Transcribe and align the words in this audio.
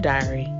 Dear 0.00 0.20
Diary. 0.20 0.52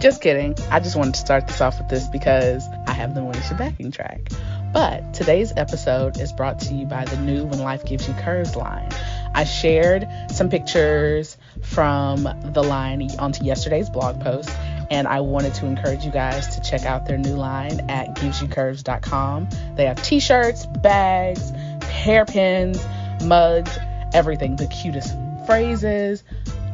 Just 0.00 0.20
kidding. 0.22 0.56
I 0.70 0.80
just 0.80 0.96
wanted 0.96 1.14
to 1.14 1.20
start 1.20 1.46
this 1.46 1.60
off 1.60 1.78
with 1.78 1.88
this 1.88 2.08
because 2.08 2.66
I 2.86 2.92
have 2.92 3.14
the 3.14 3.20
Moesha 3.20 3.56
backing 3.56 3.90
track. 3.90 4.30
But 4.72 5.14
today's 5.14 5.52
episode 5.56 6.20
is 6.20 6.32
brought 6.32 6.60
to 6.60 6.74
you 6.74 6.86
by 6.86 7.04
the 7.04 7.16
new 7.18 7.44
When 7.44 7.60
Life 7.60 7.84
Gives 7.84 8.08
You 8.08 8.14
Curves 8.14 8.56
line. 8.56 8.88
I 9.34 9.44
shared 9.44 10.08
some 10.30 10.50
pictures 10.50 11.36
from 11.62 12.24
the 12.52 12.62
line 12.62 13.08
onto 13.18 13.44
yesterday's 13.44 13.88
blog 13.88 14.20
post, 14.20 14.50
and 14.90 15.06
I 15.06 15.20
wanted 15.20 15.54
to 15.54 15.66
encourage 15.66 16.04
you 16.04 16.10
guys 16.10 16.56
to 16.56 16.62
check 16.62 16.84
out 16.84 17.06
their 17.06 17.18
new 17.18 17.34
line 17.34 17.88
at 17.90 18.14
givesyoucurves.com. 18.16 19.48
They 19.76 19.86
have 19.86 20.02
t 20.02 20.20
shirts, 20.20 20.66
bags, 20.66 21.50
hairpins, 21.82 22.84
mugs, 23.24 23.78
everything, 24.12 24.56
the 24.56 24.66
cutest 24.66 25.14
phrases. 25.46 26.24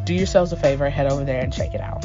Do 0.04 0.12
yourselves 0.12 0.52
a 0.52 0.56
favor, 0.56 0.90
head 0.90 1.10
over 1.10 1.24
there 1.24 1.40
and 1.40 1.50
check 1.50 1.74
it 1.74 1.80
out. 1.80 2.04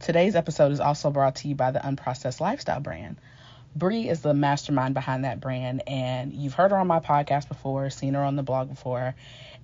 Today's 0.00 0.34
episode 0.34 0.72
is 0.72 0.80
also 0.80 1.10
brought 1.10 1.36
to 1.36 1.48
you 1.48 1.54
by 1.54 1.70
the 1.72 1.78
Unprocessed 1.78 2.40
Lifestyle 2.40 2.80
brand. 2.80 3.16
Bree 3.76 4.08
is 4.08 4.22
the 4.22 4.32
mastermind 4.32 4.94
behind 4.94 5.26
that 5.26 5.40
brand, 5.40 5.82
and 5.86 6.32
you've 6.32 6.54
heard 6.54 6.70
her 6.70 6.78
on 6.78 6.86
my 6.86 7.00
podcast 7.00 7.48
before, 7.48 7.90
seen 7.90 8.14
her 8.14 8.22
on 8.22 8.34
the 8.34 8.42
blog 8.42 8.70
before, 8.70 9.14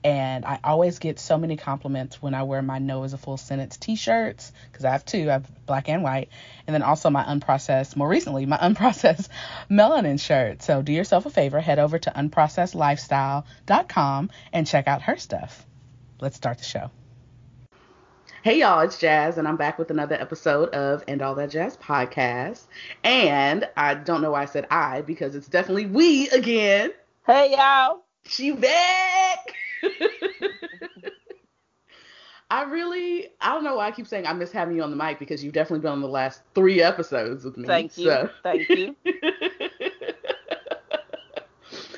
and 0.05 0.45
I 0.45 0.59
always 0.63 0.99
get 0.99 1.19
so 1.19 1.39
many 1.39 1.57
compliments 1.57 2.21
when 2.21 2.35
I 2.35 2.43
wear 2.43 2.61
my 2.61 2.79
No 2.79 3.05
is 3.05 3.15
a 3.15 3.19
Full 3.19 3.39
Sentence 3.39 3.79
t-shirts 3.79 4.53
because 4.71 4.85
I 4.85 4.93
have 4.93 5.07
two, 5.07 5.31
I 5.31 5.33
have 5.33 5.51
black 5.65 5.89
and 5.89 6.03
white, 6.03 6.29
and 6.67 6.75
then 6.75 6.83
also 6.83 7.09
my 7.09 7.25
unprocessed, 7.25 7.97
more 7.97 8.09
recently, 8.09 8.45
my 8.45 8.59
unprocessed 8.59 9.29
melanin 9.71 10.21
shirt. 10.21 10.63
So 10.63 10.83
do 10.83 10.93
yourself 10.93 11.25
a 11.25 11.31
favor, 11.31 11.61
head 11.61 11.79
over 11.79 11.99
to 11.99 12.11
unprocessedlifestyle.com 12.11 14.31
and 14.53 14.67
check 14.67 14.87
out 14.87 15.01
her 15.03 15.17
stuff. 15.17 15.65
Let's 16.21 16.37
start 16.37 16.59
the 16.59 16.65
show. 16.65 16.91
Hey 18.47 18.61
y'all, 18.61 18.79
it's 18.83 18.97
Jazz, 18.97 19.39
and 19.39 19.49
I'm 19.49 19.57
back 19.57 19.77
with 19.77 19.91
another 19.91 20.15
episode 20.15 20.69
of 20.69 21.03
And 21.09 21.21
All 21.21 21.35
That 21.35 21.51
Jazz 21.51 21.77
podcast. 21.79 22.67
And 23.03 23.69
I 23.77 23.95
don't 23.95 24.23
know 24.23 24.31
why 24.31 24.43
I 24.43 24.45
said 24.45 24.69
I 24.71 25.01
because 25.01 25.35
it's 25.35 25.49
definitely 25.49 25.87
we 25.87 26.29
again. 26.29 26.93
Hey 27.27 27.57
y'all, 27.57 28.05
she 28.25 28.53
back. 28.53 29.53
I 32.49 32.63
really, 32.63 33.31
I 33.41 33.53
don't 33.53 33.65
know 33.65 33.75
why 33.75 33.89
I 33.89 33.91
keep 33.91 34.07
saying 34.07 34.29
I 34.29 34.33
miss 34.33 34.53
having 34.53 34.77
you 34.77 34.85
on 34.85 34.91
the 34.91 34.97
mic 34.97 35.19
because 35.19 35.43
you've 35.43 35.53
definitely 35.53 35.81
been 35.81 35.91
on 35.91 36.01
the 36.01 36.07
last 36.07 36.43
three 36.55 36.81
episodes 36.81 37.45
with 37.45 37.57
me. 37.57 37.67
Thank 37.67 37.99
you. 37.99 38.05
So. 38.05 38.31
Thank 38.45 38.69
you. 38.69 38.95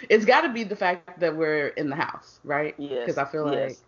it's 0.08 0.24
got 0.24 0.41
to 0.41 0.48
be 0.48 0.64
the 0.64 0.76
fact 0.76 1.20
that 1.20 1.36
we're 1.36 1.69
in 1.69 1.91
the 1.91 1.96
house, 1.96 2.41
right? 2.42 2.74
Yes. 2.78 3.00
Because 3.00 3.19
I 3.19 3.26
feel 3.26 3.52
yes. 3.52 3.69
like 3.69 3.78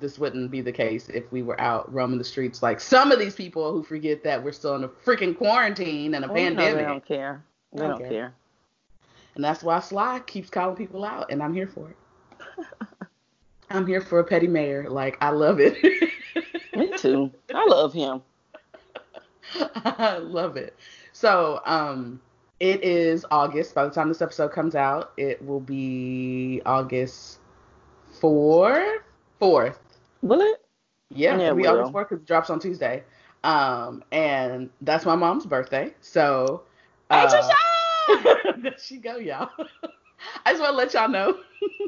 this 0.00 0.18
wouldn't 0.18 0.50
be 0.50 0.60
the 0.60 0.72
case 0.72 1.08
if 1.08 1.30
we 1.32 1.42
were 1.42 1.60
out 1.60 1.92
roaming 1.92 2.18
the 2.18 2.24
streets 2.24 2.62
like 2.62 2.80
some 2.80 3.10
of 3.12 3.18
these 3.18 3.34
people 3.34 3.72
who 3.72 3.82
forget 3.82 4.22
that 4.24 4.42
we're 4.42 4.52
still 4.52 4.74
in 4.74 4.84
a 4.84 4.88
freaking 4.88 5.36
quarantine 5.36 6.14
and 6.14 6.24
a 6.24 6.30
oh, 6.30 6.34
pandemic. 6.34 6.74
No, 6.74 6.78
they 6.78 6.84
don't 6.84 7.06
care. 7.06 7.44
They 7.72 7.78
don't, 7.80 7.90
don't 7.90 7.98
care. 8.00 8.08
care. 8.10 8.34
And 9.34 9.44
that's 9.44 9.62
why 9.62 9.78
Sly 9.80 10.20
keeps 10.26 10.50
calling 10.50 10.76
people 10.76 11.04
out, 11.04 11.30
and 11.30 11.42
I'm 11.42 11.54
here 11.54 11.68
for 11.68 11.90
it. 11.90 12.66
I'm 13.70 13.86
here 13.86 14.00
for 14.00 14.18
a 14.18 14.24
petty 14.24 14.48
mayor. 14.48 14.88
Like 14.88 15.16
I 15.20 15.30
love 15.30 15.60
it. 15.60 15.76
Me 16.76 16.90
too. 16.96 17.30
I 17.54 17.64
love 17.66 17.92
him. 17.92 18.22
I 19.54 20.18
love 20.22 20.56
it. 20.56 20.76
So, 21.12 21.60
um, 21.66 22.20
it 22.60 22.82
is 22.82 23.24
August. 23.30 23.74
By 23.74 23.84
the 23.84 23.90
time 23.90 24.08
this 24.08 24.22
episode 24.22 24.52
comes 24.52 24.74
out, 24.74 25.12
it 25.16 25.44
will 25.44 25.60
be 25.60 26.60
August 26.66 27.38
fourth. 28.20 29.02
Fourth. 29.38 29.78
Will 30.22 30.40
it? 30.40 30.64
Yeah, 31.10 31.38
yeah 31.38 31.50
it'll 31.50 31.66
August 31.66 31.92
fourth 31.92 32.08
because 32.08 32.22
it 32.22 32.26
drops 32.26 32.50
on 32.50 32.60
Tuesday. 32.60 33.02
Um, 33.44 34.04
and 34.12 34.70
that's 34.82 35.06
my 35.06 35.16
mom's 35.16 35.46
birthday. 35.46 35.94
So. 36.00 36.62
Uh, 37.10 37.42
there 38.58 38.76
she 38.78 38.98
go, 38.98 39.16
y'all. 39.16 39.50
I 40.44 40.52
just 40.52 40.60
want 40.60 40.72
to 40.72 40.76
let 40.76 40.94
y'all 40.94 41.08
know. 41.08 41.38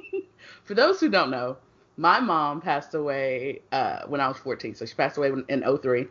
For 0.64 0.74
those 0.74 1.00
who 1.00 1.08
don't 1.08 1.30
know, 1.30 1.56
my 1.96 2.20
mom 2.20 2.60
passed 2.60 2.94
away 2.94 3.62
uh, 3.72 4.02
when 4.06 4.20
I 4.20 4.28
was 4.28 4.38
14. 4.38 4.74
So 4.74 4.86
she 4.86 4.94
passed 4.94 5.18
away 5.18 5.32
in 5.48 5.78
03. 5.82 6.06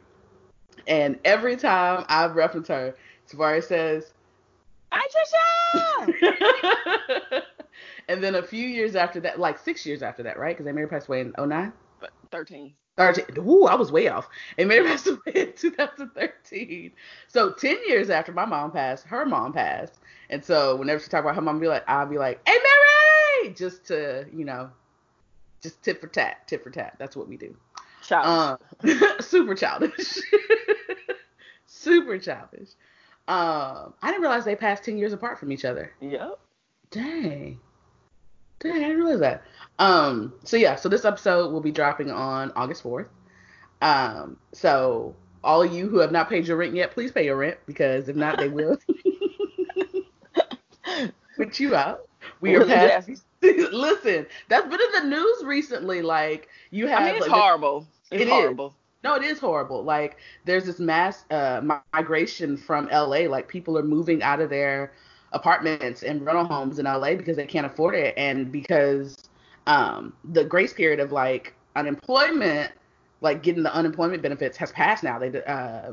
And 0.87 1.19
every 1.25 1.55
time 1.55 2.05
I 2.07 2.25
reference 2.27 2.67
her, 2.67 2.95
Tavares 3.29 3.65
says, 3.65 4.13
Trisha! 6.11 7.43
and 8.07 8.23
then 8.23 8.35
a 8.35 8.43
few 8.43 8.67
years 8.67 8.95
after 8.95 9.19
that, 9.21 9.39
like 9.39 9.57
six 9.57 9.85
years 9.85 10.01
after 10.01 10.23
that, 10.23 10.37
right? 10.37 10.55
Because 10.55 10.65
they 10.65 10.71
married 10.71 10.89
passed 10.89 11.07
away 11.07 11.21
in 11.21 11.33
09? 11.37 11.71
13. 12.31 12.73
13. 12.97 13.25
Ooh, 13.37 13.65
I 13.65 13.75
was 13.75 13.91
way 13.91 14.09
off. 14.09 14.27
And 14.57 14.67
Mary 14.67 14.85
passed 14.85 15.07
away 15.07 15.33
in 15.33 15.53
2013. 15.53 16.91
So 17.27 17.51
10 17.51 17.77
years 17.87 18.09
after 18.09 18.33
my 18.33 18.45
mom 18.45 18.71
passed, 18.71 19.05
her 19.05 19.25
mom 19.25 19.53
passed. 19.53 19.99
And 20.29 20.43
so 20.43 20.75
whenever 20.75 21.01
she 21.01 21.09
talked 21.09 21.23
about 21.23 21.35
her 21.35 21.41
mom, 21.41 21.55
I'd 21.57 21.61
be 21.61 21.67
like, 21.67 21.83
I'll 21.87 22.05
be 22.05 22.17
like, 22.17 22.41
hey, 22.47 22.57
Mary! 22.57 23.53
Just 23.53 23.85
to, 23.87 24.25
you 24.33 24.43
know, 24.43 24.69
just 25.61 25.81
tit 25.81 26.01
for 26.01 26.07
tat, 26.07 26.47
tit 26.47 26.63
for 26.63 26.69
tat. 26.69 26.95
That's 26.99 27.15
what 27.15 27.27
we 27.27 27.37
do. 27.37 27.55
Childish. 28.03 28.59
Um, 28.83 29.11
super 29.21 29.55
childish. 29.55 30.19
super 31.65 32.17
childish. 32.17 32.69
Um, 33.29 33.93
I 34.01 34.07
didn't 34.07 34.21
realize 34.21 34.43
they 34.43 34.55
passed 34.55 34.83
10 34.83 34.97
years 34.97 35.13
apart 35.13 35.39
from 35.39 35.51
each 35.51 35.63
other. 35.63 35.93
Yep. 36.01 36.39
Dang. 36.91 37.59
Dang, 38.59 38.73
I 38.73 38.79
didn't 38.79 38.97
realize 38.97 39.19
that. 39.19 39.43
Um, 39.79 40.33
so 40.43 40.57
yeah, 40.57 40.75
so 40.75 40.89
this 40.89 41.05
episode 41.05 41.51
will 41.51 41.61
be 41.61 41.71
dropping 41.71 42.11
on 42.11 42.51
August 42.55 42.83
4th. 42.83 43.07
Um, 43.81 44.37
so 44.51 45.15
all 45.43 45.61
of 45.61 45.71
you 45.71 45.87
who 45.87 45.99
have 45.99 46.11
not 46.11 46.29
paid 46.29 46.47
your 46.47 46.57
rent 46.57 46.75
yet, 46.75 46.91
please 46.91 47.11
pay 47.11 47.25
your 47.25 47.37
rent 47.37 47.57
because 47.65 48.09
if 48.09 48.15
not, 48.15 48.37
they 48.37 48.49
will 48.49 48.77
put 51.37 51.59
you 51.59 51.75
out. 51.75 52.07
We 52.41 52.55
are 52.55 52.65
past. 52.65 53.09
Listen, 53.41 54.25
that's 54.49 54.67
been 54.67 54.79
in 54.81 55.09
the 55.09 55.15
news 55.15 55.43
recently. 55.43 56.01
Like 56.01 56.49
you 56.71 56.87
have. 56.87 57.01
I 57.01 57.05
mean, 57.05 57.15
it's 57.15 57.27
like, 57.27 57.41
horrible. 57.41 57.87
It's 58.11 58.23
it 58.23 58.29
horrible. 58.29 58.67
Is. 58.67 58.73
No, 59.03 59.15
it 59.15 59.23
is 59.23 59.39
horrible. 59.39 59.83
Like 59.83 60.17
there's 60.43 60.65
this 60.65 60.79
mass 60.79 61.23
uh, 61.31 61.61
migration 61.93 62.57
from 62.57 62.89
LA. 62.91 63.29
Like 63.29 63.47
people 63.47 63.77
are 63.77 63.83
moving 63.83 64.21
out 64.21 64.41
of 64.41 64.49
their 64.49 64.91
apartments 65.33 66.03
and 66.03 66.25
rental 66.25 66.45
homes 66.45 66.79
in 66.79 66.85
LA 66.85 67.15
because 67.15 67.37
they 67.37 67.45
can't 67.45 67.65
afford 67.65 67.95
it, 67.95 68.13
and 68.17 68.51
because 68.51 69.17
um, 69.67 70.13
the 70.23 70.43
grace 70.43 70.73
period 70.73 70.99
of 70.99 71.11
like 71.11 71.53
unemployment, 71.75 72.71
like 73.21 73.43
getting 73.43 73.63
the 73.63 73.73
unemployment 73.73 74.21
benefits, 74.21 74.57
has 74.57 74.71
passed 74.71 75.03
now. 75.03 75.19
They 75.19 75.43
uh, 75.43 75.91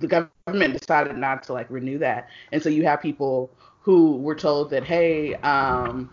the 0.00 0.26
government 0.46 0.78
decided 0.78 1.16
not 1.16 1.42
to 1.44 1.52
like 1.52 1.70
renew 1.70 1.98
that, 1.98 2.28
and 2.52 2.62
so 2.62 2.68
you 2.68 2.84
have 2.84 3.00
people 3.00 3.50
who 3.80 4.16
were 4.18 4.34
told 4.34 4.70
that 4.70 4.84
hey, 4.84 5.34
um, 5.36 6.10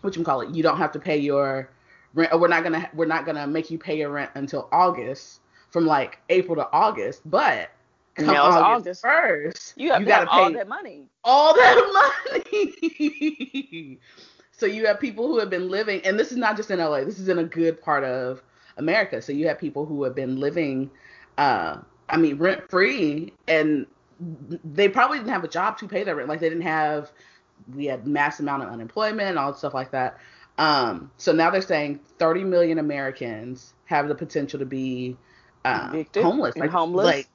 what 0.00 0.16
you 0.16 0.24
call 0.24 0.40
it, 0.40 0.50
you 0.54 0.62
don't 0.62 0.78
have 0.78 0.92
to 0.92 0.98
pay 0.98 1.18
your 1.18 1.70
rent, 2.14 2.32
or 2.32 2.38
we're 2.38 2.48
not 2.48 2.62
gonna 2.62 2.88
we're 2.94 3.06
not 3.06 3.26
gonna 3.26 3.46
make 3.46 3.70
you 3.70 3.78
pay 3.78 3.98
your 3.98 4.10
rent 4.10 4.30
until 4.34 4.68
August 4.72 5.40
from 5.70 5.86
like 5.86 6.18
April 6.28 6.56
to 6.56 6.68
August, 6.72 7.22
but 7.30 7.70
come 8.14 8.26
now 8.26 8.44
August 8.44 9.02
first, 9.02 9.74
you, 9.76 9.92
you 9.98 10.04
got 10.04 10.20
to 10.20 10.26
pay 10.26 10.32
all 10.32 10.52
that 10.52 10.68
money. 10.68 11.08
All 11.24 11.54
that 11.54 12.32
money. 12.32 13.98
so 14.52 14.66
you 14.66 14.86
have 14.86 15.00
people 15.00 15.26
who 15.26 15.38
have 15.38 15.50
been 15.50 15.68
living, 15.68 16.00
and 16.04 16.18
this 16.18 16.32
is 16.32 16.38
not 16.38 16.56
just 16.56 16.70
in 16.70 16.78
LA. 16.78 17.04
This 17.04 17.18
is 17.18 17.28
in 17.28 17.38
a 17.38 17.44
good 17.44 17.80
part 17.80 18.04
of 18.04 18.42
America. 18.76 19.20
So 19.22 19.32
you 19.32 19.48
have 19.48 19.58
people 19.58 19.86
who 19.86 20.04
have 20.04 20.14
been 20.14 20.38
living, 20.38 20.90
uh, 21.38 21.78
I 22.08 22.16
mean, 22.16 22.38
rent 22.38 22.68
free, 22.70 23.32
and 23.48 23.86
they 24.64 24.88
probably 24.88 25.18
didn't 25.18 25.32
have 25.32 25.44
a 25.44 25.48
job 25.48 25.78
to 25.78 25.88
pay 25.88 26.04
their 26.04 26.16
rent. 26.16 26.28
Like 26.28 26.40
they 26.40 26.48
didn't 26.48 26.62
have, 26.62 27.12
we 27.74 27.86
had 27.86 28.06
mass 28.06 28.40
amount 28.40 28.62
of 28.62 28.68
unemployment 28.68 29.28
and 29.28 29.38
all 29.38 29.54
stuff 29.54 29.74
like 29.74 29.90
that. 29.92 30.18
Um, 30.58 31.10
so 31.16 31.32
now 31.32 31.50
they're 31.50 31.62
saying 31.62 32.00
30 32.18 32.44
million 32.44 32.78
Americans 32.78 33.74
have 33.86 34.08
the 34.08 34.14
potential 34.14 34.58
to 34.58 34.66
be 34.66 35.16
uh, 35.64 36.04
homeless, 36.16 36.56
like 36.56 36.70
homeless, 36.70 37.04
like 37.04 37.28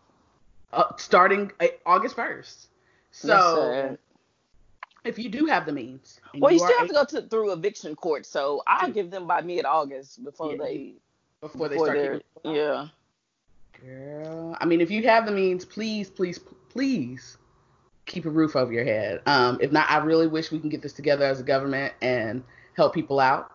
uh, 0.73 0.83
starting 0.97 1.51
uh, 1.59 1.67
August 1.85 2.15
1st. 2.15 2.67
So 3.11 3.97
if 5.05 5.17
you 5.17 5.29
do 5.29 5.45
have 5.45 5.65
the 5.65 5.71
means, 5.71 6.19
well, 6.35 6.51
you, 6.51 6.59
you 6.59 6.65
still 6.65 6.77
have 6.77 6.87
to 6.87 6.93
go 6.93 7.05
to, 7.05 7.21
through 7.27 7.51
eviction 7.51 7.95
court. 7.95 8.25
So 8.25 8.61
I'll 8.67 8.91
give 8.91 9.09
them 9.09 9.25
by 9.27 9.41
mid 9.41 9.65
August 9.65 10.23
before 10.23 10.51
yeah, 10.51 10.57
they 10.63 10.93
before, 11.41 11.69
before 11.69 11.93
they 11.93 12.03
start. 12.03 12.25
Yeah. 12.43 12.87
Girl, 13.85 14.57
I 14.59 14.65
mean, 14.65 14.81
if 14.81 14.89
you 14.89 15.03
have 15.03 15.25
the 15.25 15.31
means, 15.31 15.63
please, 15.63 16.09
please, 16.09 16.39
please 16.69 17.37
keep 18.05 18.25
a 18.25 18.29
roof 18.29 18.55
over 18.55 18.73
your 18.73 18.85
head. 18.85 19.21
Um, 19.25 19.59
if 19.61 19.71
not, 19.71 19.89
I 19.89 19.97
really 19.97 20.27
wish 20.27 20.51
we 20.51 20.59
can 20.59 20.69
get 20.69 20.81
this 20.81 20.93
together 20.93 21.25
as 21.25 21.39
a 21.39 21.43
government 21.43 21.93
and 22.01 22.43
help 22.75 22.93
people 22.93 23.19
out. 23.19 23.51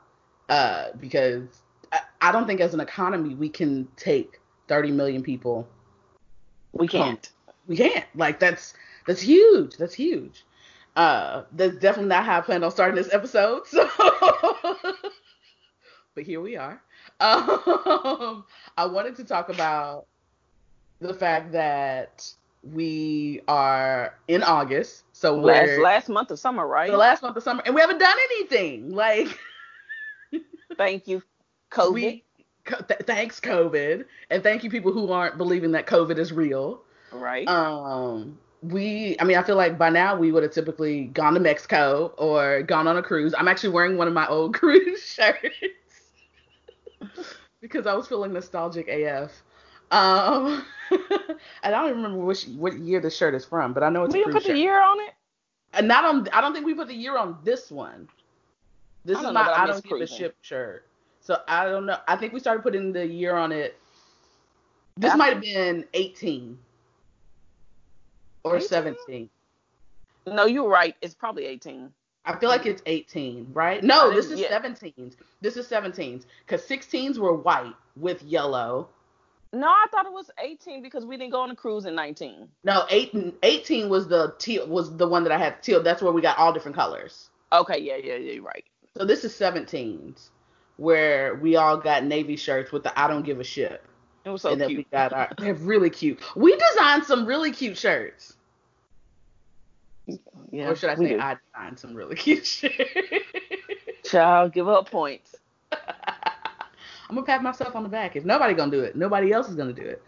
Uh, 0.48 0.88
because 1.00 1.62
I, 1.92 2.00
I 2.20 2.32
don't 2.32 2.46
think 2.46 2.60
as 2.60 2.74
an 2.74 2.80
economy 2.80 3.34
we 3.34 3.48
can 3.48 3.88
take 3.96 4.38
30 4.68 4.92
million 4.92 5.22
people. 5.22 5.68
We 6.72 6.88
can't. 6.88 7.30
Home. 7.46 7.54
We 7.66 7.76
can't. 7.76 8.04
Like 8.14 8.40
that's 8.40 8.74
that's 9.06 9.20
huge. 9.20 9.76
That's 9.76 9.94
huge. 9.94 10.44
Uh, 10.94 11.44
that's 11.52 11.76
definitely 11.76 12.08
not 12.10 12.24
how 12.24 12.38
I 12.38 12.40
planned 12.42 12.64
on 12.64 12.70
starting 12.70 12.96
this 12.96 13.12
episode. 13.12 13.62
So, 13.72 13.88
but 16.14 16.24
here 16.24 16.42
we 16.42 16.56
are. 16.56 16.82
Um, 17.20 18.44
I 18.76 18.84
wanted 18.86 19.16
to 19.16 19.24
talk 19.24 19.48
about 19.48 20.06
the 21.00 21.14
fact 21.14 21.52
that 21.52 22.30
we 22.62 23.40
are 23.48 24.14
in 24.28 24.42
August, 24.42 25.04
so 25.12 25.34
Last 25.36 25.66
we're 25.66 25.82
last 25.82 26.08
month 26.10 26.30
of 26.30 26.38
summer, 26.38 26.66
right? 26.66 26.90
the 26.90 26.96
last 26.98 27.22
month 27.22 27.36
of 27.36 27.42
summer, 27.42 27.62
and 27.64 27.74
we 27.74 27.80
haven't 27.80 27.98
done 27.98 28.16
anything. 28.30 28.90
Like 28.90 29.38
Thank 30.76 31.08
you, 31.08 31.22
COVID. 31.70 31.92
we, 31.94 32.24
th- 32.66 33.00
thanks 33.06 33.40
COVID, 33.40 34.04
and 34.30 34.42
thank 34.42 34.64
you 34.64 34.70
people 34.70 34.92
who 34.92 35.10
aren't 35.12 35.36
believing 35.38 35.72
that 35.72 35.86
COVID 35.86 36.18
is 36.18 36.32
real. 36.32 36.82
right. 37.12 37.46
Um, 37.48 38.38
we, 38.62 39.16
I 39.18 39.24
mean, 39.24 39.36
I 39.36 39.42
feel 39.42 39.56
like 39.56 39.76
by 39.76 39.90
now 39.90 40.16
we 40.16 40.30
would 40.30 40.44
have 40.44 40.52
typically 40.52 41.06
gone 41.06 41.34
to 41.34 41.40
Mexico 41.40 42.14
or 42.16 42.62
gone 42.62 42.86
on 42.86 42.96
a 42.96 43.02
cruise. 43.02 43.34
I'm 43.36 43.48
actually 43.48 43.70
wearing 43.70 43.96
one 43.96 44.06
of 44.06 44.14
my 44.14 44.26
old 44.28 44.54
cruise 44.58 45.02
shirts 45.02 45.48
because 47.60 47.86
I 47.86 47.94
was 47.94 48.06
feeling 48.06 48.32
nostalgic 48.32 48.88
AF. 48.88 49.32
Um, 49.90 50.64
and 50.90 51.38
I 51.64 51.70
don't 51.70 51.90
even 51.90 52.02
remember 52.02 52.24
which 52.24 52.44
what 52.44 52.78
year 52.78 53.00
the 53.00 53.10
shirt 53.10 53.34
is 53.34 53.44
from, 53.44 53.72
but 53.72 53.82
I 53.82 53.90
know 53.90 54.04
it's 54.04 54.14
we 54.14 54.22
a 54.22 54.28
put 54.28 54.44
the 54.44 54.56
year 54.56 54.80
on 54.80 55.00
it. 55.00 55.14
And 55.74 55.88
not 55.88 56.04
on. 56.04 56.28
I 56.32 56.40
don't 56.40 56.52
think 56.52 56.64
we 56.64 56.74
put 56.74 56.88
the 56.88 56.94
year 56.94 57.16
on 57.16 57.38
this 57.44 57.70
one. 57.70 58.08
This 59.04 59.16
is 59.16 59.24
don't 59.24 59.34
know, 59.34 59.42
my 59.42 59.50
I 59.50 59.64
I 59.64 59.66
don't 59.66 59.84
give 59.84 60.00
a 60.00 60.06
ship 60.06 60.36
shirt. 60.42 60.86
So 61.22 61.40
I 61.46 61.64
don't 61.64 61.86
know. 61.86 61.98
I 62.08 62.16
think 62.16 62.32
we 62.32 62.40
started 62.40 62.62
putting 62.62 62.92
the 62.92 63.06
year 63.06 63.36
on 63.36 63.52
it. 63.52 63.78
This 64.96 65.16
might 65.16 65.32
have 65.32 65.40
been 65.40 65.86
18 65.94 66.58
or 68.44 68.56
18? 68.56 68.68
17. 68.68 69.30
No, 70.26 70.46
you're 70.46 70.68
right. 70.68 70.94
It's 71.00 71.14
probably 71.14 71.46
18. 71.46 71.90
I 72.24 72.36
feel 72.36 72.48
like 72.48 72.66
it's 72.66 72.82
18, 72.86 73.48
right? 73.52 73.82
No, 73.82 74.12
this 74.12 74.30
is 74.30 74.38
yeah. 74.38 74.60
17s. 74.60 75.16
This 75.40 75.56
is 75.56 75.66
17s 75.68 76.24
because 76.46 76.66
16s 76.66 77.18
were 77.18 77.34
white 77.34 77.74
with 77.96 78.22
yellow. 78.22 78.88
No, 79.52 79.68
I 79.68 79.86
thought 79.90 80.06
it 80.06 80.12
was 80.12 80.30
18 80.42 80.82
because 80.82 81.04
we 81.04 81.16
didn't 81.16 81.32
go 81.32 81.40
on 81.40 81.50
a 81.50 81.56
cruise 81.56 81.84
in 81.84 81.94
19. 81.94 82.48
No, 82.64 82.84
8, 82.88 83.34
18 83.42 83.88
was 83.88 84.08
the 84.08 84.34
teal 84.38 84.66
was 84.66 84.96
the 84.96 85.06
one 85.06 85.24
that 85.24 85.32
I 85.32 85.38
had 85.38 85.62
teal. 85.62 85.82
That's 85.82 86.02
where 86.02 86.12
we 86.12 86.22
got 86.22 86.38
all 86.38 86.52
different 86.52 86.76
colors. 86.76 87.30
Okay, 87.52 87.78
yeah, 87.78 87.96
yeah, 87.96 88.14
yeah, 88.14 88.32
you're 88.32 88.42
right. 88.42 88.64
So 88.96 89.04
this 89.04 89.24
is 89.24 89.32
17s 89.32 90.30
where 90.82 91.36
we 91.36 91.54
all 91.56 91.76
got 91.76 92.04
navy 92.04 92.36
shirts 92.36 92.72
with 92.72 92.82
the 92.82 92.98
I 92.98 93.06
don't 93.06 93.24
give 93.24 93.38
a 93.40 93.44
shit. 93.44 93.82
It 94.24 94.30
was 94.30 94.42
so 94.42 94.50
and 94.52 94.60
then 94.60 94.68
we 94.68 94.74
cute. 94.76 94.90
got 94.90 95.12
our 95.12 95.28
they're 95.38 95.54
really 95.54 95.90
cute. 95.90 96.20
We 96.36 96.56
designed 96.56 97.04
some 97.04 97.24
really 97.26 97.52
cute 97.52 97.78
shirts. 97.78 98.34
Yeah, 100.50 100.68
or 100.70 100.76
should 100.76 100.90
I 100.90 100.96
say. 100.96 101.18
I 101.18 101.36
designed 101.54 101.78
some 101.78 101.94
really 101.94 102.16
cute 102.16 102.44
shirts. 102.58 102.74
Child, 104.04 104.52
give 104.52 104.68
up 104.68 104.90
points. 104.90 105.36
I'm 105.72 107.16
gonna 107.16 107.22
pat 107.26 107.42
myself 107.42 107.76
on 107.76 107.82
the 107.82 107.88
back. 107.88 108.16
If 108.16 108.24
nobody 108.24 108.54
gonna 108.54 108.70
do 108.70 108.80
it, 108.80 108.96
nobody 108.96 109.32
else 109.32 109.48
is 109.48 109.54
gonna 109.54 109.72
do 109.72 109.82
it. 109.82 110.02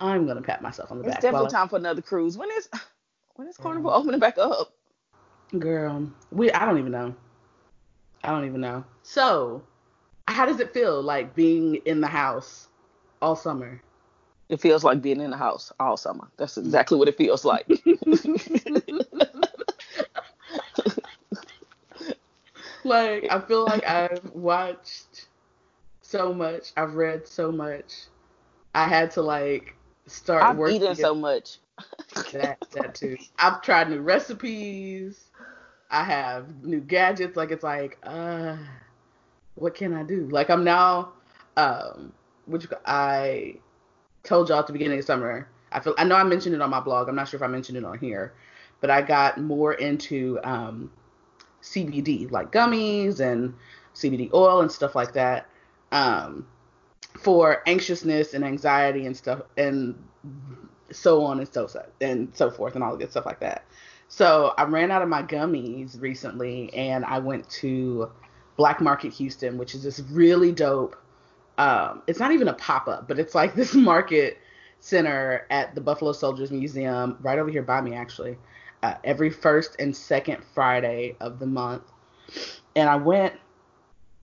I'm 0.00 0.26
gonna 0.26 0.42
pat 0.42 0.60
myself 0.62 0.90
on 0.90 0.98
the 0.98 1.04
It's 1.04 1.08
back. 1.08 1.16
It's 1.18 1.22
definitely 1.22 1.44
while 1.46 1.54
I- 1.54 1.58
time 1.60 1.68
for 1.68 1.76
another 1.76 2.02
cruise. 2.02 2.36
When 2.36 2.50
is 2.56 2.68
when 3.36 3.46
is 3.48 3.56
Carnival 3.56 3.90
Mhm. 3.92 3.96
opening 4.00 4.20
back 4.20 4.38
up? 4.38 4.72
Girl, 5.58 6.10
we 6.32 6.50
I 6.52 6.66
don't 6.66 6.78
even 6.78 6.92
know. 6.92 7.14
I 8.24 8.30
don't 8.30 8.44
even 8.46 8.60
know. 8.60 8.84
So, 9.04 9.62
how 10.28 10.46
does 10.46 10.60
it 10.60 10.72
feel 10.72 11.02
like 11.02 11.34
being 11.34 11.76
in 11.84 12.00
the 12.00 12.06
house 12.06 12.68
all 13.22 13.36
summer? 13.36 13.80
It 14.48 14.60
feels 14.60 14.84
like 14.84 15.02
being 15.02 15.20
in 15.20 15.30
the 15.30 15.36
house 15.36 15.72
all 15.80 15.96
summer. 15.96 16.28
That's 16.36 16.56
exactly 16.56 16.98
what 16.98 17.08
it 17.08 17.16
feels 17.16 17.44
like. 17.44 17.66
like 22.84 23.26
I 23.30 23.40
feel 23.40 23.64
like 23.64 23.86
I've 23.86 24.30
watched 24.32 25.26
so 26.02 26.32
much. 26.32 26.72
I've 26.76 26.94
read 26.94 27.26
so 27.26 27.50
much. 27.50 27.92
I 28.74 28.86
had 28.86 29.10
to 29.12 29.22
like 29.22 29.74
start 30.06 30.44
I've 30.44 30.56
working 30.56 30.82
eaten 30.82 30.94
so 30.94 31.14
much. 31.14 31.58
that 32.32 32.58
that 32.72 32.94
too. 32.94 33.16
I've 33.38 33.62
tried 33.62 33.90
new 33.90 34.00
recipes. 34.00 35.24
I 35.90 36.04
have 36.04 36.64
new 36.64 36.80
gadgets. 36.80 37.36
Like 37.36 37.50
it's 37.50 37.64
like, 37.64 37.98
uh, 38.04 38.56
what 39.56 39.74
can 39.74 39.92
I 39.92 40.02
do? 40.02 40.28
Like 40.30 40.48
I'm 40.48 40.64
now, 40.64 41.12
um, 41.56 42.12
which 42.46 42.66
I 42.84 43.56
told 44.22 44.48
y'all 44.48 44.60
at 44.60 44.66
the 44.66 44.72
beginning 44.72 44.98
of 44.98 45.04
summer. 45.04 45.48
I 45.72 45.80
feel 45.80 45.94
I 45.98 46.04
know 46.04 46.14
I 46.14 46.24
mentioned 46.24 46.54
it 46.54 46.60
on 46.60 46.70
my 46.70 46.80
blog. 46.80 47.08
I'm 47.08 47.16
not 47.16 47.28
sure 47.28 47.38
if 47.38 47.42
I 47.42 47.48
mentioned 47.48 47.76
it 47.76 47.84
on 47.84 47.98
here, 47.98 48.34
but 48.80 48.90
I 48.90 49.02
got 49.02 49.40
more 49.40 49.74
into 49.74 50.38
um, 50.44 50.90
CBD, 51.62 52.30
like 52.30 52.52
gummies 52.52 53.20
and 53.20 53.54
CBD 53.94 54.32
oil 54.32 54.60
and 54.60 54.70
stuff 54.70 54.94
like 54.94 55.12
that, 55.14 55.48
um, 55.90 56.46
for 57.18 57.62
anxiousness 57.66 58.34
and 58.34 58.44
anxiety 58.44 59.06
and 59.06 59.16
stuff 59.16 59.42
and 59.56 59.96
so 60.90 61.24
on 61.24 61.38
and 61.38 61.52
so 61.52 61.68
and 62.00 62.30
so 62.34 62.50
forth 62.50 62.74
and 62.74 62.84
all 62.84 62.92
the 62.92 62.98
good 62.98 63.10
stuff 63.10 63.26
like 63.26 63.40
that. 63.40 63.64
So 64.08 64.54
I 64.56 64.64
ran 64.64 64.90
out 64.92 65.02
of 65.02 65.08
my 65.08 65.22
gummies 65.22 66.00
recently, 66.00 66.72
and 66.72 67.04
I 67.04 67.18
went 67.18 67.48
to 67.50 68.10
Black 68.56 68.80
Market 68.80 69.12
Houston, 69.14 69.58
which 69.58 69.74
is 69.74 69.82
this 69.82 70.00
really 70.00 70.52
dope. 70.52 70.96
Um, 71.58 72.02
it's 72.06 72.18
not 72.18 72.32
even 72.32 72.48
a 72.48 72.54
pop 72.54 72.88
up, 72.88 73.08
but 73.08 73.18
it's 73.18 73.34
like 73.34 73.54
this 73.56 73.74
market 73.74 74.38
center 74.80 75.46
at 75.50 75.74
the 75.74 75.80
Buffalo 75.80 76.12
Soldiers 76.12 76.50
Museum, 76.50 77.16
right 77.20 77.38
over 77.38 77.50
here 77.50 77.62
by 77.62 77.80
me, 77.80 77.94
actually. 77.94 78.36
Uh, 78.82 78.94
every 79.04 79.30
first 79.30 79.76
and 79.78 79.96
second 79.96 80.42
Friday 80.54 81.16
of 81.20 81.38
the 81.38 81.46
month, 81.46 81.82
and 82.76 82.88
I 82.88 82.96
went 82.96 83.34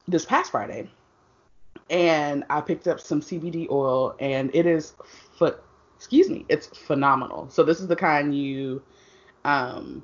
this 0.07 0.25
past 0.25 0.51
Friday, 0.51 0.89
and 1.89 2.43
I 2.49 2.61
picked 2.61 2.87
up 2.87 2.99
some 2.99 3.19
CBD 3.19 3.69
oil, 3.69 4.15
and 4.19 4.51
it 4.53 4.65
is 4.65 4.93
excuse 6.03 6.29
me, 6.29 6.45
it's 6.49 6.67
phenomenal. 6.67 7.47
So 7.49 7.63
this 7.63 7.79
is 7.79 7.87
the 7.87 7.95
kind 7.95 8.37
you 8.37 8.81
um 9.45 10.03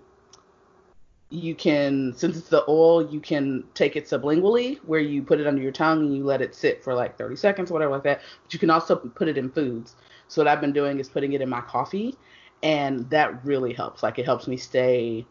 you 1.30 1.54
can 1.54 2.14
since 2.16 2.38
it's 2.38 2.50
the 2.50 2.64
oil, 2.68 3.08
you 3.12 3.20
can 3.20 3.64
take 3.76 3.96
it 3.96 4.06
sublingually 4.06 4.78
where 4.86 5.00
you 5.00 5.22
put 5.22 5.40
it 5.40 5.46
under 5.46 5.62
your 5.62 5.72
tongue 5.72 6.00
and 6.00 6.16
you 6.16 6.24
let 6.24 6.42
it 6.42 6.56
sit 6.56 6.84
for 6.84 6.94
like 6.96 7.18
30 7.18 7.36
seconds, 7.36 7.72
whatever 7.72 7.92
like 7.92 8.04
that. 8.04 8.22
But 8.44 8.54
you 8.54 8.60
can 8.60 8.70
also 8.70 8.96
put 8.96 9.28
it 9.28 9.38
in 9.38 9.50
foods. 9.50 9.96
So 10.28 10.42
what 10.42 10.48
I've 10.48 10.62
been 10.62 10.74
doing 10.74 11.00
is 11.00 11.08
putting 11.08 11.34
it 11.34 11.42
in 11.42 11.50
my 11.50 11.62
coffee 11.62 12.16
and 12.64 13.10
that 13.10 13.44
really 13.46 13.74
helps. 13.74 14.02
Like 14.02 14.18
it 14.18 14.26
helps 14.26 14.48
me 14.48 14.58
stay 14.58 15.26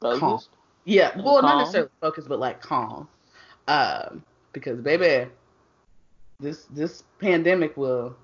Focused. 0.00 0.50
yeah, 0.84 1.12
well, 1.20 1.42
not 1.42 1.58
necessarily 1.58 1.90
focused, 2.00 2.28
but 2.28 2.40
like 2.40 2.60
calm. 2.60 3.06
Um, 3.68 4.24
because 4.52 4.80
baby, 4.80 5.30
this 6.40 6.64
this 6.70 7.04
pandemic 7.20 7.76
will 7.76 8.16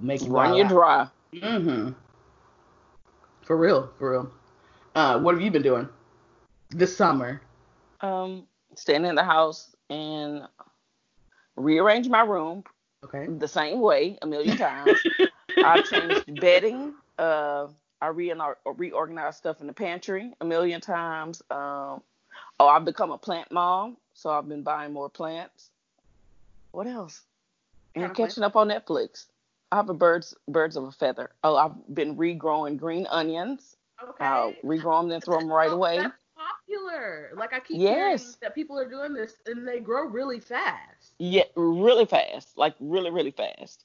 make 0.00 0.22
you 0.22 0.30
Run 0.30 0.54
you 0.54 0.66
dry. 0.66 1.08
Mm-hmm. 1.34 1.90
For 3.42 3.56
real, 3.56 3.90
for 3.98 4.12
real. 4.12 4.32
Uh, 4.96 5.18
what 5.18 5.34
have 5.34 5.42
you 5.42 5.50
been 5.50 5.62
doing 5.62 5.86
this 6.70 6.96
summer? 6.96 7.42
Um, 8.00 8.46
staying 8.76 9.04
in 9.04 9.14
the 9.14 9.22
house 9.22 9.76
and 9.90 10.48
rearrange 11.54 12.08
my 12.08 12.22
room 12.22 12.64
Okay. 13.04 13.26
the 13.28 13.46
same 13.46 13.80
way 13.80 14.18
a 14.22 14.26
million 14.26 14.56
times. 14.56 15.04
I 15.62 15.80
changed 15.80 16.22
bedding. 16.40 16.94
Uh, 17.18 17.66
I 18.00 18.06
re- 18.08 18.32
reorganized 18.64 19.36
stuff 19.36 19.60
in 19.60 19.66
the 19.66 19.74
pantry 19.74 20.32
a 20.40 20.46
million 20.46 20.80
times. 20.80 21.42
Um, 21.50 22.00
oh, 22.58 22.66
I've 22.66 22.86
become 22.86 23.10
a 23.10 23.18
plant 23.18 23.52
mom, 23.52 23.98
so 24.14 24.30
I've 24.30 24.48
been 24.48 24.62
buying 24.62 24.94
more 24.94 25.10
plants. 25.10 25.68
What 26.72 26.86
else? 26.86 27.20
And 27.94 28.14
catching 28.14 28.42
up 28.44 28.56
on 28.56 28.68
Netflix. 28.68 29.26
I 29.72 29.76
have 29.76 29.90
a 29.90 29.94
birds 29.94 30.34
birds 30.48 30.76
of 30.76 30.84
a 30.84 30.92
feather. 30.92 31.32
Oh, 31.44 31.56
I've 31.56 31.94
been 31.94 32.16
regrowing 32.16 32.78
green 32.78 33.06
onions. 33.10 33.75
Okay. 34.02 34.24
I'll 34.24 34.52
regrow 34.64 35.00
them, 35.00 35.08
then 35.08 35.20
throw 35.20 35.38
them 35.38 35.50
right 35.50 35.72
away. 35.72 35.98
That's 35.98 36.14
popular. 36.36 37.30
Like 37.34 37.52
I 37.52 37.60
keep 37.60 37.78
Yes. 37.80 38.22
hearing 38.22 38.34
that 38.42 38.54
people 38.54 38.78
are 38.78 38.88
doing 38.88 39.14
this 39.14 39.34
and 39.46 39.66
they 39.66 39.80
grow 39.80 40.04
really 40.06 40.40
fast. 40.40 41.12
Yeah, 41.18 41.44
really 41.54 42.04
fast, 42.04 42.56
like 42.58 42.74
really, 42.80 43.10
really 43.10 43.30
fast. 43.30 43.84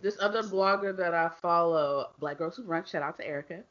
This 0.00 0.16
other 0.20 0.42
blogger 0.42 0.94
that 0.96 1.14
I 1.14 1.30
follow, 1.40 2.10
Black 2.18 2.38
Girls 2.38 2.56
Who 2.56 2.64
Run, 2.64 2.84
shout 2.84 3.02
out 3.02 3.16
to 3.18 3.26
Erica. 3.26 3.62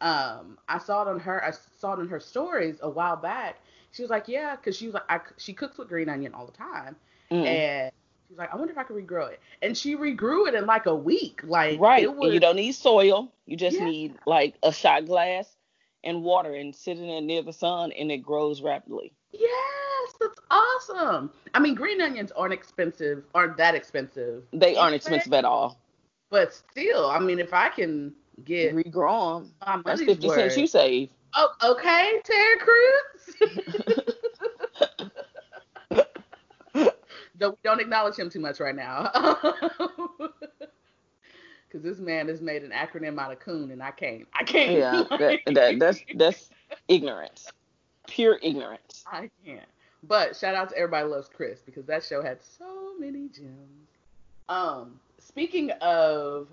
Um, 0.00 0.58
I 0.68 0.78
saw 0.78 1.02
it 1.02 1.08
on 1.08 1.20
her. 1.20 1.44
I 1.44 1.50
saw 1.50 1.94
it 1.94 2.00
in 2.00 2.08
her 2.08 2.20
stories 2.20 2.78
a 2.82 2.88
while 2.88 3.16
back. 3.16 3.60
She 3.92 4.02
was 4.02 4.10
like, 4.10 4.26
"Yeah," 4.26 4.56
because 4.56 4.76
she 4.76 4.86
was 4.86 4.94
like, 4.94 5.04
I, 5.08 5.20
she 5.36 5.52
cooks 5.52 5.76
with 5.78 5.88
green 5.88 6.08
onion 6.08 6.34
all 6.34 6.46
the 6.46 6.52
time, 6.52 6.96
Mm. 7.30 7.46
and 7.46 7.92
she 8.32 8.34
was 8.34 8.38
like, 8.38 8.54
"I 8.54 8.56
wonder 8.56 8.72
if 8.72 8.78
I 8.78 8.82
could 8.84 8.96
regrow 8.96 9.30
it." 9.30 9.40
And 9.60 9.76
she 9.76 9.94
regrew 9.94 10.48
it 10.48 10.54
in 10.54 10.64
like 10.66 10.86
a 10.86 10.94
week. 10.94 11.40
Like 11.44 11.78
Right. 11.78 12.04
it 12.04 12.08
and 12.08 12.32
you 12.32 12.40
don't 12.40 12.56
need 12.56 12.72
soil. 12.72 13.30
You 13.46 13.56
just 13.58 13.78
Yeah. 13.78 13.84
need 13.84 14.14
like 14.26 14.54
a 14.62 14.72
shot 14.72 15.04
glass 15.06 15.54
and 16.04 16.22
water 16.22 16.54
and 16.54 16.74
sitting 16.74 17.08
it 17.08 17.20
near 17.22 17.42
the 17.42 17.52
sun 17.52 17.92
and 17.92 18.10
it 18.10 18.18
grows 18.18 18.62
rapidly. 18.62 19.12
Yes, 19.32 20.14
that's 20.18 20.38
awesome. 20.50 21.30
I 21.54 21.58
mean, 21.60 21.74
green 21.74 22.00
onions 22.00 22.32
aren't 22.32 22.54
expensive, 22.54 23.24
aren't 23.34 23.56
that 23.58 23.74
expensive, 23.74 24.44
They 24.52 24.76
aren't 24.76 24.94
expensive 24.94 25.32
at 25.34 25.44
all. 25.44 25.78
but 26.30 26.54
still, 26.54 27.10
I 27.10 27.18
mean, 27.18 27.38
if 27.38 27.52
I 27.52 27.68
can 27.68 28.14
get 28.44 28.74
Regrow 28.74 29.40
them. 29.42 29.54
That's 29.84 30.00
money's 30.00 30.06
50 30.06 30.28
cents 30.30 30.56
you 30.56 30.66
save. 30.66 31.10
Oh, 31.34 31.50
okay, 31.62 32.20
Terry 32.24 32.58
Crews. 32.58 34.06
don't, 37.42 37.62
don't 37.64 37.80
acknowledge 37.80 38.16
him 38.16 38.30
too 38.30 38.40
much 38.40 38.60
right 38.60 38.76
now. 38.76 39.10
Because 41.68 41.84
this 41.84 42.00
man 42.00 42.28
has 42.28 42.42
made 42.42 42.62
an 42.64 42.70
acronym 42.70 43.18
out 43.18 43.32
of 43.32 43.40
coon, 43.40 43.70
and 43.70 43.82
I 43.82 43.92
can't. 43.92 44.28
I 44.34 44.44
can't. 44.44 44.72
Yeah, 44.72 45.04
that, 45.16 45.38
that, 45.54 45.78
that's 45.78 46.00
that's 46.16 46.50
ignorance, 46.86 47.50
pure 48.06 48.38
ignorance. 48.42 49.02
I 49.10 49.30
can't. 49.42 49.64
But 50.02 50.36
shout 50.36 50.54
out 50.54 50.68
to 50.68 50.76
everybody 50.76 51.08
loves 51.08 51.30
Chris 51.34 51.60
because 51.64 51.86
that 51.86 52.04
show 52.04 52.22
had 52.22 52.40
so 52.42 52.92
many 52.98 53.30
gems. 53.34 53.88
Um, 54.50 55.00
speaking 55.18 55.70
of 55.80 56.48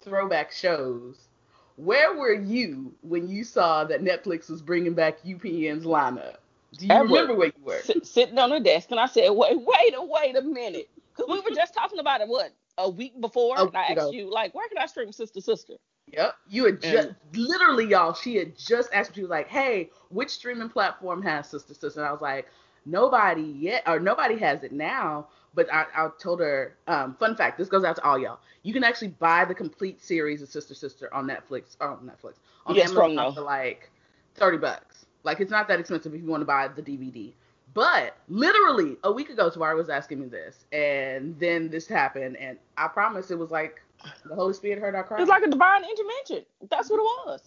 throwback 0.00 0.50
shows, 0.50 1.28
where 1.76 2.16
were 2.16 2.34
you 2.34 2.92
when 3.02 3.28
you 3.28 3.44
saw 3.44 3.84
that 3.84 4.02
Netflix 4.02 4.50
was 4.50 4.60
bringing 4.60 4.92
back 4.92 5.22
UPN's 5.22 5.84
lineup? 5.84 6.38
Do 6.76 6.86
you 6.86 6.94
remember 6.94 7.34
where 7.34 7.46
you 7.48 7.64
were? 7.64 7.80
sit- 7.80 8.06
sitting 8.06 8.38
on 8.38 8.50
the 8.50 8.60
desk, 8.60 8.90
and 8.90 9.00
I 9.00 9.06
said, 9.06 9.30
"Wait, 9.30 9.56
wait, 9.56 9.94
a 9.96 10.02
wait 10.02 10.36
a 10.36 10.42
minute," 10.42 10.88
because 11.16 11.30
we 11.30 11.40
were 11.40 11.54
just 11.54 11.74
talking 11.74 11.98
about 11.98 12.20
it. 12.20 12.28
What 12.28 12.52
a 12.76 12.88
week 12.88 13.20
before, 13.20 13.58
and 13.58 13.74
I 13.76 13.84
asked 13.92 14.12
you, 14.12 14.30
like, 14.32 14.54
where 14.54 14.68
can 14.68 14.78
I 14.78 14.86
stream 14.86 15.10
Sister 15.12 15.40
Sister? 15.40 15.74
Yep. 16.12 16.34
You 16.48 16.64
had 16.66 16.80
just 16.82 17.08
And- 17.08 17.16
literally, 17.34 17.86
y'all. 17.86 18.14
She 18.14 18.36
had 18.36 18.56
just 18.56 18.90
asked 18.92 19.10
me. 19.10 19.16
She 19.16 19.20
was 19.22 19.30
like, 19.30 19.48
"Hey, 19.48 19.90
which 20.10 20.30
streaming 20.30 20.68
platform 20.68 21.22
has 21.22 21.48
Sister 21.48 21.74
Sister?" 21.74 22.00
And 22.00 22.08
I 22.08 22.12
was 22.12 22.20
like, 22.22 22.48
"Nobody 22.86 23.42
yet, 23.42 23.82
or 23.86 23.98
nobody 23.98 24.38
has 24.38 24.62
it 24.62 24.72
now." 24.72 25.28
But 25.54 25.72
I, 25.72 25.86
I 25.96 26.08
told 26.20 26.40
her, 26.40 26.76
um, 26.86 27.14
fun 27.18 27.34
fact. 27.34 27.58
This 27.58 27.68
goes 27.68 27.82
out 27.82 27.96
to 27.96 28.04
all 28.04 28.18
y'all. 28.18 28.38
You 28.62 28.72
can 28.72 28.84
actually 28.84 29.08
buy 29.08 29.44
the 29.44 29.54
complete 29.54 30.02
series 30.02 30.40
of 30.42 30.48
Sister 30.48 30.74
Sister 30.74 31.12
on 31.12 31.26
Netflix. 31.26 31.76
On 31.80 31.96
Netflix. 31.98 32.34
On 32.66 32.76
Yes, 32.76 32.90
Amazon 32.90 33.34
for 33.34 33.40
like 33.40 33.90
thirty 34.34 34.58
bucks. 34.58 35.06
Like 35.28 35.40
it's 35.40 35.50
not 35.50 35.68
that 35.68 35.78
expensive 35.78 36.14
if 36.14 36.22
you 36.22 36.26
want 36.26 36.40
to 36.40 36.46
buy 36.46 36.68
the 36.68 36.80
DVD. 36.80 37.34
But 37.74 38.16
literally 38.30 38.96
a 39.04 39.12
week 39.12 39.28
ago, 39.28 39.50
Tawari 39.50 39.76
was 39.76 39.90
asking 39.90 40.20
me 40.20 40.26
this, 40.26 40.64
and 40.72 41.38
then 41.38 41.68
this 41.68 41.86
happened, 41.86 42.38
and 42.38 42.56
I 42.78 42.88
promise 42.88 43.30
it 43.30 43.38
was 43.38 43.50
like 43.50 43.82
the 44.24 44.34
Holy 44.34 44.54
Spirit 44.54 44.78
heard 44.78 44.94
our 44.94 45.04
cry. 45.04 45.20
It's 45.20 45.28
like 45.28 45.42
a 45.42 45.50
divine 45.50 45.82
intervention. 45.84 46.46
That's 46.70 46.88
what 46.88 46.96
it 46.96 47.28
was. 47.28 47.42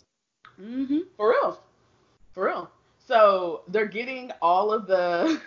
hmm 0.58 1.00
For 1.18 1.30
real. 1.30 1.60
For 2.34 2.46
real. 2.46 2.70
So 3.00 3.64
they're 3.68 3.88
getting 3.88 4.32
all 4.44 4.72
of 4.72 4.86
the 4.86 5.42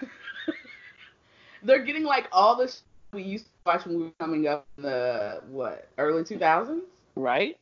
they're 1.63 1.85
getting 1.85 2.03
like 2.03 2.27
all 2.33 2.57
the 2.57 2.75
we 3.13 3.23
used 3.23 3.45
to 3.45 3.51
watch 3.65 3.87
when 3.87 3.97
we 3.97 4.03
were 4.07 4.13
coming 4.19 4.49
up 4.49 4.67
in 4.77 4.83
the 4.83 5.41
what, 5.51 5.87
early 5.99 6.25
two 6.25 6.39
thousands? 6.41 6.83
Right, 7.15 7.57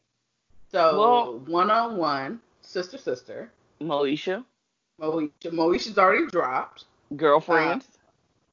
So 0.70 1.42
one 1.44 1.70
on 1.70 1.98
one, 1.98 2.40
sister 2.62 2.96
sister. 2.96 3.52
Moesha, 3.82 4.44
Moesha 5.02 5.30
Moesha's 5.50 5.98
already 5.98 6.26
dropped. 6.28 6.84
girlfriends. 7.16 7.86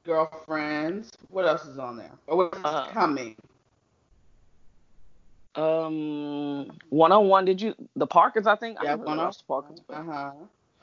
Girlfriends. 0.03 1.11
What 1.29 1.45
else 1.45 1.65
is 1.65 1.77
on 1.77 1.97
there? 1.97 2.11
Or 2.27 2.37
what's 2.37 2.57
Uh, 2.63 2.87
coming? 2.87 3.35
um, 5.55 6.71
one 6.89 7.11
on 7.11 7.27
one. 7.27 7.45
Did 7.45 7.61
you 7.61 7.75
the 7.95 8.07
Parkers? 8.07 8.47
I 8.47 8.55
think. 8.55 8.77
Yeah, 8.81 8.91
really 8.93 9.03
one 9.05 9.19
on 9.19 9.29
the 9.31 9.43
Parkers. 9.47 9.79
Uh-huh. 9.89 10.31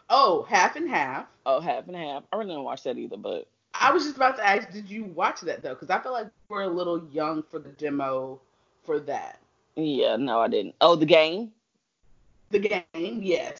Oh, 0.08 0.42
half 0.48 0.76
and 0.76 0.88
half. 0.88 1.26
oh, 1.46 1.60
half 1.60 1.88
and 1.88 1.96
half. 1.96 2.22
I 2.32 2.36
really 2.36 2.50
didn't 2.50 2.62
watch 2.64 2.84
that 2.84 2.96
either, 2.96 3.16
but 3.16 3.48
I 3.74 3.90
was 3.92 4.04
just 4.04 4.16
about 4.16 4.36
to 4.36 4.46
ask, 4.46 4.70
did 4.70 4.88
you 4.88 5.04
watch 5.04 5.40
that 5.40 5.62
though? 5.62 5.74
Because 5.74 5.90
I 5.90 5.98
feel 6.00 6.12
like 6.12 6.28
we're 6.48 6.62
a 6.62 6.68
little 6.68 7.04
young 7.10 7.42
for 7.42 7.58
the 7.58 7.70
demo 7.70 8.40
for 8.84 9.00
that. 9.00 9.40
yeah, 9.74 10.14
no, 10.16 10.40
I 10.40 10.46
didn't. 10.48 10.76
Oh, 10.80 10.94
the 10.94 11.06
game. 11.06 11.50
The 12.50 12.60
game, 12.60 13.20
yes. 13.22 13.58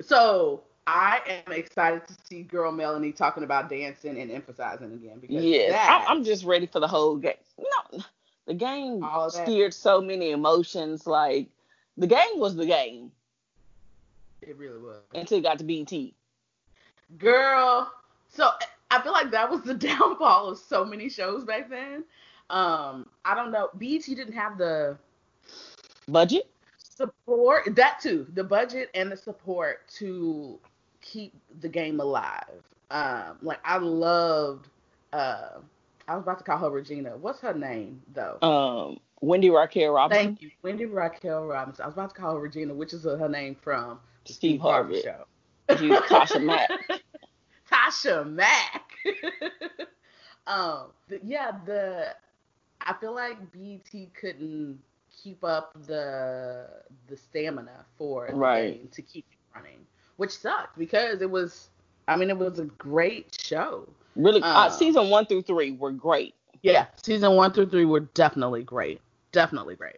So 0.00 0.62
I 0.90 1.20
am 1.46 1.52
excited 1.52 2.06
to 2.08 2.14
see 2.24 2.44
girl 2.44 2.72
Melanie 2.72 3.12
talking 3.12 3.42
about 3.44 3.68
dancing 3.68 4.18
and 4.18 4.30
emphasizing 4.30 4.94
again 4.94 5.18
because 5.20 5.44
Yes, 5.44 5.72
that, 5.72 6.06
I'm, 6.08 6.18
I'm 6.18 6.24
just 6.24 6.44
ready 6.44 6.64
for 6.64 6.80
the 6.80 6.88
whole 6.88 7.18
game. 7.18 7.34
No, 7.58 8.00
the 8.46 8.54
game 8.54 9.04
All 9.04 9.28
steered 9.28 9.74
so 9.74 10.00
many 10.00 10.30
emotions. 10.30 11.06
Like 11.06 11.48
the 11.98 12.06
game 12.06 12.36
was 12.38 12.56
the 12.56 12.64
game 12.64 13.12
it 14.40 14.56
really 14.56 14.78
was. 14.78 15.02
until 15.14 15.38
it 15.38 15.42
got 15.42 15.58
to 15.58 15.64
BET. 15.64 15.92
Girl, 17.18 17.92
so 18.30 18.48
I 18.90 19.02
feel 19.02 19.12
like 19.12 19.30
that 19.32 19.50
was 19.50 19.60
the 19.60 19.74
downfall 19.74 20.48
of 20.48 20.58
so 20.58 20.86
many 20.86 21.10
shows 21.10 21.44
back 21.44 21.68
then. 21.68 22.02
Um, 22.48 23.06
I 23.26 23.34
don't 23.34 23.50
know. 23.52 23.68
BET 23.74 24.04
didn't 24.06 24.32
have 24.32 24.56
the 24.56 24.96
Budget. 26.08 26.48
support 26.78 27.74
that 27.76 28.00
too 28.00 28.26
the 28.32 28.42
budget 28.42 28.88
and 28.94 29.12
the 29.12 29.16
support 29.16 29.86
to 29.88 30.58
keep 31.08 31.32
the 31.60 31.68
game 31.68 32.00
alive 32.00 32.62
um 32.90 33.36
like 33.42 33.60
i 33.64 33.76
loved 33.78 34.68
uh 35.12 35.58
i 36.08 36.14
was 36.14 36.22
about 36.24 36.38
to 36.38 36.44
call 36.44 36.58
her 36.58 36.70
regina 36.70 37.16
what's 37.16 37.40
her 37.40 37.54
name 37.54 38.00
though 38.14 38.38
Um, 38.42 38.98
Wendy 39.20 39.50
Raquel 39.50 39.92
Robinson. 39.92 40.26
thank 40.26 40.42
you 40.42 40.50
wendy 40.62 40.86
raquel 40.86 41.46
robinson 41.46 41.82
i 41.84 41.86
was 41.86 41.94
about 41.94 42.10
to 42.14 42.20
call 42.20 42.34
her 42.34 42.40
regina 42.40 42.74
which 42.74 42.92
is 42.92 43.04
her 43.04 43.28
name 43.28 43.54
from 43.54 44.00
the 44.26 44.32
Steve 44.32 44.60
Harvey. 44.60 45.00
show 45.02 45.24
Tasha 45.68 46.42
Mack. 46.42 46.70
tasha 47.70 48.26
mack 48.28 48.92
um 50.46 50.92
the- 51.08 51.20
yeah 51.24 51.52
the 51.66 52.06
i 52.80 52.92
feel 52.94 53.14
like 53.14 53.36
BET 53.52 53.90
couldn't 54.14 54.78
keep 55.22 55.44
up 55.44 55.72
the 55.86 56.66
the 57.08 57.16
stamina 57.16 57.84
for 57.96 58.28
the 58.28 58.34
Right. 58.36 58.72
game 58.78 58.88
to 58.92 59.02
keep 59.02 59.24
running 59.54 59.86
which 60.18 60.30
sucked 60.32 60.76
because 60.78 61.20
it 61.22 61.30
was 61.30 61.70
i 62.06 62.14
mean 62.16 62.28
it 62.30 62.36
was 62.38 62.58
a 62.60 62.64
great 62.66 63.34
show 63.40 63.88
Really, 64.16 64.42
uh, 64.42 64.66
Uh, 64.66 64.70
season 64.70 65.08
one 65.10 65.24
through 65.26 65.42
three 65.42 65.72
were 65.72 65.92
great. 65.92 66.34
yeah 66.62 66.86
season 67.02 67.34
one 67.36 67.52
through 67.52 67.68
three 67.70 67.84
were 67.86 68.00
definitely 68.00 68.62
great 68.62 69.00
definitely 69.32 69.74
great 69.76 69.96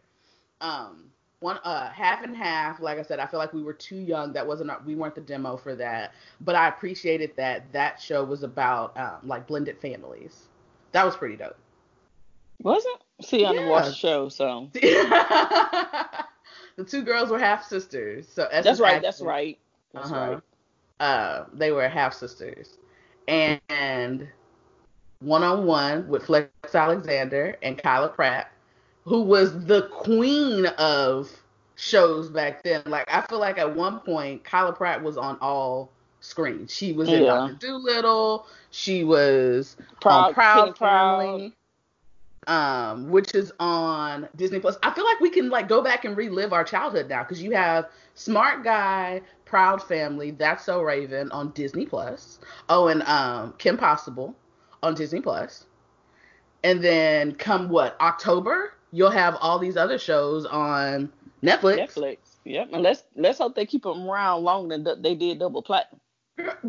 um 0.61 1.11
one 1.41 1.59
uh 1.65 1.89
half 1.91 2.23
and 2.23 2.37
half 2.37 2.81
like 2.81 2.99
i 2.99 3.03
said 3.03 3.19
i 3.19 3.27
feel 3.27 3.39
like 3.41 3.53
we 3.55 3.63
were 3.63 3.73
too 3.73 3.97
young 3.97 4.31
that 4.33 4.47
wasn't 4.47 4.69
our, 4.71 4.81
we 4.85 4.95
weren't 4.95 5.15
the 5.15 5.21
demo 5.23 5.57
for 5.57 5.75
that 5.75 6.13
but 6.43 6.55
i 6.55 6.69
appreciated 6.69 7.35
that 7.37 7.71
that 7.73 7.99
show 8.01 8.23
was 8.25 8.43
about 8.43 8.95
um 8.99 9.17
like 9.25 9.47
blended 9.47 9.79
families 9.81 10.49
that 10.93 11.05
was 11.05 11.17
pretty 11.17 11.37
dope 11.37 11.57
Was 12.63 12.85
it? 12.85 13.25
See, 13.25 13.47
I 13.47 13.53
never 13.53 13.65
Yeah. 13.67 13.71
watched 13.71 13.89
the 13.89 13.95
show, 13.95 14.29
so 14.29 14.69
the 14.75 16.27
two 16.87 17.03
girls 17.03 17.31
were 17.31 17.39
half 17.39 17.65
sisters 17.67 18.29
so 18.29 18.49
that's 18.51 18.81
right. 18.81 19.01
That's 19.01 19.23
right. 19.23 19.59
That's 19.93 20.11
uh-huh. 20.11 20.41
right. 21.01 21.07
uh, 21.07 21.45
they 21.53 21.73
were 21.73 21.89
half 21.89 22.15
sisters, 22.15 22.79
and 23.29 24.29
one 25.21 25.43
on 25.43 25.67
one 25.67 26.09
with 26.09 26.25
Flex 26.25 26.75
Alexander 26.75 27.57
and 27.63 27.77
Kyla 27.79 28.09
Pratt, 28.09 28.53
who 29.05 29.23
was 29.23 29.67
the 29.67 29.83
queen 29.89 30.67
of 30.67 31.31
shows 31.77 32.29
back 32.29 32.63
then. 32.63 32.83
Like 32.87 33.09
I 33.13 33.23
feel 33.23 33.39
like 33.39 33.59
at 33.59 33.75
one 33.75 34.01
point 34.01 34.45
Kyla 34.45 34.73
Pratt 34.73 35.03
was 35.03 35.17
on 35.17 35.39
all 35.41 35.91
screens. 36.21 36.73
She 36.73 36.93
was 36.93 37.09
in 37.09 37.25
Yeah. 37.25 37.49
Doctor 37.49 37.67
Dolittle. 37.69 38.47
She 38.71 39.05
was 39.05 39.77
Proud, 40.01 40.29
on 40.29 40.35
Proud 40.35 40.65
King 40.65 40.75
Proud. 40.75 41.21
Family. 41.21 41.53
Um, 42.47 43.11
which 43.11 43.35
is 43.35 43.53
on 43.61 44.27
Disney 44.35 44.61
Plus. 44.61 44.77
I 44.83 44.91
feel 44.93 45.05
like 45.05 45.21
we 45.21 45.31
can 45.31 45.51
like 45.51 45.69
go 45.69 45.83
back 45.83 46.05
and 46.05 46.17
relive 46.17 46.53
our 46.53 46.65
childhood 46.65 47.09
now 47.09 47.23
because 47.23 47.43
you 47.43 47.53
have 47.53 47.87
Smart 48.15 48.65
Guy, 48.65 49.21
Proud 49.51 49.83
Family, 49.83 50.31
That's 50.31 50.65
So 50.65 50.81
Raven 50.81 51.29
on 51.33 51.51
Disney 51.51 51.85
Plus. 51.85 52.39
Oh, 52.69 52.87
and 52.87 53.03
um, 53.03 53.53
Kim 53.59 53.77
Possible 53.77 54.37
on 54.81 54.95
Disney 54.95 55.21
Plus. 55.21 55.67
And 56.63 56.81
then 56.85 57.33
come 57.35 57.69
what 57.69 58.01
October, 58.01 58.75
you'll 58.93 59.11
have 59.11 59.37
all 59.41 59.59
these 59.59 59.77
other 59.77 59.99
shows 59.99 60.47
on 60.47 61.13
Netflix. 61.43 61.95
Netflix. 61.95 62.19
Yep. 62.45 62.69
And 62.73 62.83
let's 62.85 63.03
let's 63.17 63.39
hope 63.39 63.57
they 63.57 63.67
keep 63.67 63.83
them 63.83 64.09
around 64.09 64.45
longer 64.45 64.79
than 64.79 65.03
they 65.03 65.17
did 65.17 65.41
double 65.41 65.63
platinum. 65.63 66.01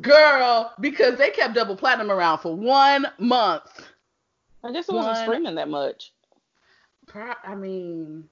Girl, 0.02 0.74
because 0.80 1.20
they 1.20 1.30
kept 1.30 1.54
Double 1.54 1.78
Platinum 1.78 2.12
around 2.12 2.40
for 2.40 2.54
one 2.54 3.06
month. 3.20 3.90
I 4.64 4.72
guess 4.74 4.90
it 4.90 4.94
wasn't 4.94 5.18
streaming 5.18 5.56
that 5.56 5.70
much. 5.70 6.12
I 7.14 7.56
mean, 7.56 8.28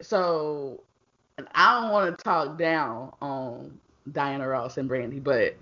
so 0.00 0.84
and 1.38 1.48
I 1.54 1.80
don't 1.80 1.92
want 1.92 2.16
to 2.16 2.24
talk 2.24 2.58
down 2.58 3.12
on 3.20 3.78
Diana 4.10 4.46
Ross 4.46 4.76
and 4.76 4.88
Brandy, 4.88 5.20
but 5.20 5.56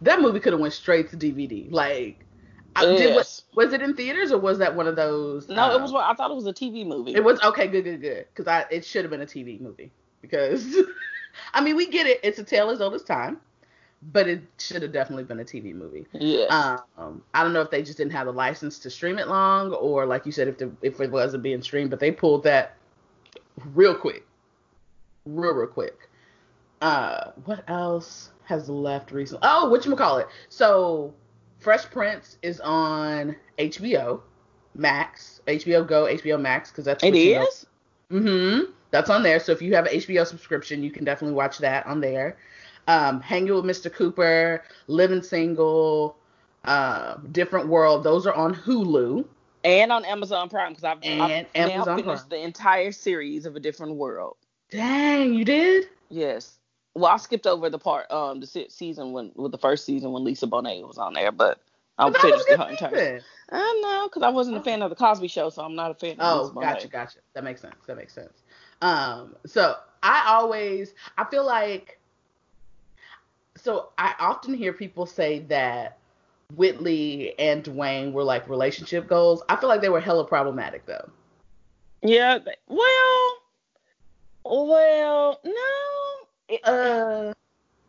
that 0.00 0.20
movie 0.20 0.40
could 0.40 0.52
have 0.52 0.60
went 0.60 0.72
straight 0.72 1.10
to 1.10 1.16
DVD. 1.16 1.70
Like, 1.70 2.24
I, 2.74 2.86
did, 2.86 3.14
was, 3.14 3.44
was 3.54 3.72
it 3.72 3.82
in 3.82 3.94
theaters 3.94 4.32
or 4.32 4.38
was 4.38 4.58
that 4.58 4.74
one 4.74 4.86
of 4.86 4.96
those? 4.96 5.48
No, 5.48 5.64
uh, 5.64 5.76
it 5.76 5.82
was. 5.82 5.92
I 5.94 6.14
thought 6.14 6.30
it 6.30 6.34
was 6.34 6.46
a 6.46 6.52
TV 6.52 6.86
movie. 6.86 7.14
It 7.14 7.22
was 7.22 7.40
okay, 7.42 7.66
good, 7.66 7.84
good, 7.84 8.00
good. 8.00 8.26
Because 8.34 8.48
I 8.48 8.64
it 8.70 8.84
should 8.84 9.04
have 9.04 9.10
been 9.10 9.20
a 9.20 9.26
TV 9.26 9.60
movie 9.60 9.90
because 10.22 10.76
I 11.54 11.60
mean 11.60 11.76
we 11.76 11.86
get 11.86 12.06
it. 12.06 12.20
It's 12.22 12.38
a 12.38 12.44
tale 12.44 12.70
as 12.70 12.80
old 12.80 12.94
as 12.94 13.02
time, 13.02 13.38
but 14.10 14.26
it 14.26 14.42
should 14.58 14.80
have 14.80 14.92
definitely 14.92 15.24
been 15.24 15.40
a 15.40 15.44
TV 15.44 15.74
movie. 15.74 16.06
Yes. 16.12 16.50
Um, 16.96 17.22
I 17.34 17.42
don't 17.42 17.52
know 17.52 17.60
if 17.60 17.70
they 17.70 17.82
just 17.82 17.98
didn't 17.98 18.12
have 18.12 18.26
the 18.26 18.32
license 18.32 18.78
to 18.80 18.90
stream 18.90 19.18
it 19.18 19.28
long, 19.28 19.72
or 19.74 20.06
like 20.06 20.24
you 20.24 20.32
said, 20.32 20.48
if 20.48 20.56
the 20.56 20.70
if 20.80 20.98
it 20.98 21.10
wasn't 21.10 21.42
being 21.42 21.60
streamed, 21.60 21.90
but 21.90 22.00
they 22.00 22.10
pulled 22.10 22.44
that 22.44 22.76
real 23.74 23.94
quick, 23.94 24.26
real 25.26 25.52
real 25.52 25.66
quick. 25.66 26.08
Uh, 26.80 27.30
what 27.44 27.62
else 27.68 28.30
has 28.44 28.68
left 28.68 29.12
recently? 29.12 29.40
Oh, 29.42 29.68
what 29.68 29.84
you 29.86 29.94
call 29.96 30.18
it? 30.18 30.26
So 30.48 31.14
Fresh 31.58 31.84
Prince 31.90 32.38
is 32.42 32.60
on 32.60 33.36
HBO 33.58 34.20
Max, 34.74 35.40
HBO 35.46 35.86
Go, 35.86 36.06
HBO 36.06 36.40
Max, 36.40 36.70
because 36.70 36.84
that's 36.84 37.04
it 37.04 37.14
is. 37.14 37.66
Mm-hmm. 38.10 38.72
That's 38.90 39.10
on 39.10 39.22
there. 39.22 39.38
So 39.38 39.52
if 39.52 39.62
you 39.62 39.74
have 39.74 39.86
an 39.86 39.94
HBO 39.94 40.26
subscription, 40.26 40.82
you 40.82 40.90
can 40.90 41.04
definitely 41.04 41.34
watch 41.34 41.58
that 41.58 41.86
on 41.86 42.00
there. 42.00 42.36
Um, 42.88 43.20
Hanging 43.20 43.54
with 43.54 43.64
Mr. 43.64 43.92
Cooper, 43.92 44.64
Living 44.88 45.22
Single, 45.22 46.16
uh, 46.64 47.16
Different 47.30 47.68
World. 47.68 48.02
Those 48.02 48.26
are 48.26 48.34
on 48.34 48.54
Hulu 48.54 49.24
and 49.64 49.92
on 49.92 50.04
Amazon 50.04 50.48
Prime 50.48 50.72
because 50.72 50.84
I've, 50.84 50.98
I've 51.04 51.46
now 51.54 51.84
finished 51.84 52.04
Prime. 52.04 52.18
the 52.28 52.40
entire 52.40 52.92
series 52.92 53.46
of 53.46 53.56
A 53.56 53.60
Different 53.60 53.94
World. 53.94 54.36
Dang, 54.72 55.34
you 55.34 55.44
did? 55.44 55.88
Yes. 56.08 56.58
Well, 56.94 57.12
I 57.12 57.18
skipped 57.18 57.46
over 57.46 57.68
the 57.68 57.78
part, 57.78 58.10
um, 58.10 58.40
the 58.40 58.66
season 58.68 59.12
when, 59.12 59.30
with 59.34 59.52
the 59.52 59.58
first 59.58 59.84
season 59.84 60.12
when 60.12 60.24
Lisa 60.24 60.46
Bonet 60.46 60.86
was 60.86 60.96
on 60.96 61.12
there, 61.12 61.30
but 61.30 61.60
I 61.98 62.10
finished 62.10 62.46
the 62.48 62.68
entire. 62.68 63.22
I 63.50 63.80
know, 63.82 64.08
because 64.08 64.22
I 64.22 64.30
wasn't 64.30 64.56
a 64.56 64.60
fan 64.60 64.80
of 64.80 64.88
the 64.88 64.96
Cosby 64.96 65.28
Show, 65.28 65.50
so 65.50 65.62
I'm 65.62 65.74
not 65.74 65.90
a 65.90 65.94
fan. 65.94 66.18
of 66.18 66.18
Oh, 66.20 66.60
gotcha, 66.60 66.88
gotcha. 66.88 67.18
That 67.34 67.44
makes 67.44 67.60
sense. 67.60 67.76
That 67.86 67.98
makes 67.98 68.14
sense. 68.14 68.42
Um, 68.80 69.36
so 69.44 69.76
I 70.02 70.24
always, 70.28 70.94
I 71.18 71.24
feel 71.24 71.44
like, 71.44 71.98
so 73.56 73.90
I 73.98 74.14
often 74.18 74.54
hear 74.54 74.72
people 74.72 75.04
say 75.04 75.40
that 75.40 75.98
Whitley 76.56 77.38
and 77.38 77.62
Dwayne 77.62 78.12
were 78.12 78.24
like 78.24 78.48
relationship 78.48 79.06
goals. 79.06 79.42
I 79.50 79.56
feel 79.56 79.68
like 79.68 79.82
they 79.82 79.90
were 79.90 80.00
hella 80.00 80.24
problematic 80.24 80.86
though. 80.86 81.10
Yeah. 82.02 82.38
Well. 82.68 83.41
Well, 84.44 85.40
no. 85.44 86.58
Uh, 86.64 87.32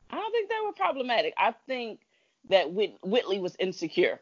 I 0.10 0.16
don't 0.16 0.32
think 0.32 0.50
they 0.50 0.66
were 0.66 0.74
problematic. 0.74 1.34
I 1.38 1.54
think 1.68 2.00
that 2.50 2.72
Whit- 2.72 2.98
Whitley 3.04 3.40
was 3.40 3.56
insecure. 3.60 4.20